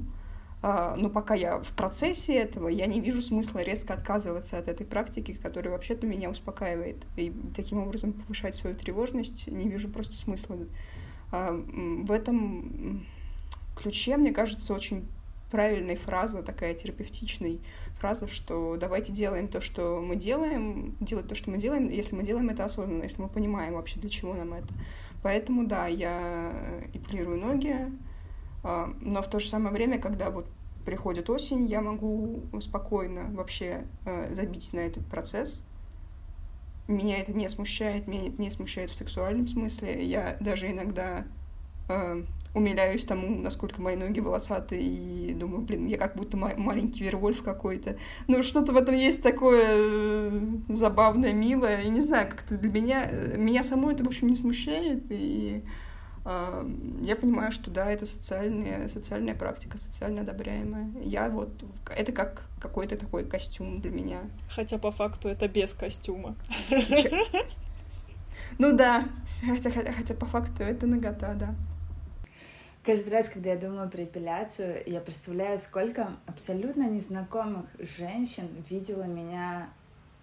а, 0.63 0.95
но 0.97 1.09
пока 1.09 1.35
я 1.35 1.59
в 1.59 1.73
процессе 1.75 2.35
этого, 2.35 2.69
я 2.69 2.87
не 2.87 3.01
вижу 3.01 3.23
смысла 3.23 3.61
резко 3.61 3.95
отказываться 3.95 4.59
от 4.59 4.69
этой 4.69 4.85
практики, 4.85 5.33
которая 5.33 5.73
вообще-то 5.73 6.07
меня 6.07 6.29
успокаивает. 6.29 6.99
И 7.17 7.33
таким 7.57 7.79
образом 7.79 8.13
повышать 8.13 8.55
свою 8.55 8.77
тревожность 8.77 9.47
не 9.47 9.69
вижу 9.69 9.89
просто 9.89 10.17
смысла. 10.17 10.59
А, 11.33 11.53
в 11.53 12.13
этом 12.13 13.07
ключе, 13.75 14.19
мне 14.19 14.33
кажется, 14.33 14.75
очень 14.75 15.09
правильная 15.51 15.97
фраза, 15.97 16.43
такая 16.43 16.75
терапевтичная 16.75 17.59
фраза, 17.99 18.27
что 18.27 18.77
давайте 18.79 19.13
делаем 19.13 19.49
то, 19.49 19.61
что 19.61 20.01
мы 20.01 20.17
делаем, 20.17 20.97
делать 21.01 21.29
то, 21.29 21.35
что 21.35 21.51
мы 21.51 21.59
делаем, 21.59 21.89
если 21.89 22.15
мы 22.15 22.23
делаем 22.23 22.49
это 22.51 22.65
осознанно, 22.65 23.03
если 23.03 23.21
мы 23.21 23.29
понимаем 23.29 23.75
вообще, 23.75 24.01
для 24.01 24.11
чего 24.11 24.35
нам 24.35 24.55
это. 24.55 24.73
Поэтому, 25.23 25.67
да, 25.67 25.87
я 25.87 26.53
эпилирую 26.95 27.39
ноги, 27.39 27.77
а, 28.63 28.93
но 29.01 29.23
в 29.23 29.29
то 29.29 29.39
же 29.39 29.49
самое 29.49 29.75
время, 29.75 29.99
когда 29.99 30.31
вот 30.31 30.47
приходит 30.85 31.29
осень, 31.29 31.67
я 31.67 31.83
могу 31.83 32.43
спокойно 32.61 33.27
вообще 33.35 33.85
э, 34.07 34.33
забить 34.33 34.73
на 34.73 34.81
этот 34.81 35.07
процесс. 35.07 35.63
Меня 36.89 37.19
это 37.19 37.33
не 37.33 37.49
смущает, 37.49 38.07
меня 38.07 38.29
это 38.29 38.41
не 38.41 38.51
смущает 38.51 38.91
в 38.91 38.95
сексуальном 38.95 39.47
смысле. 39.47 40.05
Я 40.05 40.37
даже 40.41 40.71
иногда 40.71 41.27
э, 41.91 42.23
умиляюсь 42.55 43.05
тому, 43.05 43.41
насколько 43.41 43.81
мои 43.81 43.97
ноги 43.97 44.21
волосатые, 44.21 44.83
и 44.83 45.35
думаю, 45.35 45.63
блин, 45.63 45.87
я 45.87 45.99
как 45.99 46.17
будто 46.17 46.37
маленький 46.37 47.05
Вервольф 47.05 47.43
какой-то. 47.43 47.97
Ну, 48.29 48.43
что-то 48.43 48.73
в 48.73 48.77
этом 48.77 48.95
есть 48.95 49.23
такое 49.23 49.65
э, 49.67 50.41
забавное, 50.69 51.33
милое. 51.33 51.83
Я 51.83 51.89
не 51.89 52.01
знаю, 52.01 52.29
как-то 52.29 52.57
для 52.57 52.71
меня... 52.71 53.09
Э, 53.11 53.37
меня 53.37 53.63
само 53.63 53.91
это, 53.91 54.05
в 54.05 54.09
общем, 54.09 54.29
не 54.29 54.37
смущает, 54.37 55.05
и 55.11 55.63
я 56.23 57.17
понимаю, 57.17 57.51
что 57.51 57.71
да, 57.71 57.91
это 57.91 58.05
социальная, 58.05 58.89
социальная 58.89 59.35
практика, 59.35 59.79
социально 59.79 60.21
одобряемая. 60.21 60.91
Я 61.03 61.31
вот, 61.31 61.49
это 61.97 62.13
как 62.13 62.45
какой-то 62.61 62.99
такой 62.99 63.25
костюм 63.25 63.81
для 63.81 63.91
меня. 63.91 64.21
Хотя 64.55 64.77
по 64.77 64.91
факту 64.91 65.29
это 65.29 65.49
без 65.49 65.73
костюма. 65.73 66.37
Ну 68.59 68.77
да, 68.77 69.09
хотя, 69.47 69.71
хотя, 69.71 69.93
хотя 69.93 70.15
по 70.15 70.27
факту 70.27 70.63
это 70.63 70.87
нагота, 70.87 71.33
да. 71.33 71.55
Каждый 72.85 73.11
раз, 73.11 73.29
когда 73.29 73.51
я 73.51 73.57
думаю 73.57 73.91
про 73.91 74.05
эпиляцию, 74.05 74.83
я 74.87 75.01
представляю, 75.01 75.59
сколько 75.59 76.17
абсолютно 76.27 76.89
незнакомых 76.89 77.67
женщин 77.79 78.49
видела 78.71 79.05
меня 79.05 79.69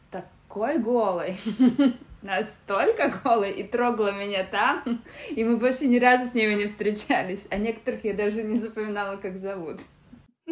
такой 0.10 0.80
голой. 0.80 1.38
настолько 2.22 3.10
голой 3.24 3.52
и 3.52 3.64
трогала 3.64 4.12
меня 4.12 4.44
там, 4.44 5.04
и 5.30 5.44
мы 5.44 5.58
больше 5.58 5.88
ни 5.88 6.00
разу 6.00 6.30
с 6.30 6.34
ними 6.34 6.54
не 6.54 6.66
встречались, 6.66 7.48
а 7.50 7.58
некоторых 7.58 8.04
я 8.04 8.14
даже 8.14 8.44
не 8.44 8.58
запоминала, 8.58 9.18
как 9.18 9.38
зовут. 9.38 9.82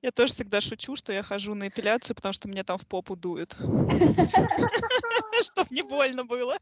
Я 0.00 0.12
тоже 0.12 0.32
всегда 0.32 0.60
шучу, 0.60 0.94
что 0.94 1.12
я 1.12 1.24
хожу 1.24 1.54
на 1.54 1.66
эпиляцию, 1.66 2.14
потому 2.14 2.32
что 2.32 2.46
мне 2.46 2.62
там 2.62 2.78
в 2.78 2.86
попу 2.86 3.16
дует. 3.16 3.56
Чтоб 5.42 5.68
не 5.72 5.82
больно 5.82 6.24
было. 6.24 6.56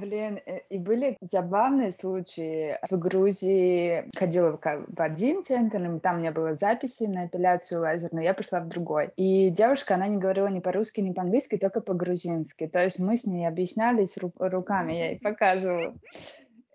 Блин, 0.00 0.40
э, 0.46 0.60
и 0.70 0.78
были 0.78 1.18
забавные 1.20 1.92
случаи. 1.92 2.78
В 2.88 2.98
Грузии 2.98 4.08
ходила 4.16 4.58
в 4.58 5.00
один 5.00 5.44
центр, 5.44 6.00
там 6.00 6.22
не 6.22 6.30
было 6.30 6.54
записи 6.54 7.02
на 7.02 7.26
эпиляцию 7.26 7.82
лазерную, 7.82 8.24
я 8.24 8.32
пошла 8.32 8.60
в 8.60 8.68
другой. 8.68 9.10
И 9.16 9.50
девушка, 9.50 9.96
она 9.96 10.08
не 10.08 10.16
говорила 10.16 10.46
ни 10.46 10.60
по-русски, 10.60 11.00
ни 11.00 11.12
по-английски, 11.12 11.58
только 11.58 11.82
по-грузински. 11.82 12.66
То 12.66 12.82
есть 12.82 12.98
мы 12.98 13.18
с 13.18 13.26
ней 13.26 13.46
объяснялись 13.46 14.16
руками, 14.16 14.94
я 14.94 15.10
ей 15.10 15.20
показывала. 15.20 15.94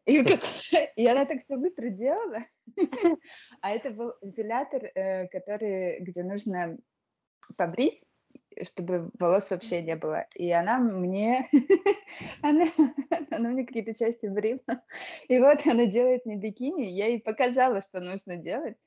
И, 0.05 0.23
и 0.95 1.07
она 1.07 1.26
так 1.26 1.41
все 1.41 1.57
быстро 1.57 1.89
делала. 1.89 2.39
А 3.61 3.71
это 3.71 3.89
был 3.89 4.13
эпилятор, 4.21 4.84
э, 4.93 5.28
который, 5.30 5.99
где 6.01 6.23
нужно 6.23 6.78
побрить 7.57 8.05
чтобы 8.64 9.10
волос 9.20 9.51
вообще 9.51 9.82
не 9.82 9.95
было. 9.95 10.28
И 10.36 10.49
она 10.51 10.80
мне, 10.80 11.49
она, 12.41 12.66
она 13.32 13.49
мне 13.49 13.66
какие-то 13.66 13.93
части 13.93 14.28
брила. 14.28 14.84
И 15.28 15.39
вот 15.39 15.66
она 15.66 15.86
делает 15.86 16.26
мне 16.26 16.36
бикини, 16.36 16.84
я 16.84 17.08
ей 17.08 17.20
показала, 17.20 17.82
что 17.82 17.99
нужно 17.99 18.38
делать. 18.38 18.78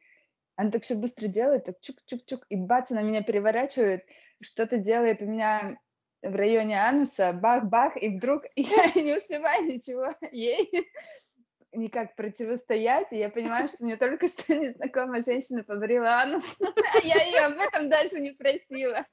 Она 0.56 0.70
так 0.70 0.82
все 0.82 0.96
быстро 0.96 1.28
делает, 1.28 1.66
так 1.66 1.76
чук-чук-чук, 1.80 2.44
и 2.48 2.56
бац, 2.56 2.90
она 2.90 3.02
меня 3.02 3.22
переворачивает, 3.22 4.04
что-то 4.40 4.78
делает 4.78 5.22
у 5.22 5.26
меня 5.26 5.78
в 6.22 6.34
районе 6.34 6.82
ануса, 6.82 7.32
бах-бах, 7.32 7.96
и 7.96 8.16
вдруг 8.16 8.42
я 8.56 8.92
не 9.00 9.16
успеваю 9.16 9.66
ничего 9.66 10.14
ей 10.32 10.68
никак 11.72 12.16
противостоять, 12.16 13.12
и 13.12 13.18
я 13.18 13.28
понимаю, 13.28 13.68
что 13.68 13.84
мне 13.84 13.96
только 13.96 14.26
что 14.26 14.54
незнакомая 14.54 15.22
женщина 15.22 15.62
побрила 15.62 16.22
анус, 16.22 16.56
а 16.60 17.06
я 17.06 17.22
ее 17.24 17.40
об 17.40 17.58
этом 17.58 17.88
даже 17.88 18.20
не 18.20 18.32
просила. 18.32 19.06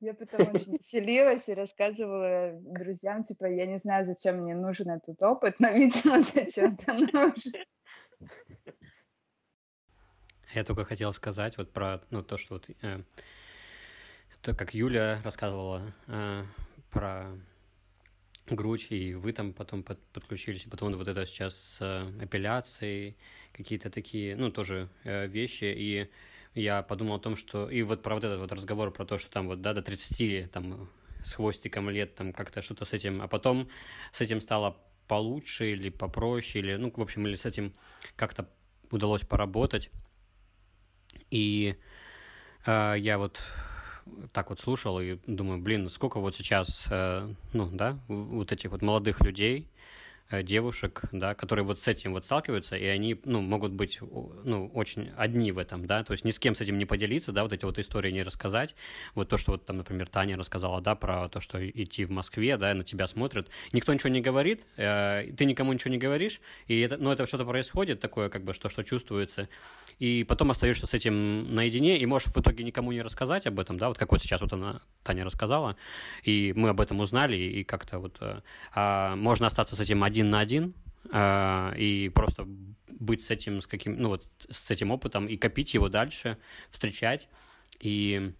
Я 0.00 0.14
потом 0.14 0.52
очень 0.52 0.72
веселилась 0.72 1.48
и 1.48 1.54
рассказывала 1.54 2.58
друзьям, 2.60 3.22
типа, 3.22 3.44
я 3.44 3.66
не 3.66 3.78
знаю, 3.78 4.04
зачем 4.04 4.38
мне 4.38 4.56
нужен 4.56 4.90
этот 4.90 5.22
опыт, 5.22 5.60
но, 5.60 5.70
видимо, 5.70 6.22
зачем-то 6.22 6.92
нужен. 6.94 7.52
Я 10.54 10.64
только 10.64 10.84
хотел 10.84 11.12
сказать 11.12 11.56
вот 11.56 11.72
про 11.72 12.02
ну, 12.10 12.22
то, 12.22 12.36
что 12.36 12.54
вот, 12.54 12.68
э, 12.82 13.02
то, 14.42 14.56
как 14.56 14.74
Юля 14.74 15.22
рассказывала 15.22 15.94
э, 16.08 16.42
про 16.90 17.30
грудь, 18.46 18.88
и 18.90 19.14
вы 19.14 19.32
там 19.32 19.52
потом 19.52 19.82
под, 19.82 19.98
подключились, 20.12 20.66
и 20.66 20.68
потом 20.68 20.92
вот 20.94 21.08
это 21.08 21.24
сейчас 21.26 21.54
с 21.54 21.78
э, 21.80 22.24
эпиляцией, 22.24 23.16
какие-то 23.52 23.90
такие, 23.90 24.36
ну, 24.36 24.50
тоже 24.50 24.88
э, 25.04 25.26
вещи, 25.26 25.64
и 25.64 26.10
я 26.54 26.82
подумал 26.82 27.16
о 27.16 27.20
том, 27.20 27.36
что... 27.36 27.68
И 27.70 27.82
вот 27.82 28.02
про 28.02 28.14
вот 28.14 28.24
этот 28.24 28.40
вот 28.40 28.52
разговор 28.52 28.90
про 28.90 29.04
то, 29.04 29.18
что 29.18 29.30
там 29.30 29.48
вот, 29.48 29.62
да, 29.62 29.72
до 29.74 29.82
30, 29.82 30.50
там, 30.50 30.88
с 31.24 31.34
хвостиком 31.34 31.88
лет, 31.90 32.14
там, 32.14 32.32
как-то 32.32 32.62
что-то 32.62 32.84
с 32.84 32.92
этим, 32.92 33.22
а 33.22 33.28
потом 33.28 33.68
с 34.12 34.20
этим 34.20 34.40
стало 34.40 34.76
получше 35.08 35.72
или 35.72 35.90
попроще, 35.90 36.64
или, 36.64 36.76
ну, 36.76 36.92
в 36.94 37.00
общем, 37.00 37.26
или 37.26 37.34
с 37.34 37.44
этим 37.44 37.72
как-то 38.16 38.48
удалось 38.90 39.22
поработать. 39.22 39.90
И 41.30 41.76
э, 42.66 42.94
я 42.98 43.18
вот 43.18 43.40
так 44.32 44.50
вот 44.50 44.60
слушал 44.60 45.00
и 45.00 45.18
думаю, 45.26 45.60
блин, 45.60 45.88
сколько 45.90 46.20
вот 46.20 46.34
сейчас, 46.34 46.84
э, 46.90 47.28
ну, 47.52 47.70
да, 47.72 47.98
вот 48.08 48.52
этих 48.52 48.70
вот 48.70 48.82
молодых 48.82 49.20
людей, 49.20 49.68
девушек, 50.40 51.02
да, 51.12 51.34
которые 51.34 51.64
вот 51.64 51.78
с 51.78 51.88
этим 51.88 52.12
вот 52.12 52.24
сталкиваются, 52.24 52.76
и 52.76 52.86
они, 52.86 53.20
ну, 53.24 53.40
могут 53.40 53.72
быть, 53.72 53.98
ну, 54.00 54.70
очень 54.72 55.10
одни 55.16 55.52
в 55.52 55.58
этом, 55.58 55.86
да, 55.86 56.02
то 56.04 56.12
есть 56.12 56.24
ни 56.24 56.30
с 56.30 56.38
кем 56.38 56.54
с 56.54 56.60
этим 56.60 56.78
не 56.78 56.86
поделиться, 56.86 57.32
да, 57.32 57.42
вот 57.42 57.52
эти 57.52 57.64
вот 57.64 57.78
истории 57.78 58.10
не 58.10 58.22
рассказать, 58.22 58.74
вот 59.14 59.28
то, 59.28 59.36
что 59.36 59.52
вот 59.52 59.66
там, 59.66 59.76
например, 59.76 60.08
Таня 60.08 60.36
рассказала, 60.36 60.80
да, 60.80 60.94
про 60.94 61.28
то, 61.28 61.40
что 61.40 61.58
идти 61.68 62.04
в 62.04 62.10
Москве, 62.10 62.56
да, 62.56 62.72
на 62.72 62.84
тебя 62.84 63.06
смотрят, 63.06 63.50
никто 63.72 63.92
ничего 63.92 64.10
не 64.10 64.20
говорит, 64.20 64.62
э, 64.76 65.26
ты 65.36 65.44
никому 65.44 65.72
ничего 65.72 65.90
не 65.90 65.98
говоришь, 65.98 66.40
и 66.66 66.80
это, 66.80 66.96
ну, 66.96 67.10
это 67.10 67.26
что-то 67.26 67.44
происходит 67.44 68.00
такое, 68.00 68.28
как 68.28 68.44
бы, 68.44 68.54
что, 68.54 68.68
что 68.68 68.84
чувствуется, 68.84 69.48
и 69.98 70.24
потом 70.24 70.50
остаешься 70.50 70.86
с 70.86 70.94
этим 70.94 71.54
наедине, 71.54 71.98
и 71.98 72.06
можешь 72.06 72.28
в 72.28 72.40
итоге 72.40 72.64
никому 72.64 72.92
не 72.92 73.02
рассказать 73.02 73.46
об 73.46 73.60
этом, 73.60 73.76
да, 73.78 73.88
вот 73.88 73.98
как 73.98 74.12
вот 74.12 74.22
сейчас 74.22 74.40
вот 74.40 74.52
она, 74.52 74.80
Таня 75.02 75.24
рассказала, 75.24 75.76
и 76.22 76.52
мы 76.56 76.70
об 76.70 76.80
этом 76.80 77.00
узнали, 77.00 77.36
и 77.36 77.64
как-то 77.64 77.98
вот, 77.98 78.16
э, 78.20 78.40
а 78.74 79.16
можно 79.16 79.46
остаться 79.46 79.76
с 79.76 79.80
этим 79.80 80.04
один 80.04 80.21
один 80.22 80.30
на 80.30 80.40
один 80.40 80.74
э, 81.10 81.74
и 81.78 82.10
просто 82.14 82.46
быть 82.88 83.22
с 83.22 83.30
этим, 83.30 83.60
с 83.60 83.66
каким, 83.66 83.96
ну 83.96 84.08
вот, 84.08 84.24
с 84.50 84.70
этим 84.70 84.90
опытом 84.90 85.26
и 85.26 85.36
копить 85.36 85.74
его 85.74 85.88
дальше, 85.88 86.38
встречать 86.70 87.28
и 87.80 88.32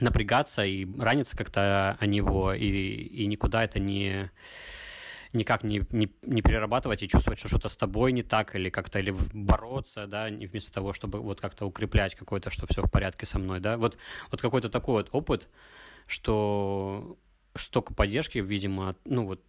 напрягаться 0.00 0.64
и 0.64 0.86
раниться 0.98 1.36
как-то 1.36 1.96
о 1.98 2.06
него 2.06 2.52
и, 2.52 2.66
и 2.66 3.26
никуда 3.26 3.64
это 3.64 3.80
не 3.80 4.30
никак 5.32 5.62
не, 5.62 5.82
не, 5.90 6.08
не 6.22 6.42
перерабатывать 6.42 7.02
и 7.02 7.08
чувствовать, 7.08 7.38
что 7.38 7.48
что-то 7.48 7.68
с 7.68 7.76
тобой 7.76 8.10
не 8.10 8.24
так, 8.24 8.56
или 8.56 8.68
как-то 8.68 8.98
или 8.98 9.14
бороться, 9.32 10.08
да, 10.08 10.26
вместо 10.26 10.72
того, 10.72 10.92
чтобы 10.92 11.20
вот 11.20 11.40
как-то 11.40 11.66
укреплять 11.66 12.16
какое-то, 12.16 12.50
что 12.50 12.66
все 12.66 12.82
в 12.82 12.90
порядке 12.90 13.26
со 13.26 13.38
мной, 13.38 13.60
да. 13.60 13.76
Вот, 13.76 13.96
вот 14.32 14.40
какой-то 14.40 14.68
такой 14.68 14.94
вот 14.94 15.08
опыт, 15.12 15.48
что 16.08 17.16
столько 17.54 17.94
поддержки, 17.94 18.38
видимо, 18.38 18.96
ну 19.04 19.24
вот 19.24 19.40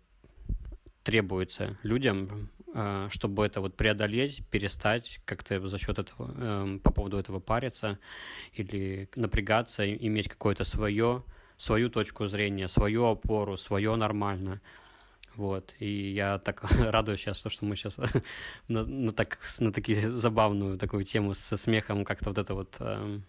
требуется 1.03 1.77
людям, 1.83 2.49
э, 2.73 3.07
чтобы 3.11 3.45
это 3.45 3.61
вот 3.61 3.75
преодолеть, 3.75 4.45
перестать 4.49 5.19
как-то 5.25 5.67
за 5.67 5.77
счет 5.77 5.99
этого, 5.99 6.31
эм, 6.37 6.79
по 6.79 6.91
поводу 6.91 7.17
этого 7.17 7.39
париться 7.39 7.99
или 8.53 9.09
напрягаться, 9.15 9.91
иметь 9.93 10.29
какое-то 10.29 10.63
свое, 10.63 11.23
свою 11.57 11.89
точку 11.89 12.27
зрения, 12.27 12.67
свою 12.67 13.05
опору, 13.05 13.57
свое 13.57 13.95
нормально. 13.95 14.61
Вот, 15.35 15.73
и 15.79 16.11
я 16.11 16.39
так 16.39 16.63
радуюсь 16.79 17.21
сейчас, 17.21 17.39
то, 17.39 17.49
что 17.49 17.65
мы 17.65 17.75
сейчас 17.75 17.97
на, 18.67 18.85
на, 18.85 19.11
так, 19.11 19.39
на 19.59 19.71
такие 19.71 20.09
забавную 20.09 20.77
такую 20.77 21.03
тему 21.03 21.33
со 21.33 21.57
смехом 21.57 22.05
как-то 22.05 22.29
вот 22.29 22.37
это 22.37 22.53
вот 22.53 22.75
э, 22.79 23.19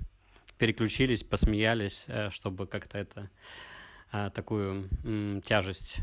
переключились, 0.58 1.22
посмеялись, 1.22 2.04
э, 2.08 2.30
чтобы 2.30 2.66
как-то 2.66 2.98
это 2.98 3.30
э, 4.12 4.30
такую 4.34 4.88
э, 5.04 5.40
тяжесть 5.44 5.98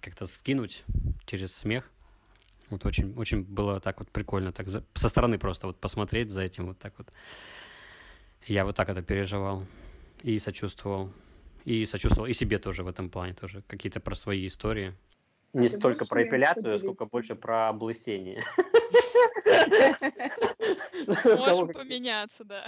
как-то 0.00 0.26
скинуть 0.26 0.84
через 1.26 1.54
смех. 1.54 1.90
Вот 2.70 2.86
очень, 2.86 3.14
очень 3.16 3.42
было 3.42 3.80
так 3.80 3.98
вот 3.98 4.10
прикольно, 4.10 4.52
так 4.52 4.68
за, 4.68 4.84
со 4.94 5.08
стороны 5.08 5.38
просто 5.38 5.66
вот 5.66 5.78
посмотреть 5.78 6.30
за 6.30 6.42
этим 6.42 6.66
вот 6.66 6.78
так 6.78 6.94
вот. 6.98 7.08
Я 8.46 8.64
вот 8.64 8.76
так 8.76 8.88
это 8.88 9.02
переживал 9.02 9.66
и 10.22 10.38
сочувствовал. 10.38 11.10
И 11.64 11.86
сочувствовал 11.86 12.28
и 12.28 12.32
себе 12.32 12.58
тоже 12.58 12.82
в 12.82 12.88
этом 12.88 13.08
плане 13.08 13.34
тоже. 13.34 13.62
Какие-то 13.68 14.00
про 14.00 14.14
свои 14.14 14.46
истории. 14.46 14.94
Не 15.52 15.68
Ты 15.68 15.76
столько 15.76 16.06
про 16.06 16.24
эпиляцию, 16.24 16.78
сколько 16.78 17.06
больше 17.06 17.34
про 17.34 17.68
облысение. 17.68 18.42
Можем 21.24 21.68
поменяться, 21.68 22.44
да. 22.44 22.64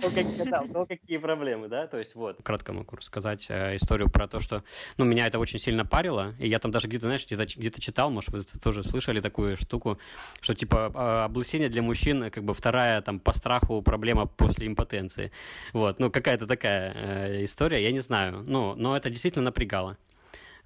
Ну, 0.73 0.87
какие 0.87 1.19
проблемы, 1.19 1.69
да, 1.69 1.87
то 1.87 1.99
есть 1.99 2.15
вот. 2.15 2.37
Кратко 2.43 2.73
могу 2.73 2.97
рассказать 2.97 3.47
э, 3.49 3.77
историю 3.77 4.11
про 4.11 4.27
то, 4.27 4.41
что, 4.41 4.65
ну, 4.97 5.05
меня 5.05 5.27
это 5.27 5.39
очень 5.39 5.59
сильно 5.59 5.85
парило, 5.85 6.35
и 6.39 6.49
я 6.49 6.59
там 6.59 6.71
даже 6.71 6.89
где-то, 6.89 7.07
знаешь, 7.07 7.27
где-то 7.27 7.45
где 7.45 7.71
читал, 7.71 8.11
может, 8.11 8.31
вы 8.31 8.43
тоже 8.63 8.83
слышали 8.85 9.21
такую 9.21 9.57
штуку, 9.57 9.99
что, 10.41 10.55
типа, 10.55 10.93
а, 10.95 11.25
облысение 11.25 11.69
для 11.69 11.83
мужчин, 11.83 12.31
как 12.31 12.45
бы, 12.45 12.55
вторая, 12.55 13.01
там, 13.03 13.21
по 13.21 13.33
страху 13.33 13.83
проблема 13.83 14.27
после 14.27 14.67
импотенции. 14.67 15.31
Вот, 15.73 15.99
ну, 15.99 16.11
какая-то 16.11 16.47
такая 16.47 16.93
э, 16.95 17.45
история, 17.45 17.83
я 17.83 17.93
не 17.93 18.01
знаю, 18.01 18.43
ну, 18.47 18.75
но 18.75 18.97
это 18.97 19.11
действительно 19.11 19.45
напрягало. 19.47 19.97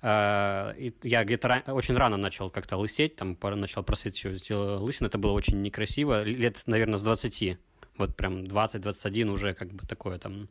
Э, 0.01 0.74
я 1.03 1.24
где-то 1.24 1.64
очень 1.68 1.96
рано 1.96 2.16
начал 2.16 2.51
как-то 2.51 2.76
лысеть, 2.76 3.16
там 3.16 3.36
начал 3.40 3.82
просвечивать 3.82 4.51
лысин. 4.51 5.07
Это 5.07 5.18
было 5.18 5.32
очень 5.32 5.62
некрасиво. 5.62 6.22
Лет, 6.22 6.62
наверное, 6.66 6.99
с 6.99 7.03
20. 7.03 7.59
Вот 7.99 8.16
прям 8.16 8.44
20-21 8.44 9.30
уже 9.30 9.55
как 9.55 9.72
бы 9.72 9.86
такое 9.86 10.18
там 10.18 10.49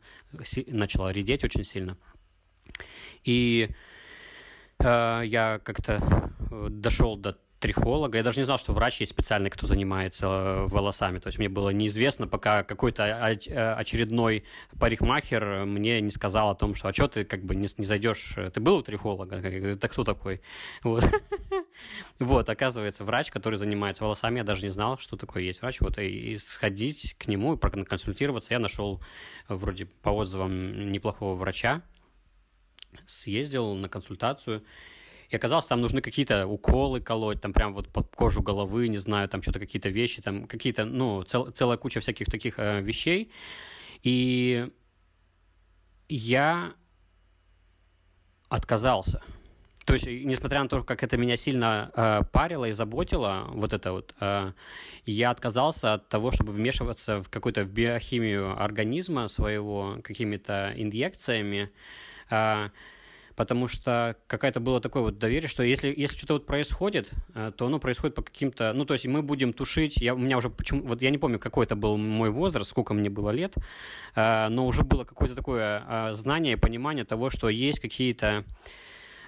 начало 0.66 1.10
редеть 1.10 1.44
очень 1.44 1.64
сильно. 1.64 1.96
И 3.24 3.70
э, 4.78 5.22
я 5.24 5.60
как-то 5.64 6.30
э, 6.50 6.66
дошел 6.70 7.16
до 7.16 7.38
трихолога. 7.58 8.18
Я 8.18 8.24
даже 8.24 8.40
не 8.40 8.44
знал, 8.44 8.58
что 8.58 8.72
врач 8.72 9.00
есть 9.00 9.12
специальный, 9.12 9.50
кто 9.50 9.66
занимается 9.66 10.26
э, 10.26 10.66
волосами. 10.66 11.18
То 11.18 11.28
есть 11.28 11.38
мне 11.38 11.48
было 11.48 11.70
неизвестно, 11.70 12.26
пока 12.26 12.62
какой-то 12.62 13.04
э, 13.04 13.72
очередной 13.74 14.44
парикмахер 14.78 15.64
мне 15.64 16.00
не 16.00 16.10
сказал 16.10 16.50
о 16.50 16.54
том, 16.54 16.74
что 16.74 16.88
а 16.88 16.92
что 16.92 17.08
ты 17.08 17.24
как 17.24 17.44
бы 17.44 17.54
не, 17.54 17.68
не 17.76 17.86
зайдешь, 17.86 18.36
ты 18.52 18.60
был 18.60 18.76
у 18.76 18.82
трихолога? 18.82 19.76
Так 19.76 19.92
кто 19.92 20.04
такой? 20.04 20.40
Вот. 20.82 21.04
вот, 22.18 22.48
оказывается, 22.48 23.04
врач, 23.04 23.30
который 23.30 23.56
занимается 23.56 24.04
волосами, 24.04 24.38
я 24.38 24.44
даже 24.44 24.64
не 24.64 24.72
знал, 24.72 24.98
что 24.98 25.16
такое 25.16 25.42
есть 25.42 25.60
врач. 25.60 25.80
Вот 25.80 25.98
и 25.98 26.36
сходить 26.38 27.16
к 27.18 27.26
нему 27.26 27.54
и 27.54 27.56
проконсультироваться. 27.56 28.54
Я 28.54 28.60
нашел 28.60 29.02
вроде 29.48 29.86
по 29.86 30.10
отзывам 30.10 30.92
неплохого 30.92 31.34
врача, 31.34 31.82
съездил 33.06 33.74
на 33.74 33.88
консультацию, 33.88 34.62
и 35.28 35.36
оказалось, 35.36 35.66
там 35.66 35.80
нужны 35.80 36.00
какие-то 36.00 36.46
уколы 36.46 37.00
колоть, 37.00 37.40
там 37.40 37.52
прям 37.52 37.74
вот 37.74 37.88
под 37.88 38.14
кожу 38.16 38.42
головы, 38.42 38.88
не 38.88 38.98
знаю, 38.98 39.28
там 39.28 39.42
что-то 39.42 39.58
какие-то 39.58 39.90
вещи, 39.90 40.22
там 40.22 40.46
какие-то, 40.46 40.84
ну, 40.84 41.22
цел, 41.22 41.50
целая 41.50 41.76
куча 41.76 42.00
всяких 42.00 42.26
таких 42.26 42.58
э, 42.58 42.80
вещей. 42.80 43.30
И 44.02 44.68
я 46.08 46.72
отказался. 48.48 49.22
То 49.84 49.94
есть, 49.94 50.06
несмотря 50.06 50.62
на 50.62 50.68
то, 50.68 50.82
как 50.82 51.02
это 51.02 51.16
меня 51.16 51.36
сильно 51.36 51.90
э, 51.94 52.20
парило 52.30 52.66
и 52.66 52.72
заботило, 52.72 53.46
вот 53.52 53.72
это 53.72 53.92
вот, 53.92 54.14
э, 54.20 54.52
я 55.06 55.30
отказался 55.30 55.94
от 55.94 56.08
того, 56.08 56.30
чтобы 56.30 56.52
вмешиваться 56.52 57.20
в 57.20 57.30
какую-то 57.30 57.64
в 57.64 57.70
биохимию 57.70 58.62
организма 58.62 59.28
своего 59.28 59.98
какими-то 60.02 60.74
инъекциями. 60.76 61.70
Э, 62.30 62.68
потому 63.38 63.68
что 63.68 64.16
какое-то 64.26 64.58
было 64.58 64.80
такое 64.80 65.04
вот 65.04 65.18
доверие, 65.18 65.48
что 65.48 65.62
если, 65.62 65.94
если 65.96 66.16
что-то 66.16 66.32
вот 66.34 66.46
происходит, 66.46 67.08
э, 67.36 67.52
то 67.56 67.66
оно 67.66 67.78
происходит 67.78 68.16
по 68.16 68.22
каким-то... 68.22 68.72
Ну, 68.72 68.84
то 68.84 68.94
есть 68.94 69.06
мы 69.06 69.22
будем 69.22 69.52
тушить... 69.52 69.96
Я, 69.98 70.16
у 70.16 70.18
меня 70.18 70.38
уже 70.38 70.50
почему... 70.50 70.82
Вот 70.82 71.02
я 71.02 71.10
не 71.10 71.18
помню, 71.18 71.38
какой 71.38 71.64
это 71.64 71.76
был 71.76 71.96
мой 71.96 72.30
возраст, 72.30 72.68
сколько 72.68 72.94
мне 72.94 73.10
было 73.10 73.30
лет, 73.30 73.54
э, 74.16 74.48
но 74.48 74.66
уже 74.66 74.82
было 74.82 75.04
какое-то 75.04 75.36
такое 75.36 75.84
э, 75.86 76.14
знание 76.14 76.54
и 76.54 76.56
понимание 76.56 77.04
того, 77.04 77.30
что 77.30 77.48
есть 77.48 77.78
какие-то 77.78 78.44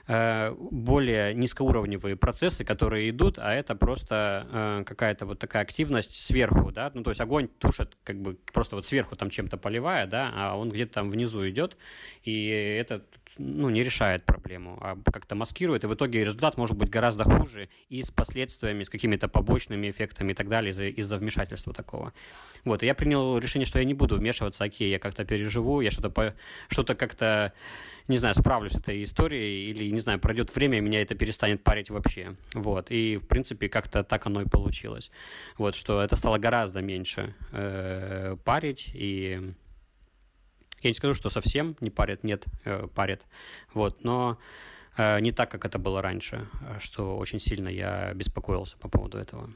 более 0.08 1.34
низкоуровневые 1.34 2.16
процессы, 2.16 2.64
которые 2.64 3.10
идут, 3.10 3.38
а 3.38 3.54
это 3.54 3.76
просто 3.76 4.82
какая-то 4.84 5.24
вот 5.24 5.38
такая 5.38 5.62
активность 5.62 6.14
сверху, 6.14 6.72
да, 6.72 6.90
ну 6.94 7.04
то 7.04 7.10
есть 7.10 7.20
огонь 7.20 7.46
тушит 7.46 7.96
как 8.02 8.20
бы 8.20 8.36
просто 8.52 8.74
вот 8.74 8.86
сверху 8.86 9.14
там 9.14 9.30
чем-то 9.30 9.56
поливая, 9.56 10.08
да, 10.08 10.32
а 10.34 10.56
он 10.56 10.70
где-то 10.70 10.94
там 10.94 11.10
внизу 11.10 11.48
идет, 11.48 11.76
и 12.24 12.48
это 12.48 13.04
ну, 13.40 13.70
не 13.70 13.82
решает 13.82 14.24
проблему, 14.24 14.78
а 14.80 14.98
как-то 15.10 15.34
маскирует, 15.34 15.84
и 15.84 15.86
в 15.86 15.94
итоге 15.94 16.20
результат 16.20 16.58
может 16.58 16.76
быть 16.76 16.90
гораздо 16.90 17.24
хуже 17.24 17.68
и 17.88 18.02
с 18.02 18.10
последствиями, 18.10 18.84
с 18.84 18.90
какими-то 18.90 19.28
побочными 19.28 19.90
эффектами 19.90 20.32
и 20.32 20.34
так 20.34 20.48
далее 20.48 20.72
из-за, 20.72 20.84
из 20.84 21.10
вмешательства 21.10 21.72
такого. 21.72 22.12
Вот, 22.64 22.82
и 22.82 22.86
я 22.86 22.94
принял 22.94 23.38
решение, 23.38 23.66
что 23.66 23.78
я 23.78 23.84
не 23.84 23.94
буду 23.94 24.16
вмешиваться, 24.16 24.64
окей, 24.64 24.90
я 24.90 24.98
как-то 24.98 25.24
переживу, 25.24 25.80
я 25.80 25.90
что-то 25.90 26.10
по, 26.10 26.34
что-то 26.68 26.94
как-то, 26.94 27.54
не 28.08 28.18
знаю, 28.18 28.34
справлюсь 28.34 28.72
с 28.72 28.78
этой 28.78 29.02
историей, 29.04 29.70
или, 29.70 29.90
не 29.90 30.00
знаю, 30.00 30.20
пройдет 30.20 30.54
время, 30.54 30.78
и 30.78 30.80
меня 30.80 31.00
это 31.00 31.14
перестанет 31.14 31.62
парить 31.62 31.88
вообще. 31.88 32.36
Вот, 32.52 32.90
и, 32.90 33.16
в 33.16 33.26
принципе, 33.26 33.68
как-то 33.68 34.04
так 34.04 34.26
оно 34.26 34.42
и 34.42 34.48
получилось. 34.48 35.10
Вот, 35.56 35.74
что 35.74 36.02
это 36.02 36.14
стало 36.16 36.36
гораздо 36.36 36.82
меньше 36.82 37.34
э, 37.52 38.36
парить, 38.44 38.90
и 38.92 39.54
я 40.82 40.90
не 40.90 40.94
скажу, 40.94 41.14
что 41.14 41.30
совсем 41.30 41.76
не 41.80 41.90
парят, 41.90 42.24
нет, 42.24 42.44
э, 42.64 42.86
парят. 42.94 43.26
Вот, 43.74 44.02
но 44.04 44.38
э, 44.96 45.20
не 45.20 45.32
так, 45.32 45.50
как 45.50 45.64
это 45.64 45.78
было 45.78 46.00
раньше, 46.00 46.46
э, 46.62 46.78
что 46.80 47.18
очень 47.18 47.40
сильно 47.40 47.68
я 47.68 48.12
беспокоился 48.14 48.76
по 48.78 48.88
поводу 48.88 49.18
этого. 49.18 49.50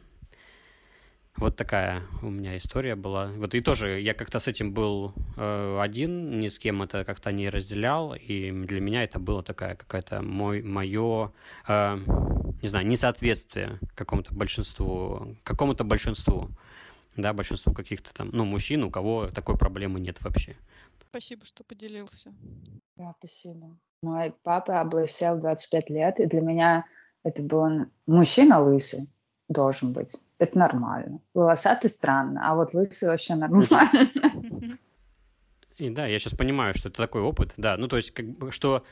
Вот 1.36 1.56
такая 1.56 2.04
у 2.22 2.30
меня 2.30 2.56
история 2.56 2.94
была. 2.94 3.26
Вот 3.36 3.54
и 3.54 3.60
тоже 3.60 4.00
я 4.00 4.14
как-то 4.14 4.38
с 4.38 4.46
этим 4.46 4.72
был 4.72 5.12
один, 5.36 6.38
ни 6.38 6.46
с 6.46 6.60
кем 6.60 6.80
это 6.80 7.04
как-то 7.04 7.32
не 7.32 7.48
разделял, 7.50 8.14
и 8.14 8.52
для 8.52 8.80
меня 8.80 9.02
это 9.02 9.18
было 9.18 9.42
такая 9.42 9.74
какая-то 9.74 10.22
мой, 10.22 10.62
мое, 10.62 11.32
не 11.66 12.68
знаю, 12.68 12.86
несоответствие 12.86 13.80
какому-то 13.96 14.32
большинству, 14.32 15.36
какому-то 15.42 15.82
большинству, 15.82 16.50
да, 17.16 17.32
большинству 17.32 17.72
каких-то 17.72 18.14
там, 18.14 18.30
ну, 18.32 18.44
мужчин, 18.44 18.84
у 18.84 18.90
кого 18.92 19.26
такой 19.26 19.58
проблемы 19.58 19.98
нет 19.98 20.22
вообще. 20.22 20.54
Спасибо, 21.14 21.44
что 21.44 21.62
поделился. 21.62 22.34
Да, 22.96 23.14
спасибо. 23.20 23.78
Мой 24.02 24.34
папа 24.42 24.80
облысел 24.80 25.38
25 25.38 25.88
лет, 25.90 26.18
и 26.18 26.26
для 26.26 26.40
меня 26.40 26.86
это 27.22 27.40
был 27.40 27.86
мужчина 28.06 28.58
лысый 28.58 29.08
должен 29.48 29.92
быть. 29.92 30.16
Это 30.38 30.58
нормально. 30.58 31.20
Волосатый 31.32 31.88
странно, 31.88 32.40
а 32.44 32.56
вот 32.56 32.74
лысый 32.74 33.08
вообще 33.08 33.34
нормально. 33.36 34.10
И 35.76 35.88
да, 35.88 36.08
я 36.08 36.18
сейчас 36.18 36.34
понимаю, 36.34 36.74
что 36.74 36.88
это 36.88 36.96
такой 36.96 37.22
опыт, 37.22 37.54
да, 37.56 37.76
ну 37.76 37.86
то 37.86 37.96
есть 37.96 38.10
как 38.10 38.26
бы, 38.26 38.50
что 38.50 38.84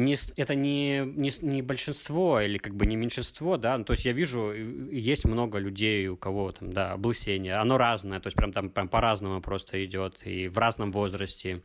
не, 0.00 0.16
это 0.36 0.54
не, 0.54 1.04
не, 1.04 1.30
не 1.42 1.62
большинство 1.62 2.40
или 2.40 2.58
как 2.58 2.74
бы 2.74 2.86
не 2.86 2.96
меньшинство, 2.96 3.56
да, 3.56 3.76
ну, 3.78 3.84
то 3.84 3.92
есть 3.92 4.04
я 4.04 4.12
вижу, 4.12 4.52
есть 4.52 5.24
много 5.24 5.58
людей, 5.58 6.08
у 6.08 6.16
кого 6.16 6.52
там, 6.52 6.72
да, 6.72 6.92
облысение, 6.92 7.56
оно 7.56 7.78
разное, 7.78 8.20
то 8.20 8.28
есть 8.28 8.36
прям 8.36 8.52
там 8.52 8.70
прям 8.70 8.88
по-разному 8.88 9.40
просто 9.40 9.84
идет, 9.84 10.18
и 10.24 10.48
в 10.48 10.58
разном 10.58 10.90
возрасте, 10.90 11.62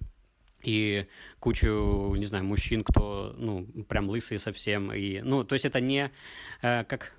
и 0.64 1.06
кучу, 1.40 2.14
не 2.16 2.26
знаю, 2.26 2.44
мужчин, 2.44 2.84
кто, 2.84 3.34
ну, 3.38 3.68
прям 3.88 4.10
лысые 4.10 4.40
совсем, 4.40 4.92
и, 4.92 5.22
ну, 5.22 5.44
то 5.44 5.54
есть 5.54 5.66
это 5.66 5.80
не 5.80 6.12
э, 6.62 6.84
как 6.84 7.16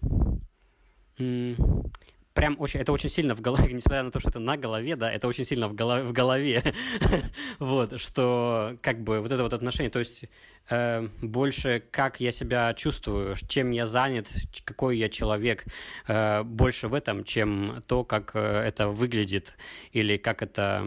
прям 2.37 2.55
очень, 2.61 2.81
это 2.81 2.93
очень 2.93 3.09
сильно 3.09 3.35
в 3.35 3.41
голове, 3.41 3.73
несмотря 3.73 4.05
на 4.05 4.13
то, 4.13 4.21
что 4.21 4.29
это 4.29 4.39
на 4.39 4.57
голове, 4.57 4.95
да, 4.95 5.11
это 5.11 5.27
очень 5.27 5.45
сильно 5.45 5.69
в 5.69 5.75
голове, 5.75 6.05
в 6.05 6.13
голове. 6.13 6.63
вот, 7.59 8.01
что 8.01 8.77
как 8.83 9.03
бы 9.03 9.21
вот 9.21 9.33
это 9.33 9.43
вот 9.43 9.53
отношение, 9.53 9.91
то 9.91 9.99
есть 9.99 10.25
э, 10.69 11.09
больше 11.23 11.83
как 11.91 12.21
я 12.21 12.31
себя 12.31 12.75
чувствую, 12.75 13.35
чем 13.49 13.71
я 13.71 13.87
занят, 13.87 14.29
какой 14.65 14.99
я 14.99 15.09
человек, 15.09 15.65
э, 16.07 16.43
больше 16.43 16.89
в 16.89 16.95
этом, 16.95 17.25
чем 17.25 17.83
то, 17.87 18.05
как 18.05 18.33
э, 18.35 18.39
это 18.39 18.89
выглядит 18.89 19.57
или 19.93 20.19
как 20.19 20.43
это 20.43 20.85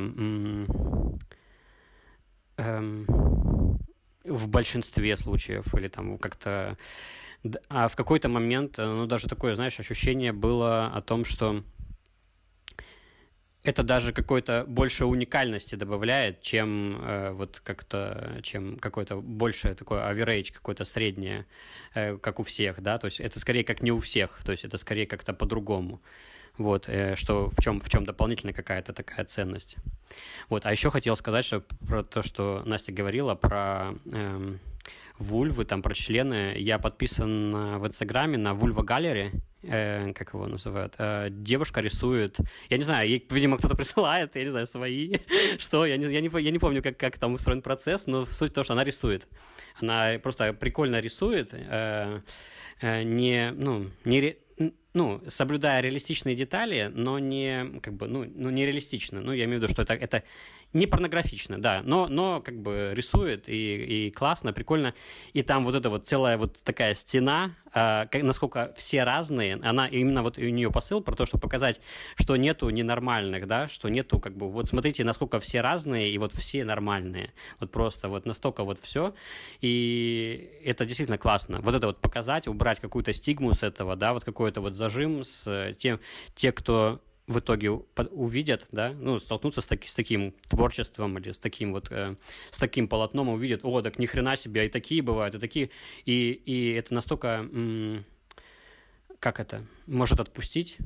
э, 2.58 3.06
в 4.24 4.48
большинстве 4.50 5.18
случаев 5.18 5.74
или 5.74 5.88
там 5.88 6.20
как-то 6.20 6.78
а 7.70 7.88
в 7.88 7.96
какой-то 7.96 8.30
момент, 8.30 8.80
э, 8.80 8.86
ну, 8.86 9.06
даже 9.06 9.28
такое, 9.28 9.56
знаешь, 9.56 9.80
ощущение 9.80 10.34
было 10.34 10.88
о 10.88 11.02
том, 11.02 11.26
что 11.26 11.64
это 13.64 13.84
даже 13.84 14.14
какой-то 14.14 14.66
больше 14.68 15.06
уникальности 15.06 15.76
добавляет, 15.76 16.42
чем 16.42 17.02
э, 17.02 17.32
вот 17.32 17.60
как-то, 17.60 18.40
чем 18.42 18.78
какой-то 18.78 19.18
больше 19.18 19.76
такой 19.76 20.00
average, 20.00 20.54
какое-то 20.54 20.86
среднее, 20.86 21.46
э, 21.94 22.18
как 22.18 22.40
у 22.40 22.44
всех, 22.44 22.82
да, 22.82 22.98
то 22.98 23.06
есть 23.06 23.20
это 23.20 23.40
скорее 23.40 23.64
как 23.64 23.82
не 23.82 23.92
у 23.92 24.00
всех, 24.00 24.40
то 24.46 24.52
есть 24.52 24.64
это 24.64 24.78
скорее 24.78 25.06
как-то 25.06 25.34
по-другому, 25.34 26.02
вот, 26.58 26.88
э, 26.88 27.16
что 27.16 27.50
в 27.50 27.62
чем 27.62 27.82
в 27.82 27.90
чем 27.90 28.06
дополнительная 28.06 28.54
какая-то 28.54 28.94
такая 28.94 29.26
ценность, 29.26 29.76
вот, 30.48 30.66
а 30.66 30.72
еще 30.72 30.90
хотел 30.90 31.18
сказать, 31.18 31.44
что 31.44 31.62
про 31.86 32.04
то, 32.04 32.22
что 32.22 32.64
Настя 32.66 32.94
говорила 32.94 33.36
про 33.36 33.94
э, 34.14 34.58
вульвы, 35.20 35.66
там 35.66 35.82
про 35.82 35.94
члены. 35.94 36.56
Я 36.58 36.80
подписан 36.80 37.80
в 37.80 37.88
Инстаграме 37.88 38.38
на 38.38 38.54
Вульва 38.54 38.82
Галери, 38.84 39.32
э, 39.62 40.14
как 40.14 40.34
его 40.34 40.48
называют. 40.48 40.96
Э, 40.98 41.28
девушка 41.30 41.82
рисует, 41.82 42.38
я 42.70 42.78
не 42.78 42.84
знаю, 42.84 43.10
ей, 43.10 43.26
видимо, 43.30 43.58
кто-то 43.58 43.76
присылает, 43.76 44.36
я 44.36 44.44
не 44.44 44.50
знаю, 44.50 44.66
свои, 44.68 45.18
что, 45.60 45.86
я 45.86 45.98
не, 45.98 46.06
я 46.06 46.22
не, 46.22 46.30
я 46.42 46.52
не 46.52 46.60
помню, 46.60 46.82
как, 46.82 46.98
как 46.98 47.18
там 47.18 47.34
устроен 47.34 47.62
процесс, 47.62 48.08
но 48.08 48.26
суть 48.26 48.52
в 48.52 48.54
том, 48.54 48.64
что 48.64 48.74
она 48.74 48.84
рисует. 48.84 49.28
Она 49.82 50.18
просто 50.22 50.54
прикольно 50.54 51.00
рисует, 51.00 51.50
э, 51.54 52.22
э, 52.82 53.04
не, 53.04 53.52
ну, 53.52 53.90
не, 54.06 54.38
ну, 54.94 55.22
соблюдая 55.28 55.82
реалистичные 55.82 56.36
детали, 56.36 56.92
но 56.94 57.20
не, 57.20 57.80
как 57.82 57.94
бы, 57.94 58.08
ну, 58.08 58.26
ну, 58.26 58.50
не 58.50 58.66
реалистично. 58.66 59.22
Ну, 59.22 59.32
я 59.32 59.46
имею 59.46 59.60
в 59.60 59.62
виду, 59.62 59.72
что 59.72 59.84
это, 59.84 59.94
это 59.94 60.24
не 60.74 60.86
порнографично, 60.86 61.60
да, 61.60 61.82
но, 61.84 62.08
но 62.08 62.42
как 62.42 62.62
бы 62.62 62.92
рисует 62.94 63.50
и, 63.50 64.08
и 64.08 64.12
классно, 64.12 64.54
прикольно. 64.54 64.94
И 65.34 65.42
там 65.42 65.66
вот 65.66 65.76
эта 65.76 65.90
вот 65.90 66.08
целая 66.08 66.38
вот 66.38 66.58
такая 66.64 66.94
стена, 66.94 67.56
э, 67.74 68.06
насколько 68.22 68.74
все 68.78 69.04
разные, 69.04 69.56
она 69.56 69.88
именно 69.88 70.22
вот 70.22 70.38
у 70.38 70.42
нее 70.42 70.72
посыл 70.72 71.02
про 71.02 71.16
то, 71.16 71.26
что 71.26 71.40
показать, 71.40 71.82
что 72.16 72.36
нету 72.36 72.70
ненормальных, 72.70 73.48
да, 73.48 73.68
что 73.68 73.90
нету 73.90 74.20
как 74.20 74.38
бы, 74.38 74.50
вот 74.50 74.70
смотрите, 74.70 75.04
насколько 75.04 75.40
все 75.40 75.62
разные 75.62 76.12
и 76.12 76.18
вот 76.20 76.34
все 76.34 76.64
нормальные. 76.64 77.34
Вот 77.60 77.72
просто 77.72 78.08
вот 78.10 78.26
настолько 78.26 78.64
вот 78.64 78.80
все. 78.80 79.16
И 79.62 80.52
это 80.64 80.86
действительно 80.86 81.18
классно. 81.18 81.62
Вот 81.62 81.74
это 81.74 81.88
вот 81.88 82.00
показать, 82.00 82.48
убрать 82.48 82.80
какую-то 82.80 83.12
стигму 83.14 83.54
с 83.54 83.64
этого, 83.64 83.96
да, 83.96 84.14
вот 84.14 84.24
какой-то 84.24 84.62
вот 84.62 84.74
зажим 84.74 85.24
с 85.24 85.74
тем, 85.80 86.00
те, 86.36 86.52
кто 86.52 87.02
в 87.30 87.40
итоге 87.40 87.70
увидят, 87.70 88.68
да, 88.72 88.92
ну, 88.92 89.20
столкнутся 89.20 89.62
с, 89.62 89.68
таки, 89.68 89.88
с 89.88 89.94
таким 89.94 90.34
творчеством 90.50 91.20
или 91.20 91.32
с 91.32 91.38
таким 91.38 91.74
вот, 91.74 91.92
э, 91.92 92.16
с 92.50 92.58
таким 92.58 92.88
полотном, 92.88 93.30
увидят, 93.30 93.62
о, 93.64 93.82
так 93.84 94.00
ни 94.00 94.08
хрена 94.08 94.36
себе, 94.36 94.66
и 94.66 94.70
такие 94.70 95.04
бывают, 95.04 95.36
и 95.36 95.40
такие, 95.40 95.70
и, 96.06 96.32
и 96.32 96.72
это 96.72 96.96
настолько, 96.96 97.48
м- 97.52 98.04
как 99.20 99.40
это, 99.40 99.64
может 99.86 100.20
отпустить 100.20 100.78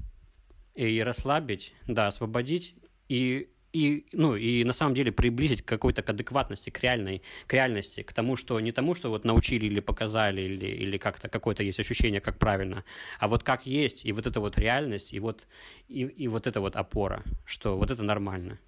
и 0.76 1.02
расслабить, 1.02 1.74
да, 1.88 2.08
освободить, 2.08 2.76
и 3.08 3.50
и, 3.74 4.06
ну, 4.14 4.36
и 4.36 4.64
на 4.64 4.74
самом 4.74 4.94
деле 4.94 5.12
приблизить 5.12 5.64
к 5.64 5.66
какой-то 5.66 6.04
к 6.04 6.10
адекватности, 6.10 6.70
к 6.70 6.80
реальной, 6.80 7.24
к 7.48 7.54
реальности, 7.54 8.04
к 8.04 8.14
тому, 8.14 8.36
что 8.36 8.60
не 8.60 8.72
тому, 8.72 8.96
что 8.96 9.10
вот 9.10 9.26
научили 9.26 9.66
или 9.66 9.80
показали, 9.80 10.42
или, 10.42 10.66
или 10.66 10.98
как-то 10.98 11.28
какое-то 11.28 11.64
есть 11.64 11.80
ощущение, 11.80 12.22
как 12.22 12.38
правильно, 12.38 12.86
а 13.20 13.28
вот 13.28 13.44
как 13.44 13.66
есть, 13.66 14.06
и 14.06 14.12
вот 14.12 14.28
эта 14.28 14.40
вот 14.40 14.58
реальность, 14.58 15.12
и 15.14 15.20
вот, 15.20 15.48
и, 15.90 16.04
и 16.04 16.28
вот 16.28 16.48
эта 16.48 16.62
вот 16.62 16.76
опора, 16.76 17.24
что 17.46 17.76
вот 17.76 17.90
это 17.90 18.04
нормально. 18.04 18.60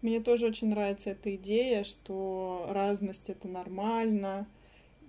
Мне 0.00 0.20
тоже 0.20 0.46
очень 0.46 0.70
нравится 0.70 1.10
эта 1.10 1.34
идея, 1.36 1.84
что 1.84 2.66
разность— 2.70 3.24
это 3.28 3.46
нормально, 3.46 4.46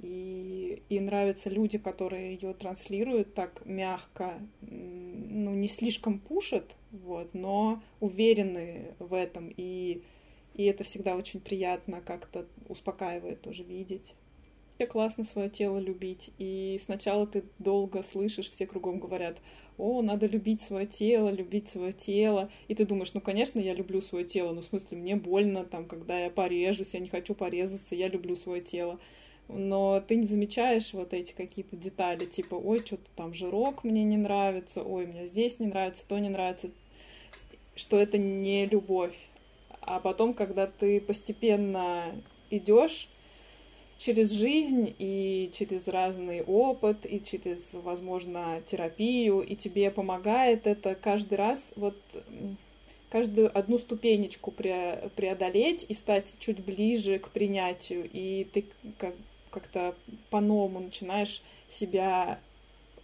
и, 0.01 0.81
и 0.89 0.99
нравятся 0.99 1.49
люди, 1.49 1.77
которые 1.77 2.33
ее 2.33 2.53
транслируют 2.53 3.35
так 3.35 3.61
мягко, 3.65 4.39
ну, 4.61 5.51
не 5.51 5.67
слишком 5.67 6.19
пушат, 6.19 6.75
вот, 6.91 7.33
но 7.33 7.83
уверены 7.99 8.95
в 8.97 9.13
этом, 9.13 9.53
и, 9.55 10.01
и 10.55 10.65
это 10.65 10.83
всегда 10.83 11.15
очень 11.15 11.39
приятно, 11.39 12.01
как-то 12.01 12.47
успокаивает 12.67 13.41
тоже 13.41 13.63
видеть. 13.63 14.15
классно 14.89 15.23
свое 15.23 15.51
тело 15.51 15.77
любить. 15.77 16.31
И 16.39 16.79
сначала 16.83 17.27
ты 17.27 17.43
долго 17.59 18.01
слышишь, 18.01 18.49
все 18.49 18.65
кругом 18.65 18.99
говорят, 18.99 19.37
о, 19.77 20.01
надо 20.01 20.25
любить 20.25 20.63
свое 20.63 20.87
тело, 20.87 21.29
любить 21.29 21.69
свое 21.69 21.93
тело. 21.93 22.49
И 22.67 22.73
ты 22.73 22.87
думаешь, 22.87 23.13
ну, 23.13 23.21
конечно, 23.21 23.59
я 23.59 23.75
люблю 23.75 24.01
свое 24.01 24.25
тело, 24.25 24.51
ну, 24.51 24.61
в 24.61 24.65
смысле, 24.65 24.97
мне 24.97 25.15
больно, 25.15 25.63
там, 25.63 25.85
когда 25.85 26.19
я 26.19 26.31
порежусь, 26.31 26.89
я 26.93 26.99
не 26.99 27.09
хочу 27.09 27.35
порезаться, 27.35 27.93
я 27.93 28.07
люблю 28.07 28.35
свое 28.35 28.61
тело. 28.61 28.99
Но 29.53 30.01
ты 30.07 30.15
не 30.15 30.27
замечаешь 30.27 30.93
вот 30.93 31.13
эти 31.13 31.33
какие-то 31.33 31.75
детали, 31.75 32.25
типа, 32.25 32.55
ой, 32.55 32.79
что-то 32.85 33.09
там 33.15 33.33
жирок 33.33 33.83
мне 33.83 34.03
не 34.03 34.17
нравится, 34.17 34.81
ой, 34.81 35.05
мне 35.05 35.27
здесь 35.27 35.59
не 35.59 35.67
нравится, 35.67 36.03
то 36.07 36.17
не 36.19 36.29
нравится, 36.29 36.69
что 37.75 37.99
это 37.99 38.17
не 38.17 38.65
любовь. 38.65 39.15
А 39.81 39.99
потом, 39.99 40.33
когда 40.33 40.67
ты 40.67 41.01
постепенно 41.01 42.15
идешь 42.49 43.09
через 43.97 44.31
жизнь 44.31 44.95
и 44.97 45.51
через 45.53 45.87
разный 45.87 46.43
опыт, 46.43 47.05
и 47.05 47.21
через, 47.23 47.59
возможно, 47.73 48.61
терапию, 48.65 49.41
и 49.41 49.55
тебе 49.55 49.91
помогает 49.91 50.65
это 50.65 50.95
каждый 50.95 51.35
раз 51.35 51.71
вот 51.75 51.95
каждую 53.09 53.55
одну 53.55 53.77
ступенечку 53.77 54.51
преодолеть 54.51 55.85
и 55.89 55.93
стать 55.93 56.33
чуть 56.39 56.63
ближе 56.63 57.19
к 57.19 57.29
принятию, 57.29 58.09
и 58.11 58.47
ты 58.53 58.65
как, 58.97 59.13
как-то 59.51 59.95
по-новому 60.29 60.79
начинаешь 60.79 61.41
себя 61.69 62.39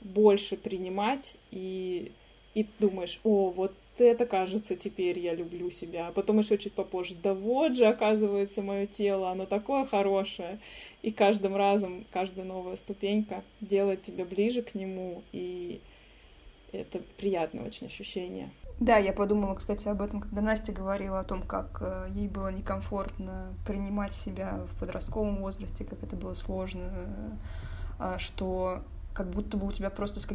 больше 0.02 0.58
принимать 0.58 1.34
и, 1.52 2.12
и 2.54 2.66
думаешь, 2.80 3.20
о, 3.24 3.50
вот 3.50 3.74
это 3.98 4.26
кажется, 4.26 4.76
теперь 4.76 5.20
я 5.20 5.34
люблю 5.34 5.72
себя. 5.72 6.08
А 6.08 6.12
потом 6.12 6.40
еще 6.40 6.58
чуть 6.58 6.74
попозже, 6.74 7.16
да 7.22 7.34
вот 7.34 7.76
же, 7.76 7.86
оказывается, 7.86 8.62
мое 8.62 8.86
тело, 8.86 9.32
оно 9.32 9.46
такое 9.46 9.86
хорошее. 9.86 10.60
И 11.02 11.12
каждым 11.12 11.56
разом, 11.56 12.06
каждая 12.12 12.46
новая 12.46 12.76
ступенька 12.76 13.44
делает 13.62 14.04
тебя 14.04 14.26
ближе 14.26 14.62
к 14.62 14.76
нему, 14.76 15.24
и 15.32 15.80
это 16.72 17.02
приятное 17.18 17.66
очень 17.66 17.88
ощущение. 17.88 18.50
Да, 18.80 18.98
я 18.98 19.12
подумала, 19.12 19.56
кстати, 19.56 19.88
об 19.88 20.02
этом, 20.04 20.22
когда 20.22 20.42
Настя 20.42 20.72
говорила 20.72 21.20
о 21.20 21.24
том, 21.24 21.42
как 21.42 21.80
э, 21.82 22.10
ей 22.14 22.28
было 22.28 22.52
некомфортно 22.52 23.54
принимать 23.66 24.14
себя 24.14 24.60
в 24.72 24.80
подростковом 24.80 25.38
возрасте, 25.38 25.84
как 25.84 26.04
это 26.04 26.16
было 26.16 26.36
сложно, 26.36 26.92
э, 28.00 28.18
что 28.20 28.84
как 29.16 29.32
будто 29.32 29.58
бы 29.58 29.66
у 29.66 29.72
тебя 29.72 29.90
просто 29.90 30.20
с 30.20 30.28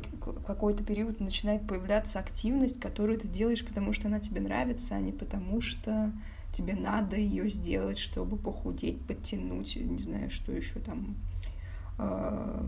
какой-то 0.45 0.83
период 0.83 1.21
начинает 1.21 1.65
появляться 1.69 2.19
активность, 2.19 2.81
которую 2.81 3.17
ты 3.21 3.29
делаешь, 3.29 3.65
потому 3.65 3.93
что 3.93 4.09
она 4.09 4.19
тебе 4.19 4.41
нравится, 4.41 4.97
а 4.97 5.01
не 5.01 5.13
потому 5.13 5.61
что 5.61 6.11
тебе 6.53 6.75
надо 6.75 7.15
ее 7.15 7.49
сделать, 7.49 7.99
чтобы 7.99 8.37
похудеть, 8.37 9.01
подтянуть, 9.07 9.77
не 9.77 9.99
знаю, 9.99 10.31
что 10.31 10.51
еще 10.51 10.81
там, 10.81 11.15
э, 11.99 12.65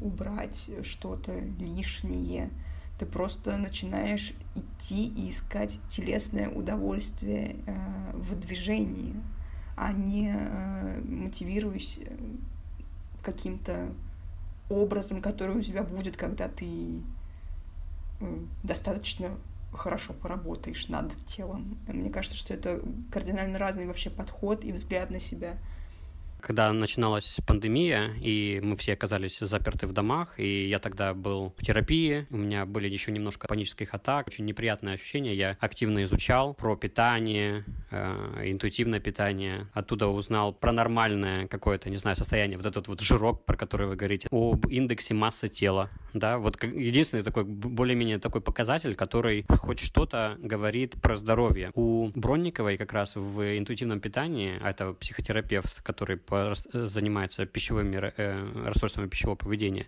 убрать 0.00 0.70
что-то 0.82 1.38
лишнее. 1.38 2.48
Ты 2.98 3.06
просто 3.06 3.56
начинаешь 3.56 4.34
идти 4.56 5.06
и 5.06 5.30
искать 5.30 5.78
телесное 5.88 6.48
удовольствие 6.48 7.56
э, 7.66 8.10
в 8.14 8.38
движении, 8.38 9.14
а 9.76 9.92
не 9.92 10.34
э, 10.36 11.00
мотивируясь 11.04 11.98
э, 12.00 12.16
каким-то 13.22 13.92
образом, 14.68 15.22
который 15.22 15.56
у 15.56 15.62
тебя 15.62 15.82
будет, 15.82 16.16
когда 16.16 16.48
ты 16.48 17.00
достаточно 18.64 19.30
хорошо 19.72 20.12
поработаешь 20.12 20.88
над 20.88 21.14
телом. 21.24 21.78
Мне 21.86 22.10
кажется, 22.10 22.36
что 22.36 22.52
это 22.52 22.82
кардинально 23.12 23.58
разный 23.58 23.86
вообще 23.86 24.10
подход 24.10 24.64
и 24.64 24.72
взгляд 24.72 25.10
на 25.10 25.20
себя. 25.20 25.56
Когда 26.40 26.72
начиналась 26.72 27.38
пандемия, 27.46 28.12
и 28.20 28.60
мы 28.62 28.76
все 28.76 28.92
оказались 28.92 29.38
заперты 29.38 29.86
в 29.86 29.92
домах, 29.92 30.38
и 30.38 30.68
я 30.68 30.78
тогда 30.78 31.14
был 31.14 31.54
в 31.56 31.64
терапии, 31.64 32.26
у 32.30 32.36
меня 32.36 32.64
были 32.64 32.88
еще 32.88 33.12
немножко 33.12 33.48
панических 33.48 33.94
атак, 33.94 34.28
очень 34.28 34.44
неприятные 34.44 34.94
ощущения. 34.94 35.34
Я 35.34 35.56
активно 35.60 36.04
изучал 36.04 36.54
про 36.54 36.76
питание, 36.76 37.64
э, 37.90 38.42
интуитивное 38.44 39.00
питание. 39.00 39.66
Оттуда 39.72 40.08
узнал 40.08 40.52
про 40.52 40.72
нормальное 40.72 41.48
какое-то, 41.48 41.90
не 41.90 41.96
знаю, 41.96 42.16
состояние, 42.16 42.56
вот 42.56 42.66
этот 42.66 42.88
вот 42.88 43.00
жирок, 43.00 43.44
про 43.44 43.56
который 43.56 43.86
вы 43.86 43.96
говорите, 43.96 44.28
об 44.30 44.66
индексе 44.68 45.14
массы 45.14 45.48
тела. 45.48 45.90
Да, 46.18 46.38
вот 46.38 46.62
единственный 46.62 47.22
такой, 47.22 47.44
более-менее 47.44 48.18
такой 48.18 48.40
показатель, 48.40 48.94
который 48.94 49.44
хоть 49.48 49.80
что-то 49.80 50.36
говорит 50.38 51.00
про 51.00 51.16
здоровье. 51.16 51.70
У 51.74 52.10
Бронниковой 52.14 52.76
как 52.76 52.92
раз 52.92 53.16
в 53.16 53.58
интуитивном 53.58 54.00
питании, 54.00 54.58
а 54.62 54.70
это 54.70 54.92
психотерапевт, 54.92 55.82
который 55.82 56.18
Э, 56.30 56.86
занимается 56.86 57.46
пищевыми 57.46 58.12
э, 58.16 58.66
расстройствами 58.66 59.08
пищевого 59.08 59.36
поведения 59.36 59.86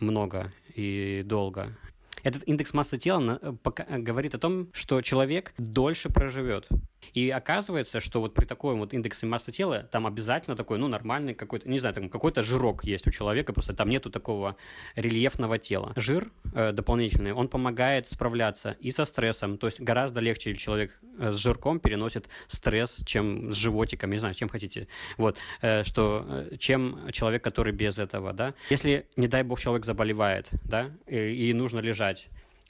много 0.00 0.52
и 0.74 1.22
долго. 1.24 1.76
Этот 2.22 2.42
индекс 2.48 2.74
массы 2.74 2.98
тела 2.98 3.38
э, 3.40 3.98
говорит 3.98 4.34
о 4.34 4.38
том, 4.38 4.68
что 4.72 5.00
человек 5.02 5.54
дольше 5.58 6.08
проживет. 6.08 6.68
И 7.14 7.30
оказывается, 7.30 8.00
что 8.00 8.20
вот 8.20 8.34
при 8.34 8.44
такой 8.44 8.74
вот 8.74 8.92
индексе 8.92 9.26
массы 9.26 9.52
тела 9.52 9.88
там 9.90 10.06
обязательно 10.06 10.56
такой, 10.56 10.78
ну, 10.78 10.88
нормальный 10.88 11.34
какой-то, 11.34 11.68
не 11.68 11.78
знаю, 11.78 11.94
там 11.94 12.08
какой-то 12.08 12.42
жирок 12.42 12.84
есть 12.84 13.06
у 13.06 13.10
человека, 13.10 13.52
просто 13.52 13.74
там 13.74 13.88
нету 13.88 14.10
такого 14.10 14.56
рельефного 14.94 15.58
тела. 15.58 15.92
Жир 15.96 16.30
э, 16.54 16.72
дополнительный, 16.72 17.32
он 17.32 17.48
помогает 17.48 18.06
справляться 18.08 18.76
и 18.80 18.90
со 18.90 19.04
стрессом, 19.04 19.58
то 19.58 19.66
есть 19.66 19.80
гораздо 19.80 20.20
легче 20.20 20.54
человек 20.54 20.98
э, 21.18 21.32
с 21.32 21.36
жирком 21.36 21.80
переносит 21.80 22.28
стресс, 22.48 22.98
чем 23.04 23.52
с 23.52 23.56
животиком, 23.56 24.10
не 24.10 24.18
знаю, 24.18 24.34
чем 24.34 24.48
хотите, 24.48 24.88
вот, 25.16 25.36
э, 25.62 25.84
что, 25.84 26.24
э, 26.28 26.56
чем 26.58 27.10
человек, 27.12 27.42
который 27.42 27.72
без 27.72 27.98
этого, 27.98 28.32
да. 28.32 28.54
Если, 28.70 29.06
не 29.16 29.28
дай 29.28 29.42
бог, 29.42 29.60
человек 29.60 29.84
заболевает, 29.84 30.48
да, 30.64 30.90
и, 31.06 31.16
и 31.16 31.52
нужно 31.52 31.80
лежать, 31.80 32.28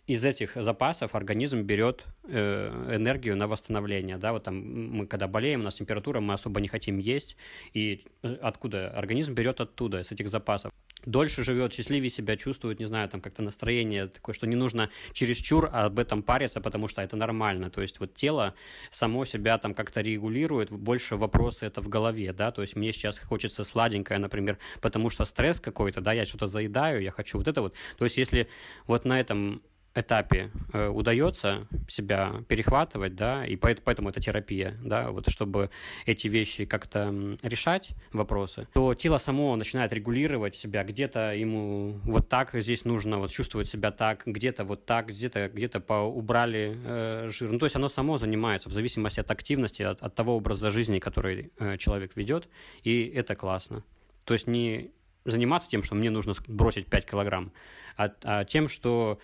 из 0.09 0.25
этих 0.25 0.53
запасов 0.57 1.15
организм 1.15 1.61
берет 1.63 2.07
э, 2.25 2.97
энергию 2.97 3.37
на 3.37 3.47
восстановление, 3.47 4.17
да, 4.17 4.33
вот 4.33 4.45
там 4.45 4.57
мы 4.57 5.07
когда 5.07 5.29
болеем, 5.29 5.61
у 5.61 5.65
нас 5.65 5.75
температура, 5.75 6.21
мы 6.21 6.33
особо 6.33 6.61
не 6.61 6.69
хотим 6.69 6.97
есть, 6.97 7.37
и 7.75 8.01
э, 8.23 8.35
откуда? 8.41 8.89
Организм 8.89 9.35
берет 9.35 9.61
оттуда, 9.61 10.03
с 10.03 10.11
этих 10.11 10.31
запасов. 10.31 10.73
Дольше 11.05 11.45
живет, 11.45 11.75
счастливее 11.75 12.09
себя 12.09 12.39
чувствует, 12.39 12.81
не 12.81 12.87
знаю, 12.87 13.11
там 13.11 13.21
как-то 13.21 13.43
настроение 13.43 14.07
такое, 14.09 14.35
что 14.35 14.47
не 14.47 14.57
нужно 14.57 14.89
чересчур 15.13 15.69
об 15.71 15.99
этом 15.99 16.23
париться, 16.23 16.63
потому 16.63 16.89
что 16.89 17.03
это 17.03 17.15
нормально, 17.17 17.69
то 17.71 17.83
есть 17.83 18.01
вот 18.01 18.15
тело 18.15 18.55
само 18.91 19.27
себя 19.27 19.59
там 19.59 19.75
как-то 19.75 20.01
регулирует, 20.01 20.71
больше 20.71 21.17
вопросы 21.17 21.67
это 21.67 21.83
в 21.83 21.89
голове, 21.89 22.33
да, 22.33 22.51
то 22.51 22.63
есть 22.63 22.77
мне 22.77 22.95
сейчас 22.95 23.19
хочется 23.19 23.63
сладенькое, 23.63 24.19
например, 24.19 24.57
потому 24.81 25.11
что 25.11 25.27
стресс 25.27 25.61
какой-то, 25.61 26.01
да, 26.01 26.15
я 26.15 26.25
что-то 26.25 26.47
заедаю, 26.47 27.03
я 27.03 27.11
хочу 27.11 27.37
вот 27.37 27.47
это 27.47 27.61
вот, 27.61 27.75
то 27.99 28.05
есть 28.05 28.17
если 28.17 28.49
вот 28.87 29.05
на 29.05 29.21
этом 29.21 29.61
этапе 29.95 30.51
э, 30.73 30.89
удается 30.89 31.67
себя 31.89 32.43
перехватывать, 32.49 33.15
да, 33.15 33.45
и 33.45 33.57
поэтому 33.57 34.11
это 34.11 34.21
терапия, 34.21 34.77
да, 34.83 35.11
вот 35.11 35.29
чтобы 35.29 35.71
эти 36.07 36.29
вещи 36.29 36.65
как-то 36.65 37.37
решать, 37.43 37.91
вопросы, 38.13 38.69
то 38.75 38.95
тело 38.95 39.19
само 39.19 39.57
начинает 39.57 39.93
регулировать 39.93 40.55
себя, 40.55 40.85
где-то 40.85 41.35
ему 41.35 42.01
вот 42.05 42.29
так 42.29 42.51
здесь 42.55 42.85
нужно 42.85 43.19
вот 43.19 43.31
чувствовать 43.31 43.69
себя 43.69 43.91
так, 43.91 44.23
где-то 44.27 44.65
вот 44.65 44.87
так, 44.87 45.09
где-то 45.09 45.49
где-то 45.49 45.81
поубрали 45.81 46.77
э, 46.85 47.29
жир, 47.31 47.53
ну, 47.53 47.59
то 47.59 47.67
есть 47.67 47.77
оно 47.77 47.89
само 47.89 48.19
занимается 48.19 48.69
в 48.69 48.73
зависимости 48.73 49.21
от 49.21 49.31
активности, 49.31 49.83
от, 49.83 50.01
от 50.03 50.15
того 50.15 50.37
образа 50.37 50.71
жизни, 50.71 50.99
который 50.99 51.51
э, 51.59 51.77
человек 51.79 52.13
ведет, 52.15 52.49
и 52.83 53.07
это 53.15 53.35
классно. 53.35 53.85
То 54.25 54.35
есть 54.35 54.47
не 54.47 54.91
заниматься 55.25 55.69
тем, 55.69 55.83
что 55.83 55.95
мне 55.95 56.11
нужно 56.11 56.35
бросить 56.47 56.87
5 56.87 57.07
килограмм, 57.07 57.53
а, 57.97 58.11
а 58.23 58.45
тем, 58.45 58.69
что 58.69 59.19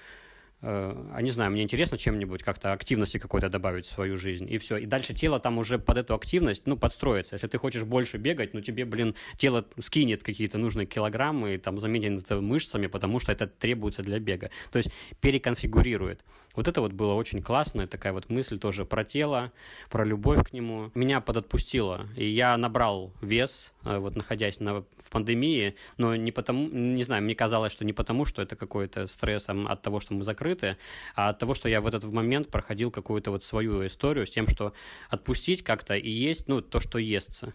а 0.66 1.20
не 1.20 1.30
знаю, 1.30 1.50
мне 1.50 1.62
интересно 1.62 1.98
чем-нибудь 1.98 2.42
как-то 2.42 2.72
активности 2.72 3.18
какой-то 3.18 3.50
добавить 3.50 3.86
в 3.86 3.92
свою 3.92 4.16
жизнь, 4.16 4.50
и 4.50 4.56
все. 4.58 4.78
И 4.78 4.86
дальше 4.86 5.12
тело 5.12 5.38
там 5.38 5.58
уже 5.58 5.78
под 5.78 5.98
эту 5.98 6.14
активность, 6.14 6.62
ну, 6.66 6.76
подстроится. 6.76 7.34
Если 7.34 7.48
ты 7.48 7.58
хочешь 7.58 7.84
больше 7.84 8.16
бегать, 8.16 8.54
ну, 8.54 8.62
тебе, 8.62 8.84
блин, 8.84 9.14
тело 9.36 9.66
скинет 9.80 10.22
какие-то 10.22 10.56
нужные 10.56 10.86
килограммы 10.86 11.54
и 11.54 11.58
там 11.58 11.78
заменит 11.78 12.24
это 12.24 12.40
мышцами, 12.40 12.86
потому 12.86 13.20
что 13.20 13.32
это 13.32 13.46
требуется 13.46 14.02
для 14.02 14.18
бега. 14.18 14.50
То 14.72 14.78
есть 14.78 14.90
переконфигурирует. 15.20 16.24
Вот 16.54 16.68
это 16.68 16.80
вот 16.80 16.92
было 16.92 17.14
очень 17.14 17.42
классно, 17.42 17.86
такая 17.86 18.12
вот 18.12 18.30
мысль 18.30 18.58
тоже 18.58 18.84
про 18.84 19.04
тело, 19.04 19.52
про 19.90 20.04
любовь 20.04 20.48
к 20.48 20.52
нему. 20.52 20.90
Меня 20.94 21.20
подотпустило, 21.20 22.08
и 22.16 22.26
я 22.26 22.56
набрал 22.56 23.12
вес, 23.20 23.72
э, 23.72 23.74
вот 23.85 24.16
находясь 24.16 24.61
на, 24.61 24.80
в 24.80 25.11
пандемии, 25.11 25.74
но 25.99 26.16
не 26.16 26.32
потому, 26.32 26.68
не 26.68 27.03
знаю, 27.03 27.22
мне 27.22 27.35
казалось, 27.35 27.72
что 27.72 27.85
не 27.85 27.93
потому, 27.93 28.24
что 28.24 28.43
это 28.43 28.57
какой-то 28.57 29.07
стресс 29.07 29.49
от 29.49 29.82
того, 29.82 30.01
что 30.01 30.14
мы 30.14 30.24
закрыты, 30.24 30.76
а 31.14 31.30
от 31.30 31.39
того, 31.39 31.55
что 31.55 31.68
я 31.68 31.80
в 31.80 31.87
этот 31.87 32.05
момент 32.05 32.51
проходил 32.51 32.91
какую-то 32.91 33.30
вот 33.30 33.45
свою 33.45 33.87
историю 33.87 34.26
с 34.26 34.30
тем, 34.30 34.49
что 34.49 34.72
отпустить 35.09 35.62
как-то 35.62 35.95
и 35.97 36.11
есть, 36.11 36.49
ну, 36.49 36.61
то, 36.61 36.80
что 36.80 36.99
естся. 36.99 37.55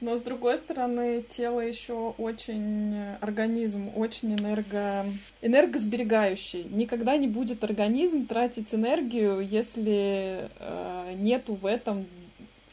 Но 0.00 0.18
с 0.18 0.20
другой 0.20 0.58
стороны, 0.58 1.22
тело 1.22 1.60
еще 1.60 2.14
очень 2.18 2.94
организм, 3.22 3.90
очень 3.96 4.34
энерго, 4.34 5.06
энергосберегающий. 5.40 6.64
Никогда 6.64 7.16
не 7.16 7.26
будет 7.26 7.64
организм 7.64 8.26
тратить 8.26 8.74
энергию, 8.74 9.40
если 9.40 10.50
э, 10.58 11.14
нету 11.16 11.54
в 11.54 11.64
этом 11.64 12.06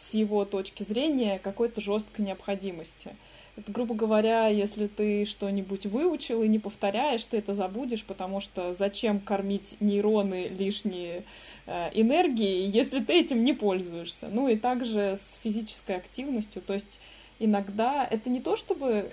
с 0.02 0.14
его 0.14 0.46
точки 0.46 0.84
зрения 0.84 1.40
какой-то 1.40 1.82
жесткой 1.82 2.26
необходимости. 2.26 3.16
Это, 3.58 3.72
грубо 3.72 3.94
говоря, 3.94 4.48
если 4.48 4.88
ты 4.88 5.26
что-нибудь 5.26 5.86
выучил 5.86 6.42
и 6.42 6.48
не 6.48 6.58
повторяешь, 6.58 7.26
ты 7.26 7.38
это 7.38 7.54
забудешь, 7.54 8.04
потому 8.04 8.40
что 8.40 8.74
зачем 8.74 9.20
кормить 9.20 9.76
нейроны 9.82 10.48
лишние 10.48 11.26
э, 11.68 11.90
энергии, 11.94 12.70
если 12.70 13.02
ты 13.02 13.20
этим 13.20 13.44
не 13.44 13.54
пользуешься. 13.54 14.30
Ну 14.32 14.48
и 14.48 14.56
также 14.56 15.20
с 15.22 15.40
физической 15.44 15.98
активностью, 15.98 16.62
то 16.62 16.74
есть 16.74 17.02
иногда 17.40 18.08
это 18.10 18.30
не 18.30 18.40
то 18.40 18.56
чтобы 18.56 19.12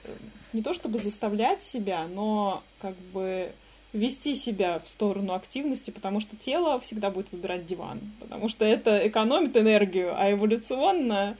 не 0.52 0.62
то 0.62 0.72
чтобы 0.72 0.98
заставлять 0.98 1.62
себя, 1.62 2.06
но 2.06 2.62
как 2.80 2.94
бы 3.12 3.52
вести 3.92 4.34
себя 4.34 4.80
в 4.80 4.88
сторону 4.88 5.34
активности, 5.34 5.90
потому 5.90 6.20
что 6.20 6.36
тело 6.36 6.78
всегда 6.80 7.10
будет 7.10 7.32
выбирать 7.32 7.66
диван, 7.66 8.00
потому 8.20 8.48
что 8.48 8.64
это 8.64 9.06
экономит 9.08 9.56
энергию, 9.56 10.12
а 10.14 10.30
эволюционно 10.30 11.36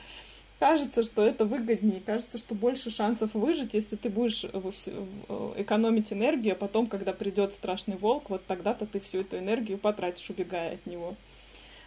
кажется, 0.59 1.03
что 1.03 1.25
это 1.25 1.45
выгоднее, 1.45 2.01
кажется, 2.05 2.39
что 2.39 2.55
больше 2.55 2.91
шансов 2.91 3.35
выжить, 3.35 3.75
если 3.75 3.97
ты 3.97 4.09
будешь 4.09 4.45
экономить 4.45 6.13
энергию, 6.13 6.55
а 6.55 6.57
потом, 6.57 6.87
когда 6.87 7.13
придет 7.13 7.53
страшный 7.53 7.97
волк, 7.97 8.31
вот 8.31 8.45
тогда-то 8.47 8.87
ты 8.87 8.99
всю 8.99 9.21
эту 9.21 9.39
энергию 9.39 9.79
потратишь, 9.79 10.29
убегая 10.31 10.75
от 10.75 10.87
него. 10.87 11.15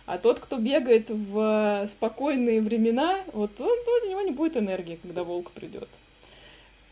А 0.06 0.18
тот, 0.18 0.40
кто 0.40 0.58
бегает 0.58 1.10
в 1.10 1.88
спокойные 1.92 2.62
времена, 2.62 3.20
вот 3.34 3.60
он, 3.60 3.78
у 4.04 4.10
него 4.10 4.22
не 4.22 4.32
будет 4.32 4.58
энергии, 4.58 5.00
когда 5.02 5.24
волк 5.24 5.52
придет. 5.52 5.90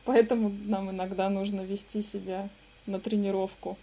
Поэтому 0.05 0.51
нам 0.65 0.91
иногда 0.91 1.30
нужно 1.30 1.61
вести 1.61 2.03
себя 2.03 2.49
на 2.86 2.99
тренировку. 2.99 3.77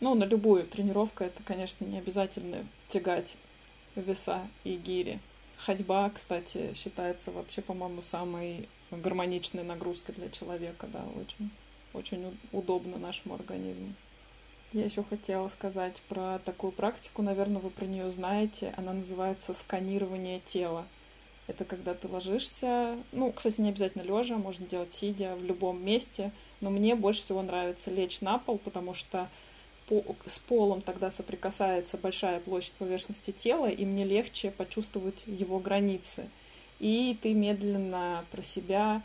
Ну, 0.00 0.14
на 0.14 0.24
любую 0.24 0.66
тренировку 0.66 1.24
это, 1.24 1.42
конечно, 1.42 1.84
не 1.84 1.98
обязательно 1.98 2.66
тягать 2.88 3.36
веса 3.94 4.46
и 4.64 4.76
гири. 4.76 5.20
Ходьба, 5.56 6.10
кстати, 6.10 6.74
считается 6.74 7.30
вообще, 7.32 7.62
по-моему, 7.62 8.02
самой 8.02 8.68
гармоничной 8.90 9.64
нагрузкой 9.64 10.14
для 10.14 10.28
человека, 10.28 10.86
да, 10.86 11.04
очень, 11.16 11.50
очень 11.94 12.38
удобно 12.52 12.98
нашему 12.98 13.34
организму. 13.34 13.94
Я 14.72 14.84
еще 14.84 15.02
хотела 15.02 15.48
сказать 15.48 16.02
про 16.08 16.38
такую 16.40 16.72
практику, 16.72 17.22
наверное, 17.22 17.62
вы 17.62 17.70
про 17.70 17.86
нее 17.86 18.10
знаете. 18.10 18.74
Она 18.76 18.92
называется 18.92 19.54
сканирование 19.54 20.40
тела. 20.40 20.86
Это 21.46 21.64
когда 21.64 21.94
ты 21.94 22.08
ложишься, 22.08 22.98
ну, 23.12 23.32
кстати, 23.32 23.60
не 23.60 23.68
обязательно 23.68 24.02
лежа, 24.02 24.36
можно 24.36 24.66
делать 24.66 24.92
сидя 24.92 25.36
в 25.36 25.44
любом 25.44 25.82
месте, 25.82 26.32
но 26.60 26.70
мне 26.70 26.94
больше 26.94 27.22
всего 27.22 27.42
нравится 27.42 27.90
лечь 27.90 28.20
на 28.20 28.38
пол, 28.38 28.58
потому 28.58 28.94
что 28.94 29.28
по, 29.88 30.04
с 30.26 30.38
полом 30.38 30.82
тогда 30.82 31.10
соприкасается 31.10 31.96
большая 31.96 32.40
площадь 32.40 32.72
поверхности 32.72 33.30
тела, 33.30 33.70
и 33.70 33.84
мне 33.84 34.04
легче 34.04 34.50
почувствовать 34.50 35.22
его 35.26 35.58
границы. 35.58 36.28
И 36.78 37.16
ты 37.22 37.32
медленно 37.32 38.24
про 38.30 38.42
себя 38.42 39.02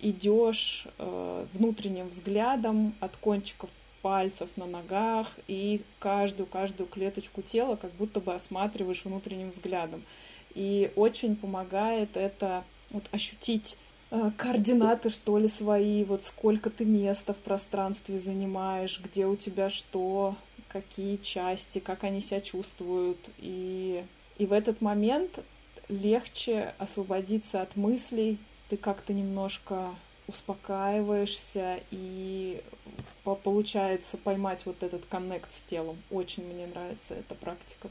идешь 0.00 0.86
э, 0.98 1.46
внутренним 1.52 2.08
взглядом 2.08 2.94
от 3.00 3.16
кончиков 3.16 3.70
пальцев 4.02 4.48
на 4.56 4.66
ногах 4.66 5.26
и 5.48 5.82
каждую-каждую 5.98 6.88
клеточку 6.88 7.42
тела 7.42 7.76
как 7.76 7.90
будто 7.92 8.20
бы 8.20 8.32
осматриваешь 8.34 9.04
внутренним 9.04 9.50
взглядом. 9.50 10.04
И 10.54 10.92
очень 10.94 11.34
помогает 11.36 12.16
это 12.16 12.64
вот 12.90 13.04
ощутить 13.10 13.76
координаты, 14.10 15.10
что 15.10 15.38
ли, 15.38 15.48
свои, 15.48 16.04
вот 16.04 16.24
сколько 16.24 16.70
ты 16.70 16.84
места 16.84 17.34
в 17.34 17.38
пространстве 17.38 18.18
занимаешь, 18.18 19.00
где 19.02 19.26
у 19.26 19.36
тебя 19.36 19.70
что, 19.70 20.36
какие 20.68 21.16
части, 21.16 21.78
как 21.78 22.04
они 22.04 22.20
себя 22.20 22.40
чувствуют. 22.40 23.18
И, 23.38 24.04
и 24.38 24.46
в 24.46 24.52
этот 24.52 24.80
момент 24.80 25.40
легче 25.88 26.74
освободиться 26.78 27.62
от 27.62 27.76
мыслей, 27.76 28.38
ты 28.68 28.76
как-то 28.76 29.12
немножко 29.12 29.94
успокаиваешься 30.26 31.80
и 31.90 32.62
получается 33.24 34.16
поймать 34.18 34.64
вот 34.66 34.82
этот 34.82 35.04
коннект 35.06 35.52
с 35.52 35.62
телом. 35.68 36.02
Очень 36.10 36.44
мне 36.44 36.66
нравится 36.66 37.14
эта 37.14 37.34
практика. 37.34 37.88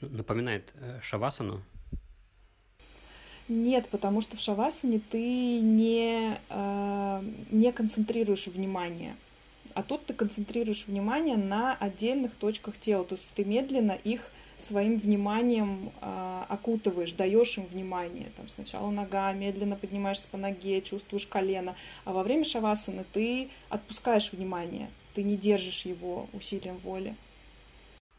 Напоминает 0.00 0.72
э, 0.74 1.00
шавасану? 1.00 1.62
Нет, 3.48 3.88
потому 3.90 4.20
что 4.22 4.36
в 4.36 4.40
шавасане 4.40 5.00
ты 5.10 5.60
не, 5.60 6.38
э, 6.48 7.22
не 7.50 7.72
концентрируешь 7.72 8.46
внимание. 8.46 9.16
А 9.74 9.82
тут 9.82 10.06
ты 10.06 10.14
концентрируешь 10.14 10.86
внимание 10.86 11.36
на 11.36 11.74
отдельных 11.74 12.34
точках 12.36 12.78
тела. 12.78 13.04
То 13.04 13.16
есть 13.16 13.34
ты 13.34 13.44
медленно 13.44 13.92
их 13.92 14.30
своим 14.58 14.98
вниманием 14.98 15.92
э, 16.00 16.44
окутываешь, 16.48 17.12
даешь 17.12 17.58
им 17.58 17.66
внимание. 17.66 18.30
Там 18.36 18.48
сначала 18.48 18.90
нога, 18.90 19.32
медленно 19.32 19.76
поднимаешься 19.76 20.28
по 20.28 20.38
ноге, 20.38 20.80
чувствуешь 20.80 21.26
колено. 21.26 21.76
А 22.04 22.12
во 22.12 22.22
время 22.22 22.44
шавасаны 22.44 23.04
ты 23.12 23.50
отпускаешь 23.68 24.32
внимание, 24.32 24.90
ты 25.14 25.22
не 25.22 25.36
держишь 25.36 25.84
его 25.84 26.28
усилием 26.32 26.78
воли. 26.78 27.14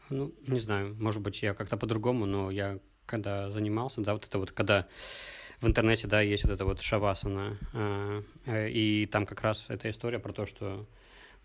Ну, 0.08 0.32
не 0.46 0.60
знаю, 0.60 0.94
может 1.00 1.20
быть, 1.20 1.42
я 1.42 1.52
как-то 1.52 1.76
по-другому, 1.76 2.26
но 2.26 2.50
я 2.50 2.78
когда 3.06 3.50
занимался, 3.50 4.00
да, 4.00 4.12
вот 4.12 4.24
это 4.26 4.38
вот, 4.38 4.52
когда 4.52 4.86
в 5.60 5.66
интернете, 5.66 6.06
да, 6.06 6.20
есть 6.20 6.44
вот 6.44 6.52
это 6.52 6.64
вот 6.64 6.82
шавасана, 6.82 7.56
э, 7.72 8.22
э, 8.46 8.70
и 8.70 9.06
там 9.06 9.26
как 9.26 9.40
раз 9.42 9.64
эта 9.68 9.88
история 9.90 10.18
про 10.18 10.32
то, 10.32 10.44
что 10.46 10.86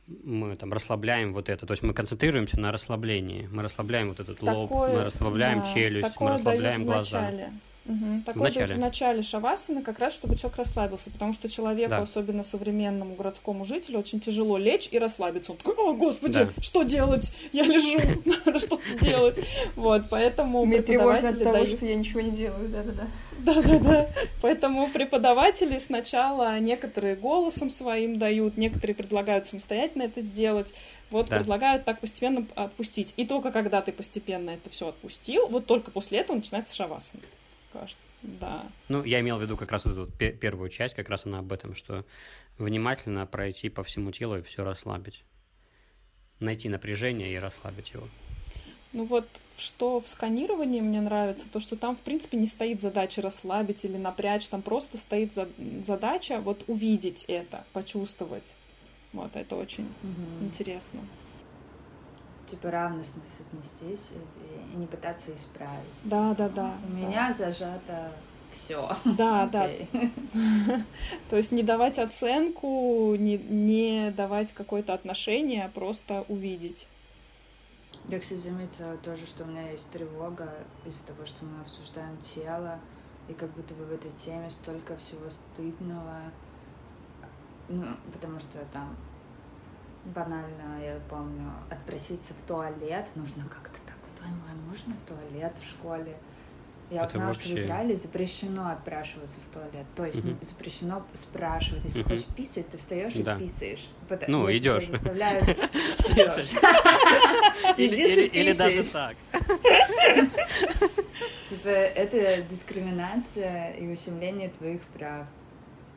мы 0.08 0.56
там 0.58 0.74
расслабляем 0.74 1.34
вот 1.34 1.48
это, 1.48 1.66
то 1.66 1.72
есть 1.72 1.84
мы 1.84 1.94
концентрируемся 1.94 2.60
на 2.60 2.72
расслаблении, 2.72 3.48
мы 3.52 3.64
расслабляем 3.64 4.10
вот 4.10 4.20
этот 4.20 4.40
такое, 4.40 4.56
лоб, 4.56 4.72
мы 4.72 5.04
расслабляем 5.04 5.60
да, 5.60 5.74
челюсть, 5.74 6.20
мы 6.20 6.32
расслабляем 6.32 6.86
глаза. 6.86 7.22
Начале. 7.22 7.52
Угу. 7.86 8.22
Такое 8.26 8.52
в 8.52 8.56
начале. 8.56 8.76
в 8.76 8.80
начале 8.80 9.24
шавасаны, 9.24 9.82
как 9.82 9.98
раз 9.98 10.14
чтобы 10.14 10.36
человек 10.36 10.58
расслабился, 10.60 11.10
потому 11.10 11.34
что 11.34 11.50
человеку, 11.50 11.90
да. 11.90 12.02
особенно 12.02 12.44
современному 12.44 13.16
городскому 13.16 13.66
жителю, 13.66 14.00
очень 14.00 14.20
тяжело 14.20 14.58
лечь 14.58 14.88
и 14.92 15.00
расслабиться. 15.00 15.52
Он 15.52 15.58
такой, 15.58 15.74
о, 15.76 15.94
господи, 15.94 16.46
да. 16.46 16.50
что 16.62 16.84
делать? 16.84 17.32
Я 17.54 17.64
лежу, 17.64 18.00
надо 18.26 18.60
что-то 18.60 18.84
делать. 19.02 19.42
Вот, 19.76 20.10
поэтому 20.10 20.64
Мне 20.66 20.82
тревожно 20.82 21.30
от 21.30 21.44
того, 21.44 21.66
что 21.66 21.86
я 21.86 21.96
ничего 21.96 22.22
не 22.22 22.32
делаю, 22.32 22.70
да-да-да. 22.70 23.08
Да-да-да. 23.40 24.10
Поэтому 24.42 24.88
преподаватели 24.90 25.80
сначала 25.80 26.60
некоторые 26.60 27.16
голосом 27.16 27.72
своим 27.72 28.20
дают, 28.20 28.58
некоторые 28.58 28.96
предлагают 28.96 29.48
самостоятельно 29.48 30.04
это 30.04 30.22
сделать. 30.22 30.74
Вот 31.10 31.30
да. 31.30 31.40
предлагают 31.40 31.84
так 31.84 32.00
постепенно 32.00 32.46
отпустить. 32.56 33.16
И 33.18 33.26
только 33.26 33.52
когда 33.52 33.82
ты 33.82 33.92
постепенно 33.92 34.52
это 34.52 34.70
все 34.70 34.90
отпустил, 34.90 35.48
вот 35.48 35.66
только 35.66 35.90
после 35.90 36.20
этого 36.20 36.38
начинается 36.38 36.76
шавасана 36.76 37.24
кажется. 37.72 37.98
Да. 38.22 38.70
Ну, 38.88 39.04
я 39.04 39.20
имел 39.20 39.38
в 39.38 39.42
виду 39.42 39.58
как 39.58 39.72
раз 39.72 39.86
вот 39.86 39.92
эту 39.92 40.02
вот 40.06 40.40
первую 40.40 40.70
часть, 40.70 40.96
как 40.96 41.10
раз 41.10 41.26
она 41.26 41.40
об 41.40 41.52
этом, 41.52 41.76
что 41.76 42.06
внимательно 42.58 43.26
пройти 43.26 43.70
по 43.70 43.84
всему 43.84 44.12
телу 44.12 44.38
и 44.38 44.42
все 44.42 44.64
расслабить. 44.64 45.24
Найти 46.40 46.70
напряжение 46.70 47.34
и 47.34 47.38
расслабить 47.38 47.92
его. 47.94 48.08
Ну 48.94 49.06
вот, 49.06 49.28
что 49.58 50.02
в 50.02 50.08
сканировании 50.08 50.82
мне 50.82 51.02
нравится, 51.02 51.46
то, 51.50 51.60
что 51.60 51.78
там, 51.78 51.96
в 51.96 52.02
принципе, 52.02 52.38
не 52.38 52.48
стоит 52.48 52.82
задача 52.82 53.22
расслабить 53.22 53.86
или 53.86 53.98
напрячь, 53.98 54.48
там 54.48 54.62
просто 54.62 54.98
стоит 54.98 55.34
за 55.34 55.48
задача 55.88 56.42
вот 56.42 56.64
увидеть 56.68 57.24
это, 57.28 57.66
почувствовать. 57.74 58.54
Вот, 59.14 59.36
это 59.36 59.56
очень 59.56 59.86
угу. 60.04 60.46
интересно 60.46 61.02
типа 62.52 62.70
равностно 62.70 63.22
отнестись 63.40 64.12
и, 64.12 64.78
не 64.78 64.86
пытаться 64.86 65.34
исправить. 65.34 65.96
Да, 66.04 66.36
да, 66.36 66.50
да. 66.50 66.76
У 66.88 66.92
меня 66.92 67.32
зажато 67.34 68.12
все. 68.52 68.90
Да, 69.06 69.48
да. 69.52 69.70
То 71.30 71.38
есть 71.38 71.52
не 71.52 71.64
давать 71.64 71.98
оценку, 71.98 73.16
не, 73.16 73.38
не 73.38 74.12
давать 74.12 74.52
какое-то 74.54 74.94
отношение, 74.94 75.66
а 75.66 75.70
просто 75.70 76.26
увидеть. 76.28 76.88
Я, 78.08 78.20
кстати, 78.20 78.40
заметила 78.40 78.98
тоже, 78.98 79.26
что 79.26 79.44
у 79.44 79.48
меня 79.48 79.70
есть 79.72 79.90
тревога 79.90 80.50
из-за 80.86 81.08
того, 81.08 81.26
что 81.26 81.46
мы 81.46 81.62
обсуждаем 81.62 82.18
тело, 82.18 82.80
и 83.30 83.34
как 83.34 83.52
будто 83.52 83.74
бы 83.76 83.86
в 83.86 83.94
этой 83.94 84.12
теме 84.12 84.50
столько 84.50 84.98
всего 84.98 85.30
стыдного, 85.30 86.20
ну, 87.70 87.86
потому 88.12 88.40
что 88.40 88.60
там 88.74 88.96
банально, 90.06 90.84
я 90.84 91.00
помню, 91.10 91.52
отпроситься 91.70 92.34
в 92.34 92.42
туалет. 92.48 93.08
Нужно 93.16 93.44
как-то 93.46 93.80
так, 93.86 93.96
твою 94.18 94.34
можно 94.70 94.96
в 94.96 95.02
туалет 95.08 95.54
в 95.60 95.70
школе? 95.70 96.16
Я 96.90 97.06
узнала, 97.06 97.28
вообще... 97.28 97.44
что 97.44 97.56
в 97.56 97.60
Израиле 97.60 97.96
запрещено 97.96 98.70
отпрашиваться 98.70 99.40
в 99.40 99.48
туалет. 99.54 99.86
То 99.96 100.06
есть 100.06 100.26
угу. 100.26 100.36
запрещено 100.42 101.06
спрашивать. 101.14 101.86
Если 101.86 102.02
угу. 102.02 102.10
хочешь 102.10 102.26
писать, 102.26 102.70
ты 102.70 102.78
встаешь 102.78 103.14
да. 103.14 103.38
и 103.38 103.44
писаешь. 103.44 103.88
Ну, 104.28 104.52
идешь. 104.52 104.90
Заставляют... 104.90 105.46
Сидишь 107.78 108.18
и 108.18 108.26
Или 108.26 108.52
даже 108.54 108.84
так. 108.84 109.16
Типа, 111.50 111.70
это 111.70 112.42
дискриминация 112.44 113.72
и 113.74 113.88
ущемление 113.88 114.50
твоих 114.50 114.82
прав. 114.94 115.28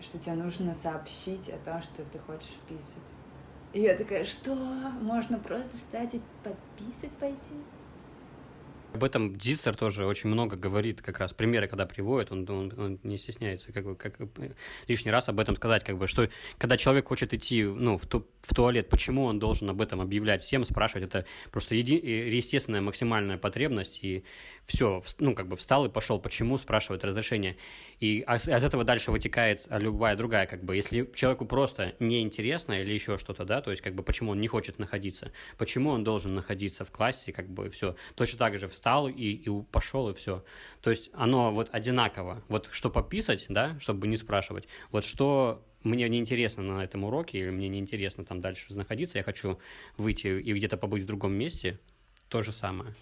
Что 0.00 0.18
тебе 0.18 0.34
нужно 0.34 0.74
сообщить 0.74 1.48
о 1.48 1.56
том, 1.64 1.82
что 1.82 2.04
ты 2.04 2.18
хочешь 2.20 2.54
писать. 2.68 3.02
И 3.74 3.80
я 3.80 3.96
такая, 3.96 4.24
что? 4.24 4.54
Можно 4.54 5.38
просто 5.40 5.76
встать 5.76 6.14
и 6.14 6.20
подписать 6.44 7.10
пойти? 7.18 7.54
Об 8.92 9.02
этом 9.02 9.36
Дицер 9.36 9.74
тоже 9.74 10.06
очень 10.06 10.30
много 10.30 10.54
говорит, 10.54 11.02
как 11.02 11.18
раз 11.18 11.32
примеры, 11.32 11.66
когда 11.66 11.84
приводит, 11.84 12.30
он, 12.30 12.48
он, 12.48 12.72
он 12.78 13.00
не 13.02 13.18
стесняется 13.18 13.72
как 13.72 13.84
бы, 13.84 13.96
как, 13.96 14.14
лишний 14.86 15.10
раз 15.10 15.28
об 15.28 15.40
этом 15.40 15.56
сказать, 15.56 15.82
как 15.82 15.98
бы, 15.98 16.06
что 16.06 16.28
когда 16.58 16.76
человек 16.76 17.08
хочет 17.08 17.34
идти 17.34 17.64
ну, 17.64 17.98
в, 17.98 18.06
ту, 18.06 18.24
в 18.42 18.54
туалет, 18.54 18.88
почему 18.88 19.24
он 19.24 19.40
должен 19.40 19.68
об 19.68 19.80
этом 19.80 20.00
объявлять 20.00 20.44
всем, 20.44 20.64
спрашивать, 20.64 21.08
это 21.08 21.26
просто 21.50 21.74
еди, 21.74 21.96
естественная 21.96 22.80
максимальная 22.80 23.36
потребность, 23.36 23.98
и 24.02 24.22
все, 24.66 25.02
ну, 25.18 25.34
как 25.34 25.48
бы 25.48 25.56
встал 25.56 25.84
и 25.84 25.88
пошел, 25.88 26.18
почему, 26.18 26.58
спрашивает 26.58 27.04
разрешение. 27.04 27.56
И 28.00 28.20
от 28.26 28.48
этого 28.48 28.84
дальше 28.84 29.10
вытекает 29.10 29.66
любая 29.70 30.16
другая, 30.16 30.46
как 30.46 30.64
бы, 30.64 30.74
если 30.76 31.10
человеку 31.14 31.44
просто 31.44 31.94
неинтересно 32.00 32.80
или 32.80 32.92
еще 32.92 33.18
что-то, 33.18 33.44
да, 33.44 33.60
то 33.60 33.70
есть, 33.70 33.82
как 33.82 33.94
бы, 33.94 34.02
почему 34.02 34.32
он 34.32 34.40
не 34.40 34.48
хочет 34.48 34.78
находиться, 34.78 35.32
почему 35.58 35.90
он 35.90 36.04
должен 36.04 36.34
находиться 36.34 36.84
в 36.84 36.90
классе, 36.90 37.32
как 37.32 37.48
бы, 37.48 37.68
все. 37.68 37.96
Точно 38.14 38.38
так 38.38 38.58
же 38.58 38.68
встал 38.68 39.08
и, 39.08 39.12
и 39.12 39.62
пошел, 39.70 40.08
и 40.08 40.14
все. 40.14 40.44
То 40.80 40.90
есть, 40.90 41.10
оно 41.12 41.52
вот 41.52 41.68
одинаково. 41.72 42.42
Вот 42.48 42.68
что 42.70 42.90
пописать, 42.90 43.46
да, 43.48 43.78
чтобы 43.80 44.06
не 44.06 44.16
спрашивать, 44.16 44.66
вот 44.90 45.04
что 45.04 45.62
мне 45.82 46.08
неинтересно 46.08 46.62
на 46.62 46.82
этом 46.82 47.04
уроке, 47.04 47.38
или 47.38 47.50
мне 47.50 47.68
неинтересно 47.68 48.24
там 48.24 48.40
дальше 48.40 48.74
находиться, 48.74 49.18
я 49.18 49.24
хочу 49.24 49.58
выйти 49.98 50.28
и 50.28 50.52
где-то 50.54 50.78
побыть 50.78 51.02
в 51.02 51.06
другом 51.06 51.34
месте, 51.34 51.78
то 52.28 52.40
же 52.40 52.52
самое. 52.52 52.94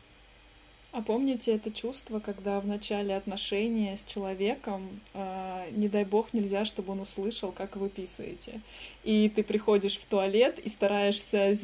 А 0.92 1.00
помните 1.00 1.54
это 1.54 1.70
чувство, 1.70 2.20
когда 2.20 2.60
в 2.60 2.66
начале 2.66 3.16
отношения 3.16 3.96
с 3.96 4.12
человеком, 4.12 5.00
э, 5.14 5.70
не 5.70 5.88
дай 5.88 6.04
бог, 6.04 6.34
нельзя, 6.34 6.66
чтобы 6.66 6.92
он 6.92 7.00
услышал, 7.00 7.50
как 7.50 7.76
вы 7.76 7.88
писаете. 7.88 8.60
И 9.02 9.30
ты 9.34 9.42
приходишь 9.42 9.96
в 9.96 10.04
туалет 10.04 10.58
и 10.58 10.68
стараешься, 10.68 11.56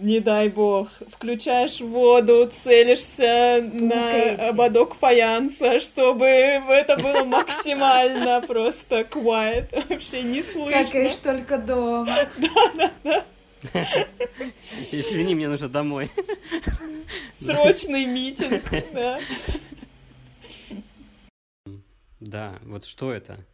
не 0.00 0.20
дай 0.20 0.48
бог, 0.48 0.90
включаешь 1.08 1.80
воду, 1.80 2.50
целишься 2.52 3.66
на 3.72 4.48
ободок 4.48 4.94
фаянса, 4.94 5.78
чтобы 5.78 6.26
это 6.26 6.96
было 6.96 7.24
максимально 7.24 8.42
просто 8.42 9.00
quiet, 9.00 9.68
вообще 9.88 10.22
не 10.22 10.42
слышно. 10.42 10.84
Какаешь 10.84 11.16
только 11.16 11.56
дома. 11.56 12.28
Да, 12.36 12.72
да, 12.74 12.92
да. 13.04 13.24
Извини, 14.92 15.34
мне 15.34 15.48
нужно 15.48 15.68
домой. 15.68 16.10
Срочный 17.38 18.06
митинг, 18.06 18.62
да. 18.92 19.20
Да, 22.20 22.58
вот 22.62 22.84
что 22.84 23.12
это? 23.12 23.44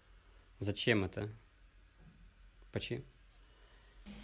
Зачем 0.60 1.04
это? 1.04 1.28
Почему? 2.72 3.02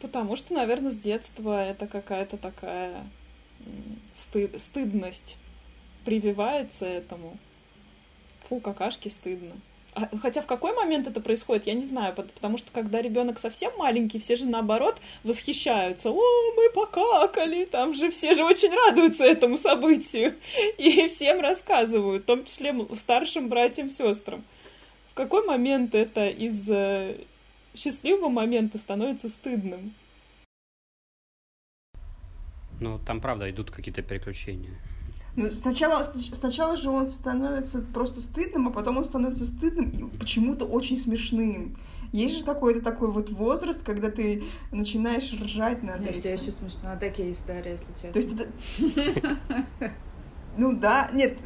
Потому 0.00 0.36
что, 0.36 0.54
наверное, 0.54 0.90
с 0.90 0.96
детства 0.96 1.64
это 1.64 1.86
какая-то 1.86 2.36
такая 2.36 3.06
стыд, 4.14 4.60
стыдность 4.60 5.36
прививается 6.04 6.84
этому. 6.84 7.38
Фу, 8.48 8.60
какашки 8.60 9.08
стыдно. 9.08 9.54
А, 9.94 10.08
хотя 10.20 10.42
в 10.42 10.46
какой 10.46 10.74
момент 10.74 11.06
это 11.06 11.20
происходит, 11.20 11.66
я 11.66 11.74
не 11.74 11.84
знаю, 11.84 12.14
потому 12.14 12.58
что 12.58 12.72
когда 12.72 13.00
ребенок 13.00 13.38
совсем 13.38 13.72
маленький, 13.76 14.18
все 14.18 14.34
же 14.34 14.46
наоборот 14.46 15.00
восхищаются. 15.22 16.10
О, 16.10 16.20
мы 16.56 16.70
покакали, 16.70 17.64
там 17.64 17.94
же 17.94 18.10
все 18.10 18.34
же 18.34 18.44
очень 18.44 18.74
радуются 18.74 19.24
этому 19.24 19.56
событию 19.56 20.34
и 20.78 21.06
всем 21.06 21.40
рассказывают, 21.40 22.24
в 22.24 22.26
том 22.26 22.44
числе 22.44 22.74
старшим 22.96 23.48
братьям, 23.48 23.88
сестрам. 23.88 24.42
В 25.12 25.14
какой 25.14 25.46
момент 25.46 25.94
это 25.94 26.28
из 26.28 26.68
э, 26.68 27.20
счастливого 27.72 28.28
момента 28.28 28.78
становится 28.78 29.28
стыдным? 29.28 29.94
Ну, 32.80 32.98
там, 32.98 33.20
правда, 33.20 33.48
идут 33.48 33.70
какие-то 33.70 34.02
переключения. 34.02 34.76
Ну, 35.36 35.50
сначала, 35.50 36.02
сначала 36.32 36.76
же 36.76 36.90
он 36.90 37.06
становится 37.06 37.80
просто 37.80 38.20
стыдным, 38.20 38.68
а 38.68 38.70
потом 38.70 38.98
он 38.98 39.04
становится 39.04 39.44
стыдным 39.44 39.90
и 39.90 40.04
почему-то 40.16 40.64
очень 40.64 40.96
смешным. 40.96 41.76
Есть 42.12 42.38
же 42.38 42.44
какой-то 42.44 42.80
такой 42.80 43.10
вот 43.10 43.30
возраст, 43.30 43.82
когда 43.82 44.08
ты 44.08 44.44
начинаешь 44.70 45.32
ржать 45.32 45.82
над 45.82 45.98
Мне 45.98 46.10
этим. 46.10 46.20
все 46.20 46.32
еще 46.34 46.52
смешно. 46.52 46.96
Такие 47.00 47.32
истории, 47.32 47.72
если 47.72 47.92
честно. 47.92 48.12
То 48.12 48.18
есть 48.18 48.32
это... 48.32 49.94
Ну 50.56 50.72
да, 50.72 51.10
нет, 51.12 51.36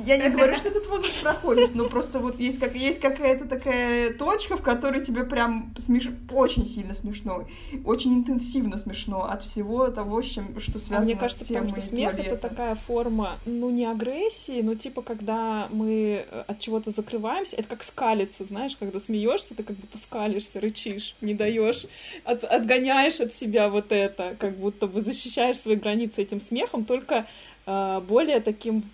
я 0.00 0.16
не 0.16 0.28
говорю, 0.28 0.54
что 0.58 0.68
этот 0.68 0.86
возраст 0.88 1.20
проходит, 1.22 1.74
но 1.74 1.88
просто 1.88 2.18
вот 2.18 2.40
есть, 2.40 2.58
как, 2.58 2.74
есть 2.76 3.00
какая-то 3.00 3.46
такая 3.46 4.12
точка, 4.12 4.56
в 4.56 4.62
которой 4.62 5.04
тебе 5.04 5.24
прям 5.24 5.74
смеш... 5.76 6.08
очень 6.30 6.64
сильно 6.64 6.94
смешно, 6.94 7.46
очень 7.84 8.14
интенсивно 8.14 8.78
смешно 8.78 9.24
от 9.24 9.42
всего 9.42 9.88
того, 9.88 10.22
с 10.22 10.26
чем, 10.26 10.58
что 10.60 10.78
связано 10.78 11.02
а 11.02 11.04
мне 11.04 11.16
кажется, 11.16 11.44
с 11.44 11.48
темой 11.48 11.68
потому 11.68 11.80
что 11.80 11.88
смех 11.88 12.18
это 12.18 12.36
такая 12.36 12.74
форма, 12.74 13.38
ну, 13.44 13.70
не 13.70 13.84
агрессии, 13.84 14.62
но 14.62 14.74
типа, 14.74 15.02
когда 15.02 15.68
мы 15.70 16.24
э, 16.28 16.44
от 16.46 16.58
чего-то 16.58 16.90
закрываемся, 16.90 17.56
это 17.56 17.68
как 17.68 17.82
скалиться, 17.82 18.44
знаешь, 18.44 18.76
когда 18.76 18.98
смеешься, 18.98 19.54
ты 19.54 19.62
как 19.62 19.76
будто 19.76 19.98
скалишься, 19.98 20.60
рычишь, 20.60 21.16
не 21.20 21.34
даешь, 21.34 21.86
от, 22.24 22.44
отгоняешь 22.44 23.20
от 23.20 23.34
себя 23.34 23.68
вот 23.68 23.86
это, 23.90 24.36
как 24.38 24.56
будто 24.56 24.86
бы 24.86 25.02
защищаешь 25.02 25.58
свои 25.58 25.76
границы 25.76 26.22
этим 26.22 26.40
смехом, 26.40 26.84
только 26.84 27.26
э, 27.66 28.00
более 28.06 28.40
таким 28.40 28.84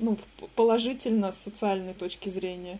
ну, 0.00 0.18
положительно 0.54 1.32
с 1.32 1.38
социальной 1.38 1.94
точки 1.94 2.28
зрения. 2.28 2.78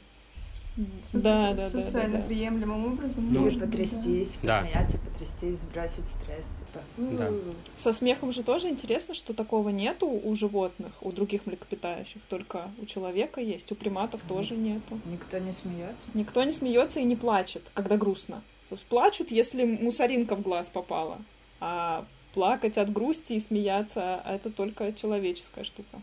Соци- 1.10 1.22
да, 1.22 1.54
да, 1.54 1.70
социально 1.70 2.16
да, 2.16 2.18
да, 2.18 2.26
приемлемым 2.26 2.92
образом. 2.92 3.32
Ну, 3.32 3.48
Или 3.48 3.58
потрястись, 3.58 4.36
да. 4.42 4.60
посмеяться, 4.60 4.98
потрястись, 4.98 5.60
сбросить 5.60 6.06
стресс. 6.06 6.48
Типа. 6.48 6.84
Да. 6.98 7.32
Со 7.78 7.94
смехом 7.94 8.30
же 8.32 8.42
тоже 8.42 8.68
интересно, 8.68 9.14
что 9.14 9.32
такого 9.32 9.70
нету 9.70 10.06
у 10.06 10.36
животных, 10.36 10.92
у 11.00 11.12
других 11.12 11.46
млекопитающих, 11.46 12.20
только 12.28 12.68
у 12.78 12.84
человека 12.84 13.40
есть, 13.40 13.72
у 13.72 13.74
приматов 13.74 14.22
Ник- 14.24 14.28
тоже 14.28 14.56
нету. 14.56 15.00
Никто 15.06 15.38
не 15.38 15.52
смеется. 15.52 16.04
Никто 16.12 16.44
не 16.44 16.52
смеется 16.52 17.00
и 17.00 17.04
не 17.04 17.16
плачет, 17.16 17.62
когда 17.72 17.96
грустно. 17.96 18.42
То 18.68 18.74
есть 18.74 18.84
плачут, 18.86 19.30
если 19.30 19.64
мусоринка 19.64 20.36
в 20.36 20.42
глаз 20.42 20.68
попала, 20.68 21.18
а 21.58 22.04
плакать 22.34 22.76
от 22.76 22.92
грусти 22.92 23.32
и 23.32 23.40
смеяться 23.40 24.20
это 24.26 24.50
только 24.50 24.92
человеческая 24.92 25.64
штука. 25.64 26.02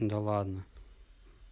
Да 0.00 0.18
ладно. 0.18 0.64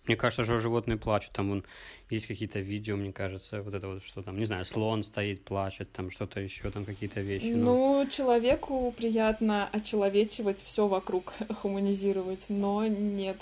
Мне 0.07 0.17
кажется, 0.17 0.45
что 0.45 0.59
животные 0.59 0.97
плачут. 0.97 1.33
Там 1.33 1.51
вон, 1.51 1.65
есть 2.09 2.27
какие-то 2.27 2.59
видео, 2.59 2.97
мне 2.97 3.13
кажется, 3.13 3.63
вот 3.63 3.75
это 3.75 3.87
вот, 3.87 4.03
что 4.03 4.23
там, 4.23 4.39
не 4.39 4.47
знаю, 4.47 4.65
слон 4.65 5.03
стоит, 5.03 5.45
плачет, 5.45 5.93
там 5.93 6.11
что-то 6.11 6.41
еще, 6.41 6.71
там 6.71 6.85
какие-то 6.85 7.21
вещи. 7.21 7.53
Но... 7.53 8.03
Ну, 8.03 8.11
человеку 8.11 8.93
приятно 8.97 9.69
очеловечивать 9.71 10.63
все 10.63 10.89
вокруг, 10.89 11.35
хуманизировать, 11.61 12.41
но 12.49 12.87
нет. 12.87 13.37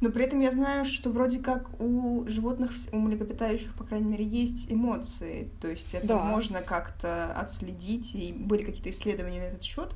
Но 0.00 0.10
при 0.10 0.26
этом 0.26 0.40
я 0.40 0.50
знаю, 0.50 0.84
что 0.84 1.08
вроде 1.08 1.38
как 1.38 1.80
у 1.80 2.24
животных, 2.28 2.72
у 2.92 2.98
млекопитающих, 2.98 3.74
по 3.74 3.84
крайней 3.84 4.10
мере, 4.10 4.24
есть 4.24 4.70
эмоции. 4.70 5.50
То 5.62 5.68
есть 5.68 5.94
это 5.94 6.08
да. 6.08 6.18
можно 6.18 6.60
как-то 6.60 7.32
отследить, 7.32 8.14
и 8.14 8.32
были 8.32 8.64
какие-то 8.64 8.90
исследования 8.90 9.40
на 9.40 9.44
этот 9.44 9.64
счет 9.64 9.94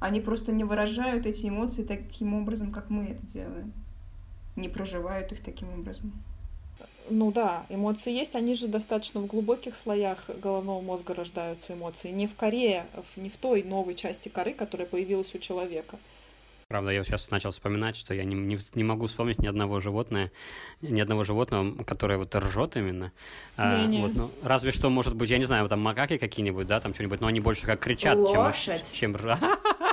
они 0.00 0.20
просто 0.20 0.50
не 0.50 0.64
выражают 0.64 1.26
эти 1.26 1.46
эмоции 1.46 1.84
таким 1.84 2.34
образом, 2.34 2.72
как 2.72 2.90
мы 2.90 3.04
это 3.04 3.24
делаем. 3.26 3.72
Не 4.56 4.68
проживают 4.68 5.30
их 5.32 5.42
таким 5.42 5.68
образом. 5.70 6.12
Ну 7.08 7.32
да, 7.32 7.66
эмоции 7.68 8.12
есть, 8.12 8.34
они 8.34 8.54
же 8.54 8.68
достаточно 8.68 9.20
в 9.20 9.26
глубоких 9.26 9.74
слоях 9.74 10.30
головного 10.42 10.80
мозга 10.80 11.14
рождаются 11.14 11.74
эмоции. 11.74 12.10
Не 12.10 12.26
в 12.26 12.34
коре, 12.34 12.86
не 13.16 13.28
в 13.28 13.36
той 13.36 13.62
новой 13.62 13.94
части 13.94 14.28
коры, 14.28 14.52
которая 14.52 14.86
появилась 14.86 15.34
у 15.34 15.38
человека. 15.38 15.98
Правда, 16.68 16.92
я 16.92 17.02
сейчас 17.02 17.32
начал 17.32 17.50
вспоминать, 17.50 17.96
что 17.96 18.14
я 18.14 18.22
не, 18.22 18.36
не, 18.36 18.56
не 18.74 18.84
могу 18.84 19.08
вспомнить 19.08 19.40
ни 19.40 19.48
одного 19.48 19.80
животного, 19.80 20.30
ни 20.82 21.00
одного 21.00 21.24
животного, 21.24 21.82
которое 21.82 22.16
вот 22.16 22.32
ржет 22.36 22.76
именно. 22.76 23.10
А, 23.56 23.88
вот, 23.88 24.14
ну, 24.14 24.30
разве 24.44 24.70
что, 24.70 24.88
может 24.88 25.16
быть, 25.16 25.30
я 25.30 25.38
не 25.38 25.44
знаю, 25.44 25.68
там 25.68 25.80
макаки 25.80 26.16
какие-нибудь, 26.16 26.68
да, 26.68 26.78
там 26.78 26.94
что-нибудь, 26.94 27.20
но 27.20 27.26
они 27.26 27.40
больше 27.40 27.66
как 27.66 27.80
кричат, 27.80 28.16
Лошадь. 28.16 28.86
чем, 28.92 29.14
чем 29.14 29.16
ржат. 29.16 29.40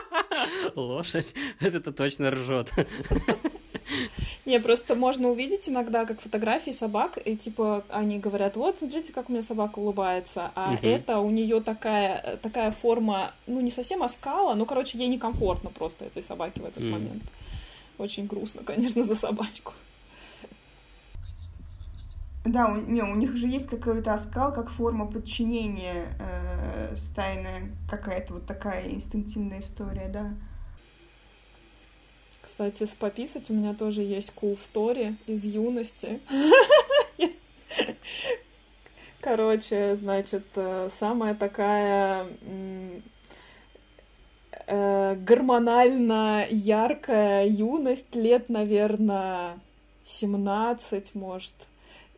Лошадь, 0.81 1.33
это 1.59 1.91
точно 1.91 2.31
ржет. 2.31 2.71
Не, 4.45 4.59
просто 4.59 4.95
можно 4.95 5.29
увидеть 5.29 5.67
иногда, 5.67 6.05
как 6.05 6.21
фотографии 6.21 6.71
собак, 6.71 7.17
и 7.23 7.35
типа 7.35 7.83
они 7.89 8.19
говорят, 8.19 8.55
вот, 8.55 8.77
смотрите, 8.79 9.11
как 9.11 9.29
у 9.29 9.33
меня 9.33 9.41
собака 9.41 9.79
улыбается, 9.79 10.51
а 10.55 10.73
угу. 10.73 10.87
это 10.87 11.19
у 11.19 11.29
нее 11.29 11.61
такая, 11.61 12.37
такая 12.41 12.71
форма, 12.71 13.33
ну, 13.45 13.59
не 13.61 13.71
совсем 13.71 14.03
оскала, 14.03 14.53
но, 14.55 14.65
короче, 14.65 14.97
ей 14.97 15.07
некомфортно 15.07 15.69
просто 15.69 16.05
этой 16.05 16.23
собаке 16.23 16.61
в 16.61 16.65
этот 16.65 16.83
mm. 16.83 16.89
момент. 16.89 17.23
Очень 17.97 18.27
грустно, 18.27 18.63
конечно, 18.63 19.03
за 19.03 19.15
собачку. 19.15 19.73
Да, 22.45 22.67
у, 22.67 22.75
не, 22.77 23.01
у 23.01 23.15
них 23.15 23.35
же 23.35 23.47
есть 23.47 23.67
какой-то 23.67 24.13
оскал, 24.13 24.53
как 24.53 24.69
форма 24.69 25.05
подчинения, 25.05 26.17
э, 26.19 26.95
стайная 26.95 27.71
какая-то 27.89 28.35
вот 28.35 28.45
такая 28.45 28.89
инстинктивная 28.89 29.59
история, 29.59 30.07
да. 30.07 30.33
Кстати, 32.57 32.89
с 32.89 32.95
пописать 32.95 33.51
у 33.51 33.53
меня 33.53 33.75
тоже 33.75 34.01
есть 34.01 34.33
cool 34.35 34.57
story 34.57 35.13
из 35.27 35.45
юности. 35.45 36.19
Короче, 39.21 39.95
значит, 39.95 40.43
э, 40.55 40.89
самая 40.99 41.35
такая 41.35 42.25
э, 44.65 45.15
гормонально 45.17 46.47
яркая 46.49 47.45
юность, 47.45 48.15
лет, 48.15 48.49
наверное, 48.49 49.59
17, 50.05 51.13
может. 51.13 51.53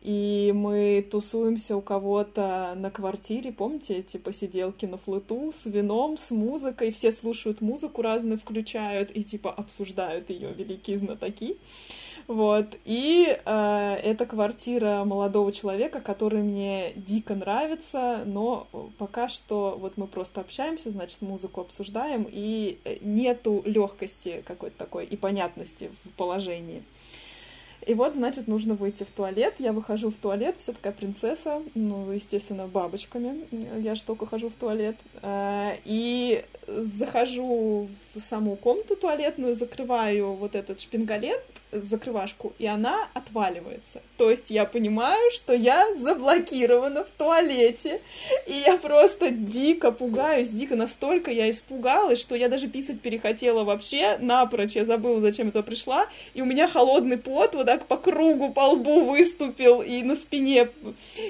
И 0.02 0.50
мы 0.54 1.06
тусуемся 1.10 1.76
у 1.76 1.82
кого-то 1.82 2.72
на 2.74 2.90
квартире, 2.90 3.52
помните, 3.52 3.98
эти 3.98 4.16
посиделки 4.16 4.86
на 4.86 4.96
флоту 4.96 5.52
с 5.52 5.66
вином, 5.66 6.16
с 6.16 6.30
музыкой, 6.30 6.90
все 6.90 7.12
слушают 7.12 7.60
музыку 7.60 8.00
разную, 8.00 8.38
включают 8.38 9.10
и 9.14 9.22
типа 9.22 9.52
обсуждают 9.52 10.30
ее 10.30 10.54
великие 10.54 10.96
знатоки. 10.96 11.58
Вот. 12.28 12.78
И 12.86 13.26
э, 13.44 13.98
это 14.02 14.24
квартира 14.24 15.04
молодого 15.04 15.52
человека, 15.52 16.00
который 16.00 16.42
мне 16.42 16.92
дико 16.94 17.34
нравится, 17.34 18.22
но 18.24 18.68
пока 18.96 19.28
что 19.28 19.76
вот 19.78 19.98
мы 19.98 20.06
просто 20.06 20.40
общаемся, 20.40 20.92
значит, 20.92 21.20
музыку 21.20 21.60
обсуждаем, 21.60 22.26
и 22.30 22.78
нету 23.02 23.62
легкости 23.66 24.42
какой-то 24.46 24.78
такой 24.78 25.04
и 25.04 25.16
понятности 25.16 25.90
в 26.04 26.10
положении. 26.10 26.84
И 27.86 27.94
вот, 27.94 28.14
значит, 28.14 28.46
нужно 28.46 28.74
выйти 28.74 29.04
в 29.04 29.10
туалет. 29.10 29.54
Я 29.58 29.72
выхожу 29.72 30.10
в 30.10 30.16
туалет, 30.16 30.56
вся 30.58 30.72
такая 30.72 30.92
принцесса, 30.92 31.62
ну, 31.74 32.10
естественно, 32.12 32.66
бабочками. 32.66 33.46
Я 33.80 33.94
же 33.94 34.02
только 34.02 34.26
хожу 34.26 34.50
в 34.50 34.52
туалет. 34.52 34.96
Э, 35.22 35.76
и 35.84 36.44
захожу 36.66 37.88
в 38.14 38.20
саму 38.20 38.56
комнату 38.56 38.96
туалетную, 38.96 39.54
закрываю 39.54 40.34
вот 40.34 40.54
этот 40.54 40.80
шпингалет, 40.80 41.42
закрывашку, 41.72 42.52
и 42.58 42.66
она 42.66 43.08
отваливается. 43.14 44.02
То 44.16 44.30
есть 44.30 44.50
я 44.50 44.64
понимаю, 44.64 45.30
что 45.30 45.52
я 45.52 45.94
заблокирована 45.96 47.04
в 47.04 47.10
туалете, 47.10 48.00
и 48.46 48.52
я 48.52 48.76
просто 48.76 49.30
дико 49.30 49.92
пугаюсь, 49.92 50.48
дико 50.48 50.76
настолько 50.76 51.30
я 51.30 51.48
испугалась, 51.48 52.20
что 52.20 52.34
я 52.34 52.48
даже 52.48 52.68
писать 52.68 53.00
перехотела 53.00 53.64
вообще 53.64 54.18
напрочь, 54.18 54.72
я 54.72 54.84
забыла, 54.84 55.20
зачем 55.20 55.48
это 55.48 55.62
пришла, 55.62 56.06
и 56.34 56.42
у 56.42 56.44
меня 56.44 56.68
холодный 56.68 57.18
пот 57.18 57.54
вот 57.54 57.66
так 57.66 57.86
по 57.86 57.96
кругу, 57.96 58.50
по 58.50 58.70
лбу 58.70 59.04
выступил, 59.04 59.80
и 59.80 60.02
на 60.02 60.16
спине, 60.16 60.70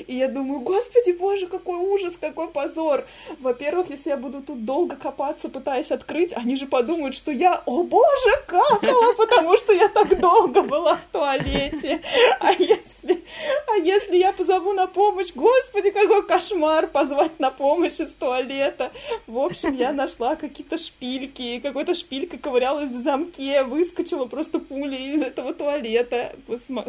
и 0.07 0.15
я 0.15 0.29
думаю, 0.29 0.61
господи 0.61 1.13
боже, 1.13 1.47
какой 1.47 1.77
ужас, 1.77 2.17
какой 2.21 2.49
позор. 2.49 3.07
Во-первых, 3.41 3.91
если 3.91 4.11
я 4.11 4.17
буду 4.17 4.41
тут 4.41 4.65
долго 4.65 4.97
копаться, 4.97 5.49
пытаясь 5.49 5.91
открыть, 5.91 6.33
они 6.35 6.57
же 6.57 6.67
подумают, 6.67 7.15
что 7.15 7.31
я, 7.31 7.63
о 7.67 7.83
боже, 7.83 8.31
какала, 8.47 9.13
потому 9.15 9.57
что 9.57 9.73
я 9.73 9.89
так 9.89 10.19
долго 10.19 10.30
долго 10.31 10.63
была 10.63 10.97
в 10.97 11.13
туалете. 11.13 12.01
А 12.39 12.53
если, 12.53 13.25
а 13.67 13.77
если 13.77 14.17
я 14.17 14.33
позову 14.33 14.73
на 14.73 14.87
помощь, 14.87 15.33
господи, 15.35 15.91
какой 15.91 16.27
кошмар 16.27 16.87
позвать 16.87 17.39
на 17.39 17.51
помощь 17.51 18.01
из 18.01 18.13
туалета. 18.13 18.93
В 19.27 19.39
общем, 19.39 19.75
я 19.75 19.93
нашла 19.93 20.37
какие-то 20.37 20.79
шпильки, 20.79 21.61
какой-то 21.61 21.95
шпилька 21.95 22.39
ковырялась 22.39 22.91
в 22.91 23.03
замке, 23.03 23.65
выскочила 23.65 24.27
просто 24.27 24.59
пулей 24.61 25.15
из 25.15 25.23
этого 25.23 25.53
туалета, 25.53 26.37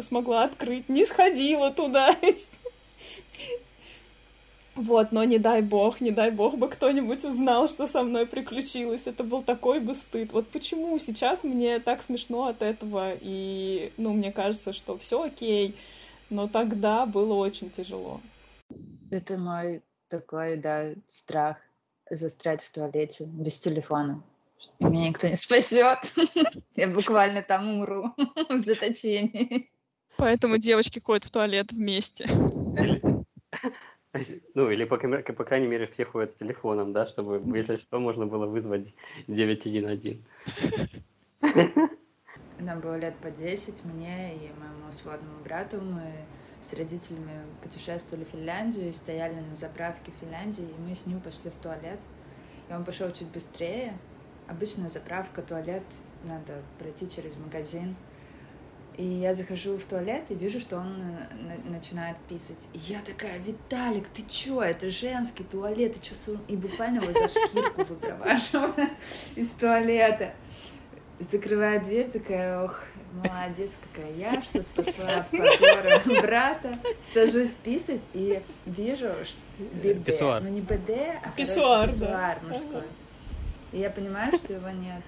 смогла 0.00 0.44
открыть, 0.44 0.88
не 0.88 1.04
сходила 1.04 1.70
туда. 1.70 2.16
Вот, 4.82 5.12
но 5.12 5.22
не 5.22 5.38
дай 5.38 5.62
бог, 5.62 6.00
не 6.00 6.10
дай 6.10 6.32
бог 6.32 6.58
бы 6.58 6.68
кто-нибудь 6.68 7.24
узнал, 7.24 7.68
что 7.68 7.86
со 7.86 8.02
мной 8.02 8.26
приключилось. 8.26 9.02
Это 9.04 9.22
был 9.22 9.42
такой 9.42 9.78
бы 9.78 9.94
стыд. 9.94 10.32
Вот 10.32 10.48
почему 10.48 10.98
сейчас 10.98 11.44
мне 11.44 11.78
так 11.78 12.02
смешно 12.02 12.46
от 12.46 12.62
этого, 12.62 13.12
и, 13.20 13.92
ну, 13.96 14.12
мне 14.12 14.32
кажется, 14.32 14.72
что 14.72 14.98
все 14.98 15.22
окей, 15.22 15.76
но 16.30 16.48
тогда 16.48 17.06
было 17.06 17.34
очень 17.34 17.70
тяжело. 17.70 18.20
Это 19.12 19.38
мой 19.38 19.82
такой, 20.08 20.56
да, 20.56 20.90
страх 21.06 21.58
застрять 22.10 22.62
в 22.64 22.72
туалете 22.72 23.24
без 23.24 23.60
телефона. 23.60 24.20
Меня 24.80 25.10
никто 25.10 25.28
не 25.28 25.36
спасет. 25.36 25.98
Я 26.74 26.88
буквально 26.88 27.42
там 27.42 27.68
умру 27.68 28.12
в 28.48 28.58
заточении. 28.64 29.70
Поэтому 30.16 30.58
девочки 30.58 30.98
ходят 30.98 31.24
в 31.24 31.30
туалет 31.30 31.70
вместе. 31.70 32.28
Ну, 34.54 34.70
или, 34.70 34.84
по, 34.84 34.96
по 34.96 35.44
крайней 35.44 35.66
мере, 35.66 35.86
все 35.86 36.04
ходят 36.04 36.30
с 36.30 36.36
телефоном, 36.36 36.92
да, 36.92 37.06
чтобы, 37.06 37.42
если 37.56 37.76
что, 37.76 37.98
можно 37.98 38.26
было 38.26 38.46
вызвать 38.46 38.94
911. 39.26 40.20
Нам 42.58 42.80
было 42.80 42.98
лет 42.98 43.16
по 43.16 43.30
10, 43.30 43.84
мне 43.84 44.34
и 44.36 44.50
моему 44.58 44.92
сводному 44.92 45.42
брату. 45.42 45.80
Мы 45.80 46.12
с 46.60 46.72
родителями 46.74 47.44
путешествовали 47.62 48.24
в 48.24 48.28
Финляндию 48.28 48.88
и 48.88 48.92
стояли 48.92 49.40
на 49.40 49.56
заправке 49.56 50.12
в 50.12 50.20
Финляндии, 50.20 50.62
и 50.62 50.80
мы 50.80 50.94
с 50.94 51.06
ним 51.06 51.20
пошли 51.20 51.50
в 51.50 51.54
туалет. 51.54 51.98
И 52.68 52.72
он 52.72 52.84
пошел 52.84 53.10
чуть 53.10 53.28
быстрее. 53.28 53.98
Обычно 54.46 54.88
заправка, 54.88 55.42
туалет, 55.42 55.82
надо 56.24 56.62
пройти 56.78 57.10
через 57.10 57.36
магазин. 57.36 57.96
И 58.98 59.04
я 59.04 59.34
захожу 59.34 59.78
в 59.78 59.84
туалет 59.84 60.24
и 60.28 60.34
вижу, 60.34 60.60
что 60.60 60.76
он 60.76 60.94
э, 61.00 61.70
начинает 61.70 62.18
писать. 62.28 62.68
И 62.74 62.78
я 62.78 63.00
такая, 63.00 63.38
Виталик, 63.38 64.06
ты 64.08 64.22
чё? 64.28 64.62
Это 64.62 64.90
женский 64.90 65.44
туалет, 65.44 65.94
ты 65.94 66.00
чё? 66.00 66.14
И 66.46 66.56
буквально 66.56 67.02
его 67.02 67.12
за 67.12 67.28
шкирку 67.28 67.84
выпроваживаю 67.84 68.74
из 69.36 69.48
туалета. 69.50 70.34
Закрываю 71.18 71.80
дверь, 71.80 72.08
такая, 72.10 72.64
ох, 72.64 72.84
молодец 73.12 73.78
какая 73.92 74.12
я, 74.14 74.42
что 74.42 74.62
спасла 74.62 75.20
от 75.20 75.30
позора 75.30 76.02
брата. 76.22 76.78
Сажусь 77.14 77.54
писать 77.62 78.00
и 78.12 78.42
вижу, 78.66 79.14
что 79.24 79.40
БД. 79.58 80.04
Писсуар. 80.04 80.42
Ну 80.42 80.48
не 80.48 80.60
БД, 80.60 80.90
а 81.22 81.30
писсуар, 81.36 81.88
короче, 81.88 81.92
писсуар 81.92 82.38
да. 82.40 82.48
мужской. 82.48 82.82
И 83.72 83.78
я 83.78 83.90
понимаю, 83.90 84.32
что 84.36 84.52
его 84.52 84.68
нет. 84.70 85.02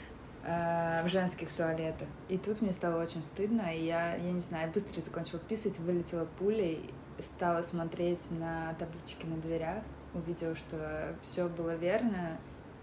Э, 0.46 1.02
в 1.02 1.08
женских 1.08 1.50
туалетах. 1.50 2.06
И 2.28 2.36
тут 2.36 2.60
мне 2.60 2.72
стало 2.72 3.02
очень 3.02 3.22
стыдно, 3.22 3.74
и 3.74 3.86
я, 3.86 4.14
я 4.16 4.30
не 4.30 4.42
знаю, 4.42 4.70
быстро 4.70 5.00
закончила 5.00 5.40
писать, 5.40 5.78
вылетела 5.78 6.26
пулей, 6.38 6.92
стала 7.18 7.62
смотреть 7.62 8.30
на 8.30 8.74
таблички 8.74 9.24
на 9.24 9.38
дверях, 9.38 9.82
увидела, 10.12 10.54
что 10.54 11.16
все 11.22 11.48
было 11.48 11.76
верно, 11.76 12.36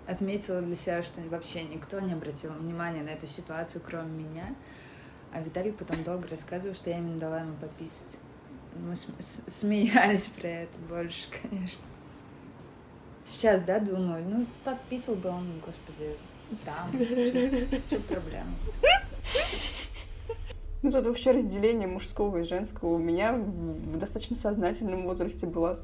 отметила 0.07 0.59
для 0.61 0.75
себя, 0.75 1.03
что 1.03 1.21
вообще 1.29 1.61
никто 1.63 1.99
не 1.99 2.13
обратил 2.13 2.51
внимания 2.53 3.03
на 3.03 3.09
эту 3.09 3.27
ситуацию, 3.27 3.83
кроме 3.85 4.23
меня. 4.23 4.55
А 5.31 5.39
Виталий 5.39 5.71
потом 5.71 6.03
долго 6.03 6.27
рассказывал, 6.29 6.73
что 6.73 6.89
я 6.89 6.97
именно 6.97 7.19
дала 7.19 7.41
ему 7.41 7.53
пописать. 7.57 8.17
Мы 8.73 8.95
смеялись 8.95 10.25
про 10.27 10.47
это 10.47 10.79
больше, 10.89 11.27
конечно. 11.43 11.85
Сейчас, 13.23 13.61
да, 13.61 13.79
думаю, 13.79 14.25
ну, 14.27 14.47
пописал 14.63 15.13
бы 15.13 15.29
он, 15.29 15.59
господи, 15.59 16.17
да, 16.65 16.87
что 17.87 17.99
проблема? 18.01 18.53
Ну, 20.83 20.91
тут 20.91 21.05
вообще 21.05 21.31
разделение 21.31 21.87
мужского 21.87 22.37
и 22.37 22.43
женского 22.43 22.95
у 22.95 22.97
меня 22.97 23.33
в 23.33 23.97
достаточно 23.97 24.35
сознательном 24.35 25.03
возрасте 25.03 25.45
была, 25.45 25.75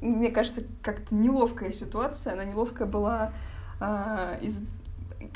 мне 0.00 0.30
кажется, 0.30 0.62
как-то 0.82 1.14
неловкая 1.14 1.70
ситуация. 1.70 2.32
Она 2.32 2.44
неловкая 2.44 2.88
была 2.88 3.32
а, 3.80 4.38
из 4.40 4.62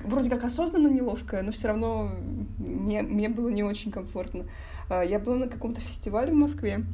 вроде 0.04 0.30
как 0.30 0.44
осознанно 0.44 0.88
неловкая, 0.88 1.42
но 1.42 1.52
все 1.52 1.68
равно 1.68 2.10
мне, 2.58 3.02
мне 3.02 3.28
было 3.28 3.48
не 3.48 3.62
очень 3.62 3.90
комфортно. 3.90 4.46
А, 4.88 5.02
я 5.02 5.18
была 5.18 5.36
на 5.36 5.48
каком-то 5.48 5.80
фестивале 5.80 6.32
в 6.32 6.36
Москве, 6.36 6.84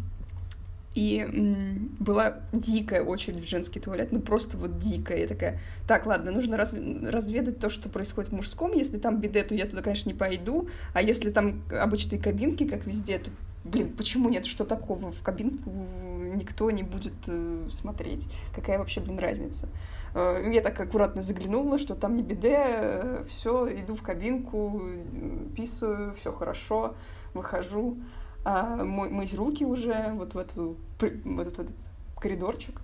и 0.97 1.19
м, 1.21 1.95
была 2.01 2.39
дикая 2.53 3.03
очередь 3.03 3.45
в 3.45 3.49
женский 3.49 3.79
туалет, 3.81 4.13
ну 4.13 4.21
просто 4.21 4.57
вот 4.57 4.79
дикая. 4.79 5.19
Я 5.19 5.27
такая, 5.29 5.61
так, 5.87 6.07
ладно, 6.07 6.33
нужно 6.33 6.57
раз, 6.57 6.73
разведать 6.73 7.61
то, 7.61 7.69
что 7.69 7.91
происходит 7.91 8.31
в 8.31 8.35
мужском. 8.35 8.73
Если 8.73 8.97
там 8.97 9.21
биде, 9.21 9.45
то 9.45 9.55
я 9.55 9.67
туда, 9.67 9.83
конечно, 9.83 10.09
не 10.09 10.17
пойду. 10.17 10.69
А 10.95 11.03
если 11.03 11.31
там 11.31 11.63
обычные 11.71 12.19
кабинки, 12.19 12.67
как 12.67 12.87
везде, 12.87 13.19
то, 13.19 13.31
блин, 13.65 13.91
почему 13.91 14.31
нет? 14.31 14.47
Что 14.47 14.65
такого? 14.65 15.13
В 15.13 15.23
кабинку 15.23 15.71
никто 16.35 16.71
не 16.71 16.83
будет 16.83 17.13
э, 17.29 17.69
смотреть. 17.71 18.27
Какая 18.55 18.79
вообще, 18.79 19.03
блин, 19.03 19.19
разница? 19.19 19.69
Э, 20.15 20.51
я 20.51 20.63
так 20.63 20.81
аккуратно 20.81 21.21
заглянула, 21.21 21.79
что 21.79 21.95
там 21.95 22.17
не 22.17 22.23
биде, 22.23 22.57
э, 22.57 23.25
все, 23.29 23.69
иду 23.83 23.97
в 23.97 24.03
кабинку, 24.03 24.81
э, 24.83 25.55
писаю, 25.55 26.15
все 26.19 26.33
хорошо, 26.33 26.95
выхожу 27.35 27.99
а, 28.49 28.77
мыть 28.77 29.35
руки 29.35 29.65
уже 29.65 30.13
вот 30.15 30.35
в 30.35 30.39
эту 30.39 30.77
вот 31.01 31.47
этот 31.49 31.67
коридорчик. 32.17 32.81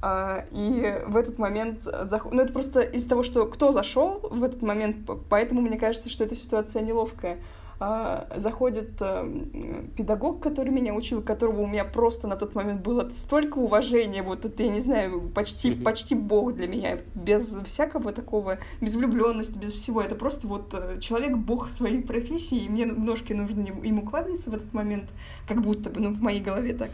А, 0.00 0.44
и 0.52 1.02
в 1.08 1.16
этот 1.16 1.38
момент 1.38 1.80
зах... 2.04 2.26
ну 2.30 2.40
это 2.40 2.52
просто 2.52 2.82
из 2.82 3.04
того, 3.06 3.24
что 3.24 3.46
кто 3.46 3.72
зашел 3.72 4.20
в 4.30 4.44
этот 4.44 4.62
момент, 4.62 4.98
поэтому 5.28 5.60
мне 5.60 5.76
кажется, 5.76 6.08
что 6.08 6.22
эта 6.22 6.36
ситуация 6.36 6.82
неловкая. 6.82 7.38
А, 7.80 8.28
заходит 8.36 8.90
а, 9.00 9.28
педагог, 9.96 10.40
который 10.40 10.70
меня 10.70 10.94
учил, 10.94 11.20
которого 11.20 11.62
у 11.62 11.66
меня 11.66 11.84
просто 11.84 12.28
на 12.28 12.36
тот 12.36 12.54
момент 12.54 12.82
было 12.82 13.10
столько 13.10 13.58
уважения, 13.58 14.22
вот 14.22 14.44
это, 14.44 14.62
я 14.62 14.68
не 14.68 14.80
знаю, 14.80 15.28
почти, 15.34 15.70
mm-hmm. 15.70 15.82
почти 15.82 16.14
бог 16.14 16.54
для 16.54 16.68
меня, 16.68 16.98
без 17.14 17.52
всякого 17.66 18.12
такого, 18.12 18.58
без 18.80 18.94
влюбленности, 18.94 19.58
без 19.58 19.72
всего. 19.72 20.00
Это 20.00 20.14
просто 20.14 20.46
вот 20.46 20.72
э, 20.74 20.98
человек 21.00 21.36
бог 21.36 21.70
своей 21.70 22.02
профессии, 22.02 22.58
и 22.58 22.68
мне 22.68 22.86
в 22.86 23.00
ножки 23.00 23.32
нужно 23.32 23.60
ему 23.60 24.02
кладываться 24.02 24.50
в 24.50 24.54
этот 24.54 24.72
момент, 24.72 25.10
как 25.48 25.60
будто 25.60 25.90
бы, 25.90 26.00
ну, 26.00 26.10
в 26.14 26.22
моей 26.22 26.40
голове 26.40 26.74
так. 26.74 26.90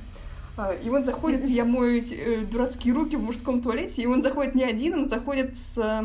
А, 0.57 0.72
и 0.72 0.89
он 0.89 1.05
заходит, 1.05 1.47
я 1.49 1.64
мою 1.64 1.99
эти 1.99 2.14
э, 2.14 2.47
дурацкие 2.47 2.95
руки 2.95 3.16
в 3.16 3.22
мужском 3.22 3.61
туалете, 3.61 4.03
и 4.03 4.07
он 4.07 4.22
заходит 4.22 4.55
не 4.55 4.64
один, 4.64 4.95
он 4.95 5.09
заходит 5.09 5.59
с 5.59 6.03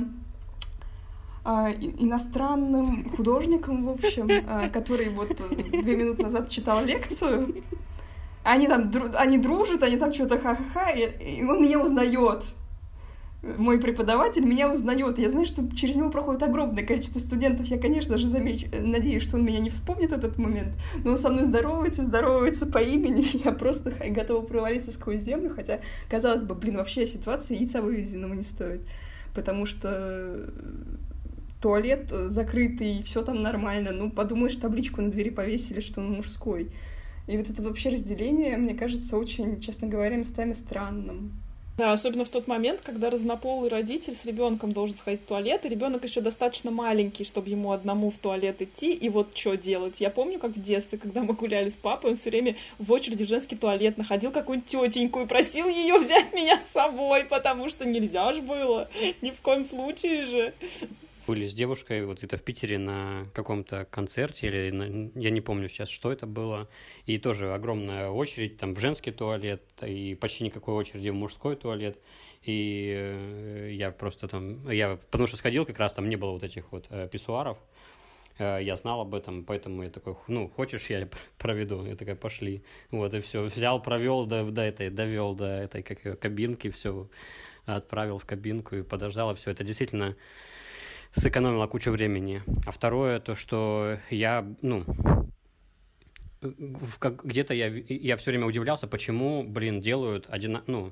иностранным 1.45 3.09
художником, 3.09 3.85
в 3.85 3.89
общем, 3.89 4.29
а, 4.47 4.69
который 4.69 5.09
вот 5.09 5.31
э, 5.31 5.81
две 5.81 5.95
минуты 5.95 6.23
назад 6.23 6.49
читал 6.49 6.83
лекцию. 6.83 7.63
Они 8.43 8.67
там, 8.67 8.91
они 9.15 9.37
дружат, 9.37 9.83
они 9.83 9.97
там 9.97 10.13
что-то 10.13 10.37
ха-ха-ха, 10.37 10.91
и 10.91 11.43
он 11.43 11.61
меня 11.61 11.81
узнает 11.81 12.43
мой 13.43 13.77
преподаватель 13.77 14.45
меня 14.45 14.71
узнает. 14.71 15.19
Я 15.19 15.29
знаю, 15.29 15.45
что 15.45 15.67
через 15.75 15.97
него 15.97 16.09
проходит 16.09 16.43
огромное 16.43 16.85
количество 16.85 17.19
студентов. 17.19 17.67
Я, 17.67 17.77
конечно 17.77 18.17
же, 18.17 18.27
замечу, 18.27 18.67
надеюсь, 18.71 19.23
что 19.23 19.35
он 19.35 19.45
меня 19.45 19.59
не 19.59 19.69
вспомнит 19.69 20.13
этот 20.13 20.37
момент, 20.37 20.73
но 21.03 21.11
он 21.11 21.17
со 21.17 21.29
мной 21.29 21.43
здоровается, 21.43 22.05
здоровается 22.05 22.65
по 22.65 22.77
имени. 22.77 23.25
Я 23.43 23.51
просто 23.51 23.91
готова 24.09 24.45
провалиться 24.45 24.91
сквозь 24.91 25.21
землю, 25.21 25.51
хотя, 25.53 25.81
казалось 26.09 26.43
бы, 26.43 26.55
блин, 26.55 26.77
вообще 26.77 27.05
ситуация 27.05 27.57
яйца 27.57 27.81
вывезенного 27.81 28.33
не 28.33 28.43
стоит. 28.43 28.81
Потому 29.35 29.65
что 29.65 30.49
туалет 31.63 32.09
закрытый, 32.09 33.03
все 33.03 33.23
там 33.23 33.41
нормально. 33.41 33.93
Ну, 33.93 34.11
подумаешь, 34.11 34.57
табличку 34.57 35.01
на 35.01 35.09
двери 35.09 35.29
повесили, 35.29 35.79
что 35.79 36.01
он 36.01 36.11
мужской. 36.11 36.69
И 37.25 37.37
вот 37.37 37.49
это 37.49 37.63
вообще 37.63 37.89
разделение, 37.89 38.57
мне 38.57 38.75
кажется, 38.75 39.17
очень, 39.17 39.61
честно 39.61 39.87
говоря, 39.87 40.17
местами 40.17 40.51
странным. 40.51 41.31
Да, 41.77 41.93
особенно 41.93 42.23
в 42.25 42.29
тот 42.29 42.47
момент, 42.47 42.81
когда 42.81 43.09
разнополый 43.09 43.69
родитель 43.69 44.13
с 44.13 44.25
ребенком 44.25 44.73
должен 44.73 44.95
сходить 44.95 45.21
в 45.21 45.25
туалет, 45.25 45.65
и 45.65 45.69
ребенок 45.69 46.03
еще 46.03 46.21
достаточно 46.21 46.69
маленький, 46.69 47.23
чтобы 47.23 47.49
ему 47.49 47.71
одному 47.71 48.11
в 48.11 48.17
туалет 48.17 48.61
идти, 48.61 48.93
и 48.93 49.09
вот 49.09 49.35
что 49.35 49.55
делать. 49.55 49.99
Я 50.01 50.11
помню, 50.11 50.37
как 50.37 50.51
в 50.51 50.61
детстве, 50.61 50.99
когда 50.99 51.23
мы 51.23 51.33
гуляли 51.33 51.69
с 51.69 51.73
папой, 51.73 52.11
он 52.11 52.17
все 52.17 52.29
время 52.29 52.57
в 52.77 52.91
очереди 52.91 53.23
в 53.23 53.29
женский 53.29 53.55
туалет 53.55 53.97
находил 53.97 54.31
какую-нибудь 54.31 54.69
тетеньку 54.69 55.21
и 55.21 55.25
просил 55.25 55.67
ее 55.67 55.97
взять 55.99 56.31
меня 56.33 56.59
с 56.59 56.73
собой, 56.73 57.23
потому 57.23 57.69
что 57.69 57.87
нельзя 57.87 58.33
же 58.33 58.41
было, 58.41 58.89
ни 59.21 59.31
в 59.31 59.39
коем 59.39 59.63
случае 59.63 60.25
же 60.25 60.53
были 61.25 61.47
с 61.47 61.53
девушкой, 61.53 62.05
вот 62.05 62.23
это 62.23 62.37
в 62.37 62.43
Питере 62.43 62.77
на 62.77 63.25
каком-то 63.33 63.85
концерте, 63.85 64.47
или 64.47 64.69
на, 64.71 65.11
я 65.19 65.29
не 65.29 65.41
помню 65.41 65.69
сейчас, 65.69 65.89
что 65.89 66.11
это 66.11 66.27
было, 66.27 66.67
и 67.05 67.17
тоже 67.17 67.53
огромная 67.53 68.09
очередь 68.09 68.57
там 68.57 68.73
в 68.73 68.79
женский 68.79 69.11
туалет, 69.11 69.61
и 69.85 70.15
почти 70.15 70.43
никакой 70.43 70.75
очереди 70.75 71.09
в 71.09 71.15
мужской 71.15 71.55
туалет, 71.55 71.97
и 72.43 72.93
э, 72.95 73.69
я 73.73 73.91
просто 73.91 74.27
там, 74.27 74.69
я 74.69 74.97
потому 75.11 75.27
что 75.27 75.37
сходил 75.37 75.65
как 75.65 75.79
раз, 75.79 75.93
там 75.93 76.09
не 76.09 76.15
было 76.15 76.31
вот 76.31 76.43
этих 76.43 76.71
вот 76.71 76.87
э, 76.89 77.07
писсуаров, 77.11 77.57
э, 78.37 78.59
я 78.61 78.75
знал 78.75 79.01
об 79.01 79.15
этом, 79.15 79.45
поэтому 79.45 79.83
я 79.83 79.89
такой, 79.89 80.15
ну, 80.27 80.49
хочешь, 80.49 80.89
я 80.89 81.07
проведу? 81.37 81.85
Я 81.85 81.95
такая, 81.95 82.15
пошли. 82.15 82.63
Вот, 82.91 83.13
и 83.13 83.21
все, 83.21 83.43
взял, 83.43 83.81
провел 83.81 84.25
до, 84.25 84.43
до 84.51 84.61
этой, 84.61 84.89
довел 84.89 85.35
до 85.35 85.45
этой, 85.45 85.83
как 85.83 86.19
кабинки, 86.19 86.69
все, 86.69 87.07
отправил 87.65 88.17
в 88.17 88.25
кабинку 88.25 88.75
и 88.75 88.83
подождал, 88.83 89.31
и 89.31 89.35
все. 89.35 89.51
Это 89.51 89.63
действительно 89.63 90.15
сэкономила 91.15 91.67
кучу 91.67 91.91
времени. 91.91 92.43
А 92.65 92.71
второе, 92.71 93.19
то, 93.19 93.35
что 93.35 93.97
я, 94.09 94.45
ну, 94.61 94.83
где-то 96.41 97.53
я, 97.53 97.67
я 97.67 98.17
все 98.17 98.31
время 98.31 98.45
удивлялся, 98.45 98.87
почему, 98.87 99.43
блин, 99.43 99.79
делают 99.79 100.25
одина, 100.29 100.63
ну, 100.67 100.91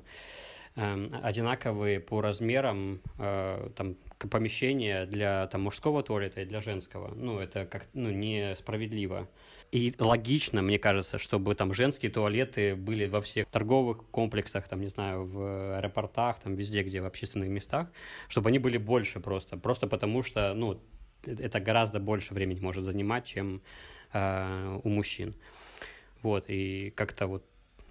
э, 0.76 1.08
одинаковые 1.22 2.00
по 2.00 2.20
размерам 2.20 3.00
э, 3.18 3.70
там, 3.76 3.96
помещения 4.30 5.06
для 5.06 5.46
там, 5.48 5.62
мужского 5.62 6.02
туалета 6.02 6.42
и 6.42 6.44
для 6.44 6.60
женского. 6.60 7.12
Ну, 7.14 7.38
это 7.38 7.66
как 7.66 7.86
ну, 7.92 8.10
несправедливо. 8.10 9.28
И 9.72 9.94
логично, 9.98 10.60
мне 10.60 10.78
кажется, 10.78 11.16
чтобы 11.18 11.54
там 11.54 11.72
женские 11.72 12.10
туалеты 12.10 12.76
были 12.76 13.06
во 13.06 13.22
всех 13.22 13.46
торговых 13.46 14.04
комплексах, 14.10 14.68
там, 14.68 14.82
не 14.82 14.88
знаю, 14.88 15.24
в 15.24 15.78
аэропортах, 15.78 16.40
там, 16.40 16.54
везде, 16.54 16.82
где 16.82 17.00
в 17.00 17.06
общественных 17.06 17.48
местах, 17.48 17.90
чтобы 18.28 18.50
они 18.50 18.58
были 18.58 18.76
больше 18.76 19.18
просто. 19.18 19.56
Просто 19.56 19.86
потому 19.86 20.22
что, 20.22 20.52
ну, 20.52 20.78
это 21.24 21.58
гораздо 21.58 22.00
больше 22.00 22.34
времени 22.34 22.60
может 22.60 22.84
занимать, 22.84 23.24
чем 23.24 23.62
э, 24.12 24.80
у 24.84 24.88
мужчин. 24.90 25.34
Вот, 26.20 26.44
и 26.48 26.92
как-то 26.94 27.26
вот 27.26 27.42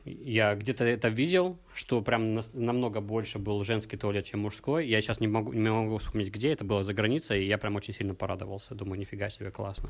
я 0.05 0.53
где-то 0.53 0.83
это 0.83 1.07
видел, 1.07 1.57
что 1.73 2.01
прям 2.03 2.35
на, 2.35 2.43
намного 2.53 3.01
больше 3.01 3.39
был 3.39 3.63
женский 3.63 3.97
туалет, 3.97 4.25
чем 4.25 4.41
мужской. 4.41 4.87
Я 4.87 5.01
сейчас 5.01 5.19
не 5.19 5.27
могу, 5.27 5.51
не 5.51 5.69
могу 5.69 5.97
вспомнить, 5.97 6.31
где 6.31 6.53
это 6.53 6.63
было 6.63 6.83
за 6.83 6.93
границей, 6.93 7.43
и 7.43 7.47
я 7.47 7.57
прям 7.57 7.75
очень 7.75 7.95
сильно 7.95 8.13
порадовался. 8.13 8.75
Думаю, 8.75 8.99
нифига 8.99 9.31
себе, 9.31 9.49
классно. 9.49 9.89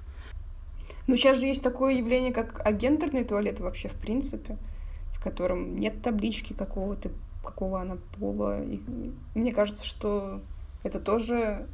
Ну, 1.07 1.15
сейчас 1.15 1.39
же 1.39 1.47
есть 1.47 1.63
такое 1.63 1.95
явление, 1.95 2.33
как 2.33 2.65
агендерный 2.65 3.23
туалет 3.23 3.59
вообще, 3.59 3.89
в 3.89 3.95
принципе, 3.95 4.57
в 5.13 5.23
котором 5.23 5.77
нет 5.79 6.01
таблички 6.01 6.53
какого-то, 6.53 7.09
какого 7.43 7.81
она 7.81 7.97
пола. 8.19 8.63
И 8.63 8.79
мне 9.35 9.53
кажется, 9.53 9.85
что 9.85 10.41
это 10.83 10.99
тоже 10.99 11.67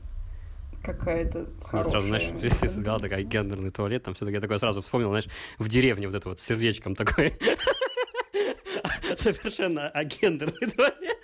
какая-то 0.82 1.48
хорошая... 1.64 1.92
сразу, 1.92 2.08
знаешь, 2.08 2.30
если 2.42 2.58
ты 2.60 2.70
сказала 2.70 3.00
такая 3.00 3.24
гендерный 3.24 3.72
туалет, 3.72 4.04
там 4.04 4.14
все-таки 4.14 4.36
я 4.36 4.42
такое 4.42 4.58
сразу 4.58 4.82
вспомнил, 4.82 5.10
знаешь, 5.10 5.28
в 5.58 5.68
деревне 5.68 6.08
вот 6.08 6.16
это 6.16 6.30
вот 6.30 6.40
с 6.40 6.44
сердечком 6.44 6.96
такое. 6.96 7.34
Совершенно 9.16 9.90
агендерный 9.90 10.70
туалет. 10.70 11.18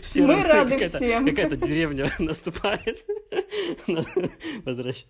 Все 0.00 0.26
Мы 0.26 0.42
рады 0.42 0.88
всем. 0.88 1.26
Какая-то 1.26 1.56
деревня 1.56 2.10
наступает. 2.18 3.04
Возвращай. 4.64 5.06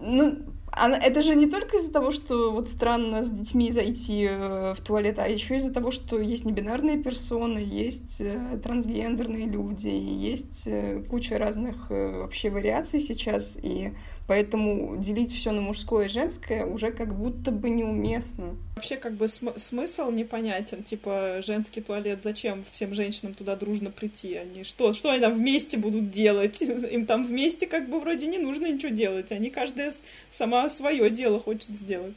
Ну, 0.00 0.44
она, 0.76 0.98
это 0.98 1.22
же 1.22 1.34
не 1.34 1.46
только 1.46 1.76
из-за 1.76 1.92
того, 1.92 2.10
что 2.10 2.52
вот 2.52 2.68
странно 2.68 3.24
с 3.24 3.30
детьми 3.30 3.70
зайти 3.70 4.26
э, 4.28 4.74
в 4.74 4.80
туалет, 4.80 5.18
а 5.18 5.28
еще 5.28 5.56
из-за 5.56 5.72
того, 5.72 5.90
что 5.90 6.20
есть 6.20 6.44
небинарные 6.44 6.98
персоны, 6.98 7.58
есть 7.58 8.20
э, 8.20 8.58
трансгендерные 8.62 9.46
люди, 9.46 9.88
есть 9.88 10.64
э, 10.66 11.02
куча 11.08 11.38
разных 11.38 11.90
вообще 11.90 12.50
вариаций 12.50 13.00
сейчас, 13.00 13.56
и 13.62 13.92
Поэтому 14.26 14.96
делить 14.96 15.32
все 15.32 15.50
на 15.50 15.60
мужское 15.60 16.06
и 16.06 16.08
женское 16.08 16.64
уже 16.64 16.90
как 16.92 17.14
будто 17.14 17.50
бы 17.50 17.68
неуместно. 17.68 18.56
Вообще 18.76 18.96
как 18.96 19.12
бы 19.14 19.28
см- 19.28 19.58
смысл 19.58 20.10
непонятен. 20.10 20.82
Типа 20.82 21.42
женский 21.46 21.82
туалет, 21.82 22.20
зачем 22.22 22.64
всем 22.70 22.94
женщинам 22.94 23.34
туда 23.34 23.54
дружно 23.54 23.90
прийти? 23.90 24.34
Они 24.36 24.64
что, 24.64 24.94
что 24.94 25.10
они 25.10 25.20
там 25.20 25.34
вместе 25.34 25.76
будут 25.76 26.10
делать? 26.10 26.62
Им 26.62 27.04
там 27.04 27.24
вместе 27.24 27.66
как 27.66 27.88
бы 27.90 28.00
вроде 28.00 28.26
не 28.26 28.38
нужно 28.38 28.72
ничего 28.72 28.90
делать. 28.90 29.30
Они 29.30 29.50
каждая 29.50 29.92
сама 30.30 30.70
свое 30.70 31.10
дело 31.10 31.38
хочет 31.38 31.70
сделать. 31.70 32.16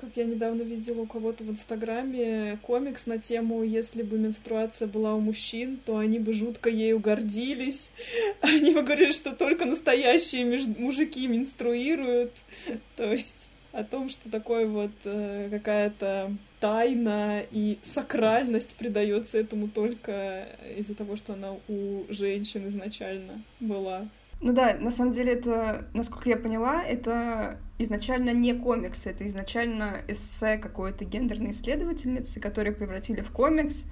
Как 0.00 0.10
я 0.16 0.24
недавно 0.24 0.62
видела 0.62 1.00
у 1.00 1.06
кого-то 1.06 1.42
в 1.42 1.50
Инстаграме 1.50 2.58
комикс 2.62 3.06
на 3.06 3.18
тему 3.18 3.64
«Если 3.64 4.02
бы 4.02 4.16
менструация 4.16 4.86
была 4.86 5.14
у 5.14 5.20
мужчин, 5.20 5.80
то 5.84 5.98
они 5.98 6.20
бы 6.20 6.32
жутко 6.32 6.70
ею 6.70 7.00
гордились». 7.00 7.90
Они 8.40 8.72
бы 8.72 8.82
говорили, 8.82 9.10
что 9.10 9.32
только 9.32 9.64
настоящие 9.64 10.44
мужики 10.78 11.26
менструируют. 11.26 12.32
То 12.96 13.10
есть 13.10 13.48
о 13.72 13.82
том, 13.82 14.08
что 14.08 14.30
такое 14.30 14.66
вот 14.66 14.92
э, 15.04 15.48
какая-то 15.50 16.32
тайна 16.60 17.42
и 17.50 17.78
сакральность 17.82 18.76
придается 18.76 19.38
этому 19.38 19.68
только 19.68 20.48
из-за 20.76 20.94
того, 20.94 21.16
что 21.16 21.34
она 21.34 21.54
у 21.68 22.04
женщин 22.08 22.68
изначально 22.68 23.42
была. 23.60 24.08
Ну 24.40 24.52
да, 24.52 24.76
на 24.78 24.92
самом 24.92 25.12
деле 25.12 25.32
это, 25.32 25.88
насколько 25.94 26.28
я 26.28 26.36
поняла, 26.36 26.84
это 26.84 27.58
изначально 27.78 28.32
не 28.32 28.54
комикс, 28.54 29.06
это 29.06 29.26
изначально 29.26 30.02
эссе 30.06 30.58
какой-то 30.58 31.04
гендерной 31.04 31.50
исследовательницы, 31.50 32.38
которые 32.38 32.72
превратили 32.72 33.20
в 33.20 33.32
комикс, 33.32 33.84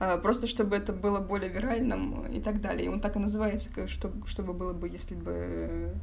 а, 0.00 0.18
просто 0.18 0.48
чтобы 0.48 0.74
это 0.74 0.92
было 0.92 1.20
более 1.20 1.48
виральным 1.48 2.26
и 2.26 2.40
так 2.40 2.60
далее. 2.60 2.86
И 2.86 2.88
он 2.88 3.00
так 3.00 3.14
и 3.14 3.20
называется, 3.20 3.70
чтобы, 3.86 4.26
чтобы 4.26 4.52
было 4.52 4.72
бы, 4.72 4.88
если 4.88 5.14
бы 5.14 5.94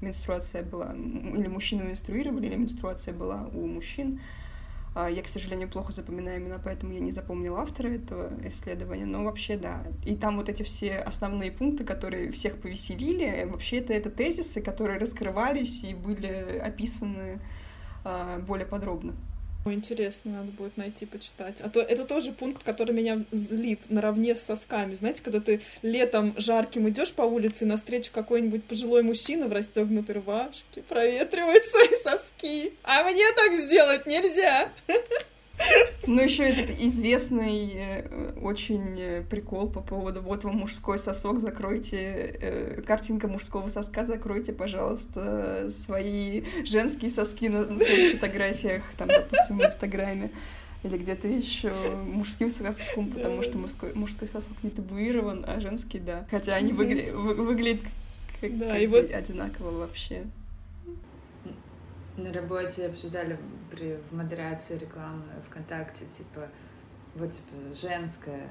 менструация 0.00 0.62
была, 0.62 0.94
или 0.94 1.48
мужчину 1.48 1.84
менструировали, 1.84 2.46
или 2.46 2.56
менструация 2.56 3.14
была 3.14 3.48
у 3.52 3.66
мужчин. 3.66 4.20
А, 4.20 4.41
я, 4.94 5.22
к 5.22 5.28
сожалению, 5.28 5.68
плохо 5.68 5.92
запоминаю 5.92 6.40
имена, 6.40 6.60
поэтому 6.62 6.92
я 6.92 7.00
не 7.00 7.12
запомнила 7.12 7.60
автора 7.60 7.88
этого 7.88 8.30
исследования, 8.46 9.06
но 9.06 9.24
вообще 9.24 9.56
да. 9.56 9.82
И 10.04 10.16
там 10.16 10.36
вот 10.36 10.48
эти 10.48 10.62
все 10.62 10.96
основные 10.98 11.50
пункты, 11.50 11.84
которые 11.84 12.30
всех 12.30 12.60
повеселили, 12.60 13.44
вообще 13.50 13.78
это, 13.78 13.94
это 13.94 14.10
тезисы, 14.10 14.60
которые 14.60 14.98
раскрывались 14.98 15.82
и 15.82 15.94
были 15.94 16.58
описаны 16.62 17.40
а, 18.04 18.38
более 18.40 18.66
подробно. 18.66 19.14
Интересно, 19.64 20.32
надо 20.32 20.50
будет 20.50 20.76
найти, 20.76 21.06
почитать. 21.06 21.60
А 21.60 21.68
то 21.68 21.80
это 21.80 22.04
тоже 22.04 22.32
пункт, 22.32 22.62
который 22.62 22.94
меня 22.94 23.20
злит 23.30 23.80
наравне 23.88 24.34
с 24.34 24.42
сосками. 24.42 24.94
Знаете, 24.94 25.22
когда 25.22 25.40
ты 25.40 25.60
летом 25.82 26.34
жарким 26.36 26.88
идешь 26.88 27.12
по 27.12 27.22
улице, 27.22 27.64
и 27.64 27.68
навстречу 27.68 28.10
какой-нибудь 28.12 28.64
пожилой 28.64 29.02
мужчина 29.02 29.46
в 29.46 29.52
расстегнутой 29.52 30.16
рубашке 30.16 30.82
проветривает 30.88 31.64
свои 31.66 31.88
соски. 32.02 32.72
А 32.82 33.04
мне 33.04 33.24
так 33.36 33.52
сделать 33.54 34.06
нельзя. 34.06 34.68
Ну, 36.06 36.20
еще 36.20 36.44
этот 36.48 36.70
известный 36.80 37.72
э, 37.74 38.32
очень 38.42 38.96
э, 38.98 39.22
прикол 39.22 39.68
по 39.70 39.80
поводу 39.80 40.20
вот 40.20 40.42
вам 40.42 40.56
мужской 40.56 40.98
сосок, 40.98 41.38
закройте, 41.38 42.36
э, 42.40 42.82
картинка 42.84 43.28
мужского 43.28 43.68
соска, 43.68 44.04
закройте, 44.04 44.52
пожалуйста, 44.52 45.70
свои 45.70 46.42
женские 46.64 47.08
соски 47.10 47.48
на, 47.48 47.64
на 47.66 47.78
своих 47.78 48.12
фотографиях, 48.14 48.82
там, 48.98 49.08
допустим, 49.08 49.58
в 49.58 49.64
Инстаграме 49.64 50.30
или 50.82 50.98
где-то 50.98 51.28
еще 51.28 51.72
мужским 52.06 52.50
соском, 52.50 53.10
потому 53.12 53.42
что 53.42 53.56
мужской, 53.58 53.92
мужской 53.94 54.26
сосок 54.26 54.60
не 54.64 54.70
табуирован, 54.70 55.44
а 55.46 55.60
женский 55.60 56.00
да. 56.00 56.26
Хотя 56.30 56.56
они 56.56 56.72
выгля- 56.72 57.12
вы, 57.14 57.34
выглядят 57.34 57.82
Как, 58.40 58.58
Да, 58.58 58.70
как 58.72 58.82
и 58.82 58.86
вот- 58.88 59.10
одинаково 59.12 59.70
вообще. 59.70 60.24
На 62.16 62.32
работе 62.32 62.86
обсуждали 62.86 63.38
при, 63.70 63.98
в 64.10 64.14
модерации 64.14 64.76
рекламы 64.76 65.24
ВКонтакте, 65.48 66.04
типа, 66.06 66.48
вот, 67.14 67.32
типа, 67.32 67.74
женская 67.74 68.48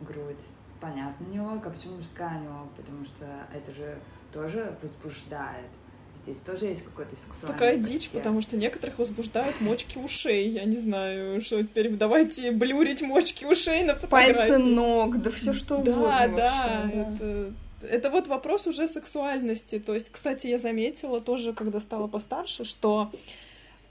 грудь, 0.00 0.46
понятно, 0.80 1.24
не 1.24 1.40
ок, 1.40 1.66
а 1.66 1.70
почему 1.70 1.96
мужская 1.96 2.40
не 2.40 2.48
ок? 2.48 2.72
Потому 2.76 3.04
что 3.04 3.24
это 3.54 3.72
же 3.72 3.98
тоже 4.32 4.76
возбуждает. 4.82 5.70
Здесь 6.16 6.38
тоже 6.38 6.64
есть 6.64 6.82
какой-то 6.82 7.14
сексуальный 7.14 7.52
Такая 7.52 7.76
дичь, 7.76 8.06
подтекст. 8.06 8.12
потому 8.12 8.40
что 8.42 8.56
некоторых 8.56 8.98
возбуждают 8.98 9.60
мочки 9.60 9.98
ушей. 9.98 10.48
Я 10.48 10.64
не 10.64 10.78
знаю, 10.78 11.42
что 11.42 11.62
теперь 11.62 11.90
давайте 11.90 12.52
блюрить 12.52 13.02
мочки 13.02 13.44
ушей 13.44 13.84
на 13.84 13.94
фотографии. 13.94 14.32
Пальцы 14.32 14.58
ног, 14.58 15.20
да 15.20 15.30
все 15.30 15.52
что 15.52 15.76
Да, 15.76 15.92
угодно 15.92 16.36
да, 16.36 16.82
вообще, 16.84 16.98
это, 17.00 17.54
это 17.82 18.10
вот 18.10 18.26
вопрос 18.26 18.66
уже 18.66 18.88
сексуальности. 18.88 19.78
То 19.78 19.94
есть, 19.94 20.10
кстати, 20.10 20.46
я 20.46 20.58
заметила 20.58 21.20
тоже, 21.20 21.52
когда 21.52 21.80
стала 21.80 22.06
постарше, 22.06 22.64
что 22.64 23.10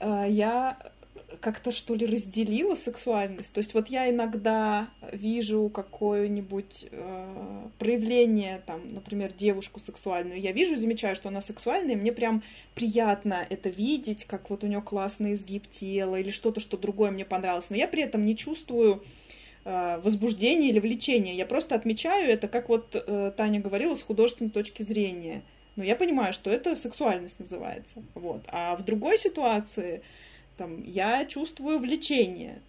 э, 0.00 0.26
я 0.28 0.78
как-то 1.40 1.72
что 1.72 1.94
ли 1.94 2.06
разделила 2.06 2.74
сексуальность. 2.74 3.52
То 3.52 3.58
есть 3.58 3.74
вот 3.74 3.88
я 3.88 4.10
иногда 4.10 4.88
вижу 5.12 5.68
какое-нибудь 5.68 6.86
э, 6.90 7.68
проявление, 7.78 8.62
там, 8.66 8.80
например, 8.88 9.32
девушку 9.32 9.80
сексуальную, 9.80 10.40
я 10.40 10.52
вижу, 10.52 10.76
замечаю, 10.76 11.16
что 11.16 11.28
она 11.28 11.42
сексуальная, 11.42 11.94
и 11.94 11.98
мне 11.98 12.12
прям 12.12 12.42
приятно 12.74 13.46
это 13.48 13.68
видеть, 13.68 14.24
как 14.24 14.50
вот 14.50 14.64
у 14.64 14.66
нее 14.66 14.82
классный 14.82 15.34
изгиб 15.34 15.68
тела 15.68 16.16
или 16.16 16.30
что-то, 16.30 16.60
что 16.60 16.76
другое 16.76 17.10
мне 17.10 17.24
понравилось. 17.24 17.66
Но 17.68 17.76
я 17.76 17.88
при 17.88 18.02
этом 18.02 18.24
не 18.24 18.36
чувствую 18.36 19.02
э, 19.66 20.00
возбуждения 20.02 20.70
или 20.70 20.78
влечения. 20.78 21.34
Я 21.34 21.44
просто 21.44 21.74
отмечаю 21.74 22.30
это, 22.30 22.48
как 22.48 22.68
вот 22.68 22.94
э, 22.94 23.32
Таня 23.36 23.60
говорила, 23.60 23.94
с 23.94 24.02
художественной 24.02 24.50
точки 24.50 24.82
зрения. 24.82 25.42
Но 25.74 25.84
я 25.84 25.96
понимаю, 25.96 26.32
что 26.32 26.50
это 26.50 26.76
сексуальность 26.76 27.38
называется. 27.38 28.02
Вот. 28.14 28.42
А 28.48 28.76
в 28.76 28.84
другой 28.84 29.18
ситуации 29.18 30.02
там, 30.56 30.82
я 30.84 31.26
чувствую 31.26 31.78
влечение 31.78 32.60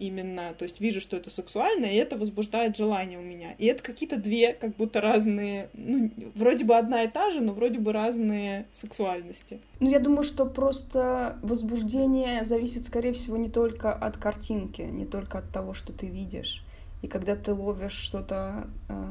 именно, 0.00 0.54
то 0.58 0.64
есть 0.64 0.80
вижу, 0.80 1.00
что 1.00 1.16
это 1.16 1.30
сексуально, 1.30 1.84
и 1.84 1.94
это 1.94 2.16
возбуждает 2.16 2.76
желание 2.76 3.18
у 3.18 3.22
меня. 3.22 3.52
И 3.58 3.66
это 3.66 3.82
какие-то 3.82 4.16
две, 4.16 4.54
как 4.54 4.74
будто 4.76 5.00
разные, 5.00 5.68
ну, 5.74 6.10
вроде 6.34 6.64
бы 6.64 6.76
одна 6.76 7.04
и 7.04 7.08
та 7.08 7.30
же, 7.30 7.40
но 7.40 7.52
вроде 7.52 7.78
бы 7.78 7.92
разные 7.92 8.66
сексуальности. 8.72 9.60
Ну, 9.78 9.90
я 9.90 10.00
думаю, 10.00 10.22
что 10.22 10.46
просто 10.46 11.38
возбуждение 11.42 12.44
зависит, 12.44 12.86
скорее 12.86 13.12
всего, 13.12 13.36
не 13.36 13.50
только 13.50 13.92
от 13.92 14.16
картинки, 14.16 14.82
не 14.82 15.04
только 15.04 15.38
от 15.38 15.50
того, 15.50 15.74
что 15.74 15.92
ты 15.92 16.06
видишь. 16.06 16.64
И 17.02 17.06
когда 17.06 17.36
ты 17.36 17.52
ловишь 17.52 17.92
что-то 17.92 18.68
э, 18.88 19.04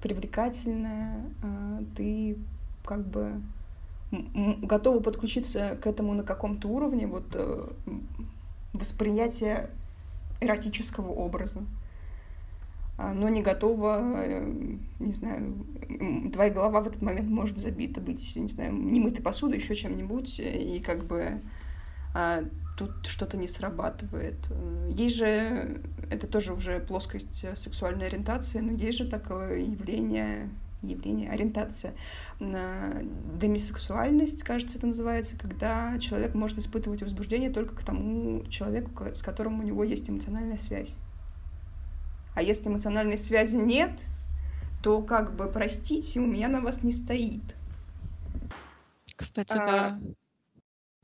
привлекательное, 0.00 1.24
э, 1.42 1.82
ты 1.96 2.38
как 2.84 3.06
бы 3.06 3.40
готова 4.62 5.00
подключиться 5.00 5.76
к 5.80 5.86
этому 5.86 6.14
на 6.14 6.22
каком-то 6.22 6.68
уровне 6.68 7.06
вот 7.06 7.24
э, 7.34 7.68
м, 7.86 8.06
восприятия 8.72 9.70
эротического 10.44 11.10
образа. 11.10 11.62
А, 12.96 13.12
но 13.12 13.28
не 13.28 13.42
готова, 13.42 14.22
э, 14.24 14.76
не 15.00 15.12
знаю, 15.12 15.66
твоя 16.32 16.50
голова 16.50 16.80
в 16.80 16.86
этот 16.86 17.02
момент 17.02 17.28
может 17.28 17.58
забита 17.58 18.00
быть, 18.00 18.36
не 18.36 18.48
знаю, 18.48 18.72
немытой 18.72 19.22
посудой, 19.22 19.58
еще 19.58 19.74
чем-нибудь, 19.74 20.38
и 20.38 20.80
как 20.84 21.04
бы 21.04 21.40
а, 22.14 22.44
тут 22.76 23.06
что-то 23.06 23.36
не 23.36 23.48
срабатывает. 23.48 24.36
Есть 24.90 25.16
же, 25.16 25.80
это 26.08 26.28
тоже 26.28 26.52
уже 26.52 26.78
плоскость 26.78 27.44
сексуальной 27.56 28.06
ориентации, 28.06 28.60
но 28.60 28.72
есть 28.72 28.98
же 28.98 29.08
такое 29.08 29.58
явление, 29.58 30.48
явление, 30.82 31.30
ориентация 31.30 31.94
на 32.40 33.02
демисексуальность, 33.40 34.42
кажется, 34.42 34.78
это 34.78 34.86
называется, 34.86 35.36
когда 35.38 35.98
человек 35.98 36.34
может 36.34 36.58
испытывать 36.58 37.02
возбуждение 37.02 37.50
только 37.50 37.74
к 37.74 37.82
тому 37.82 38.44
человеку, 38.46 39.04
с 39.14 39.22
которым 39.22 39.60
у 39.60 39.62
него 39.62 39.84
есть 39.84 40.08
эмоциональная 40.10 40.58
связь. 40.58 40.96
А 42.34 42.42
если 42.42 42.68
эмоциональной 42.68 43.18
связи 43.18 43.56
нет, 43.56 43.92
то 44.82 45.00
как 45.02 45.34
бы, 45.34 45.46
простите, 45.46 46.20
у 46.20 46.26
меня 46.26 46.48
на 46.48 46.60
вас 46.60 46.82
не 46.82 46.92
стоит. 46.92 47.42
Кстати, 49.16 49.56
А, 49.56 49.66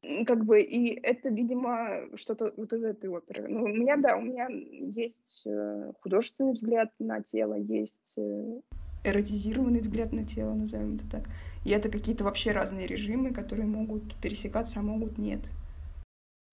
да. 0.02 0.24
Как 0.26 0.44
бы, 0.44 0.60
и 0.60 0.98
это, 1.00 1.28
видимо, 1.28 2.08
что-то 2.16 2.52
вот 2.56 2.72
из 2.72 2.82
этой 2.82 3.08
оперы. 3.08 3.46
Ну, 3.48 3.64
у 3.64 3.68
меня, 3.68 3.96
да, 3.96 4.16
у 4.16 4.22
меня 4.22 4.48
есть 4.48 5.46
э, 5.46 5.92
художественный 6.00 6.52
взгляд 6.52 6.90
на 6.98 7.22
тело, 7.22 7.54
есть 7.54 8.14
э, 8.16 8.60
эротизированный 9.04 9.80
взгляд 9.80 10.12
на 10.12 10.24
тело, 10.24 10.54
назовем 10.54 10.96
это 10.96 11.08
так. 11.10 11.24
И 11.64 11.70
это 11.70 11.88
какие-то 11.88 12.24
вообще 12.24 12.52
разные 12.52 12.86
режимы, 12.86 13.32
которые 13.32 13.66
могут 13.66 14.14
пересекаться, 14.16 14.80
а 14.80 14.82
могут 14.82 15.18
нет. 15.18 15.40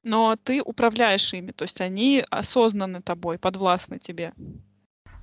Но 0.04 0.36
ты 0.42 0.62
управляешь 0.62 1.34
ими, 1.34 1.52
то 1.52 1.64
есть 1.64 1.82
они 1.82 2.24
осознаны 2.30 3.02
тобой, 3.02 3.38
подвластны 3.38 4.00
тебе. 4.00 4.34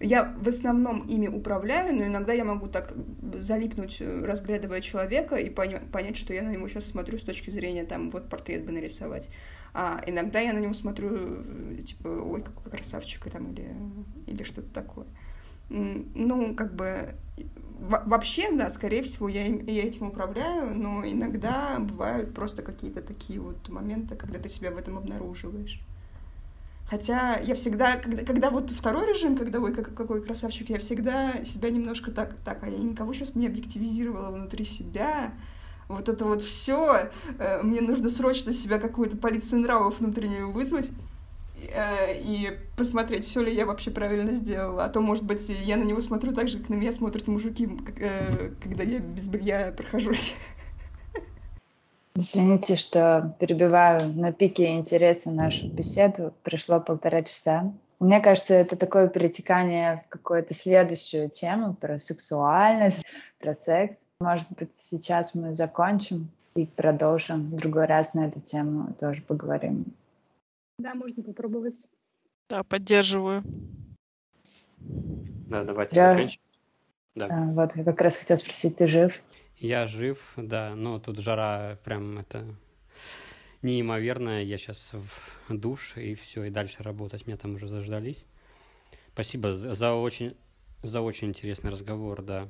Я 0.00 0.34
в 0.38 0.48
основном 0.48 1.06
ими 1.06 1.28
управляю, 1.28 1.96
но 1.96 2.04
иногда 2.04 2.32
я 2.32 2.44
могу 2.44 2.66
так 2.66 2.92
залипнуть, 3.40 3.98
э, 4.00 4.24
разглядывая 4.24 4.80
человека, 4.80 5.36
и 5.36 5.48
поня- 5.48 5.88
понять, 5.90 6.16
что 6.16 6.34
я 6.34 6.42
на 6.42 6.50
него 6.50 6.68
сейчас 6.68 6.84
смотрю 6.86 7.18
с 7.18 7.22
точки 7.22 7.50
зрения, 7.50 7.84
там, 7.84 8.10
вот 8.10 8.28
портрет 8.28 8.66
бы 8.66 8.72
нарисовать. 8.72 9.30
А 9.72 10.02
иногда 10.06 10.40
я 10.40 10.52
на 10.52 10.58
него 10.58 10.74
смотрю, 10.74 11.08
э, 11.12 11.82
типа, 11.86 12.08
ой, 12.08 12.42
какой 12.42 12.72
красавчик, 12.72 13.26
и 13.26 13.30
там, 13.30 13.52
или, 13.52 13.74
или 14.26 14.42
что-то 14.42 14.68
такое. 14.68 15.06
Ну, 15.68 16.54
как 16.54 16.74
бы, 16.74 17.14
во- 17.80 18.02
вообще, 18.06 18.50
да, 18.52 18.70
скорее 18.70 19.02
всего, 19.02 19.28
я, 19.28 19.46
я 19.46 19.84
этим 19.84 20.08
управляю, 20.08 20.74
но 20.74 21.04
иногда 21.06 21.78
бывают 21.78 22.34
просто 22.34 22.62
какие-то 22.62 23.02
такие 23.02 23.40
вот 23.40 23.68
моменты, 23.68 24.14
когда 24.14 24.38
ты 24.38 24.48
себя 24.48 24.70
в 24.70 24.76
этом 24.76 24.98
обнаруживаешь. 24.98 25.80
Хотя 26.88 27.38
я 27.38 27.54
всегда, 27.54 27.96
когда, 27.96 28.24
когда 28.24 28.50
вот 28.50 28.70
второй 28.70 29.08
режим, 29.12 29.36
когда 29.36 29.58
ой, 29.58 29.72
как- 29.72 29.94
какой 29.94 30.22
красавчик, 30.22 30.68
я 30.68 30.78
всегда 30.78 31.42
себя 31.44 31.70
немножко 31.70 32.10
так, 32.10 32.34
так, 32.44 32.62
а 32.62 32.68
я 32.68 32.78
никого 32.78 33.14
сейчас 33.14 33.34
не 33.34 33.46
объективизировала 33.46 34.30
внутри 34.30 34.64
себя. 34.64 35.32
Вот 35.88 36.08
это 36.08 36.24
вот 36.24 36.42
все, 36.42 37.10
мне 37.62 37.80
нужно 37.80 38.08
срочно 38.10 38.52
себя 38.52 38.78
какую-то 38.78 39.16
полицию 39.16 39.60
нравов 39.62 40.00
внутреннюю 40.00 40.50
вызвать 40.50 40.90
э, 40.90 40.92
и 41.72 42.58
посмотреть, 42.76 43.26
все 43.26 43.42
ли 43.42 43.54
я 43.54 43.66
вообще 43.66 43.90
правильно 43.90 44.34
сделала. 44.34 44.84
А 44.84 44.88
то, 44.88 45.00
может 45.00 45.24
быть, 45.24 45.48
я 45.48 45.76
на 45.76 45.84
него 45.84 46.00
смотрю 46.00 46.32
так 46.32 46.48
же, 46.48 46.58
как 46.58 46.68
на 46.68 46.74
меня 46.74 46.92
смотрят 46.92 47.26
мужики, 47.26 47.68
э, 47.98 48.50
когда 48.62 48.82
я 48.84 48.98
без 48.98 49.28
белья 49.28 49.72
прохожусь. 49.76 50.34
Извините, 52.16 52.76
что 52.76 53.34
перебиваю 53.40 54.12
на 54.14 54.32
пике 54.32 54.76
интереса 54.76 55.32
нашу 55.32 55.68
беседу. 55.68 56.32
Пришло 56.44 56.80
полтора 56.80 57.22
часа. 57.22 57.72
Мне 57.98 58.20
кажется, 58.20 58.54
это 58.54 58.76
такое 58.76 59.08
перетекание 59.08 60.04
в 60.06 60.10
какую-то 60.10 60.54
следующую 60.54 61.30
тему 61.30 61.74
про 61.74 61.98
сексуальность, 61.98 63.02
про 63.40 63.54
секс. 63.54 63.96
Может 64.20 64.50
быть, 64.52 64.70
сейчас 64.74 65.34
мы 65.34 65.54
закончим 65.54 66.30
и 66.54 66.66
продолжим. 66.66 67.50
В 67.50 67.56
другой 67.56 67.86
раз 67.86 68.14
на 68.14 68.26
эту 68.26 68.40
тему 68.40 68.94
тоже 69.00 69.22
поговорим. 69.22 69.86
Да, 70.78 70.94
можно 70.94 71.22
попробовать. 71.22 71.84
Да, 72.48 72.64
поддерживаю. 72.64 73.42
Да, 75.48 75.62
давайте 75.64 75.94
Я- 75.96 76.10
заканчиваем. 76.10 76.40
Да. 77.14 77.26
А, 77.30 77.52
Вот, 77.52 77.76
я 77.76 77.84
как 77.84 78.00
раз 78.00 78.16
хотела 78.16 78.36
спросить, 78.36 78.76
ты 78.76 78.88
жив? 78.88 79.22
Я 79.56 79.86
жив, 79.86 80.20
да, 80.36 80.74
но 80.74 80.98
тут 80.98 81.20
жара 81.20 81.78
прям 81.84 82.18
это 82.18 82.44
неимоверная. 83.62 84.42
Я 84.42 84.58
сейчас 84.58 84.92
в 84.92 85.56
душ 85.56 85.96
и 85.96 86.14
все, 86.16 86.44
и 86.44 86.50
дальше 86.50 86.82
работать. 86.82 87.26
Меня 87.26 87.36
там 87.36 87.54
уже 87.54 87.68
заждались. 87.68 88.24
Спасибо 89.12 89.54
за 89.54 89.74
за 89.76 89.94
очень, 89.94 90.36
за 90.82 91.00
очень 91.00 91.28
интересный 91.28 91.70
разговор, 91.70 92.20
да. 92.22 92.48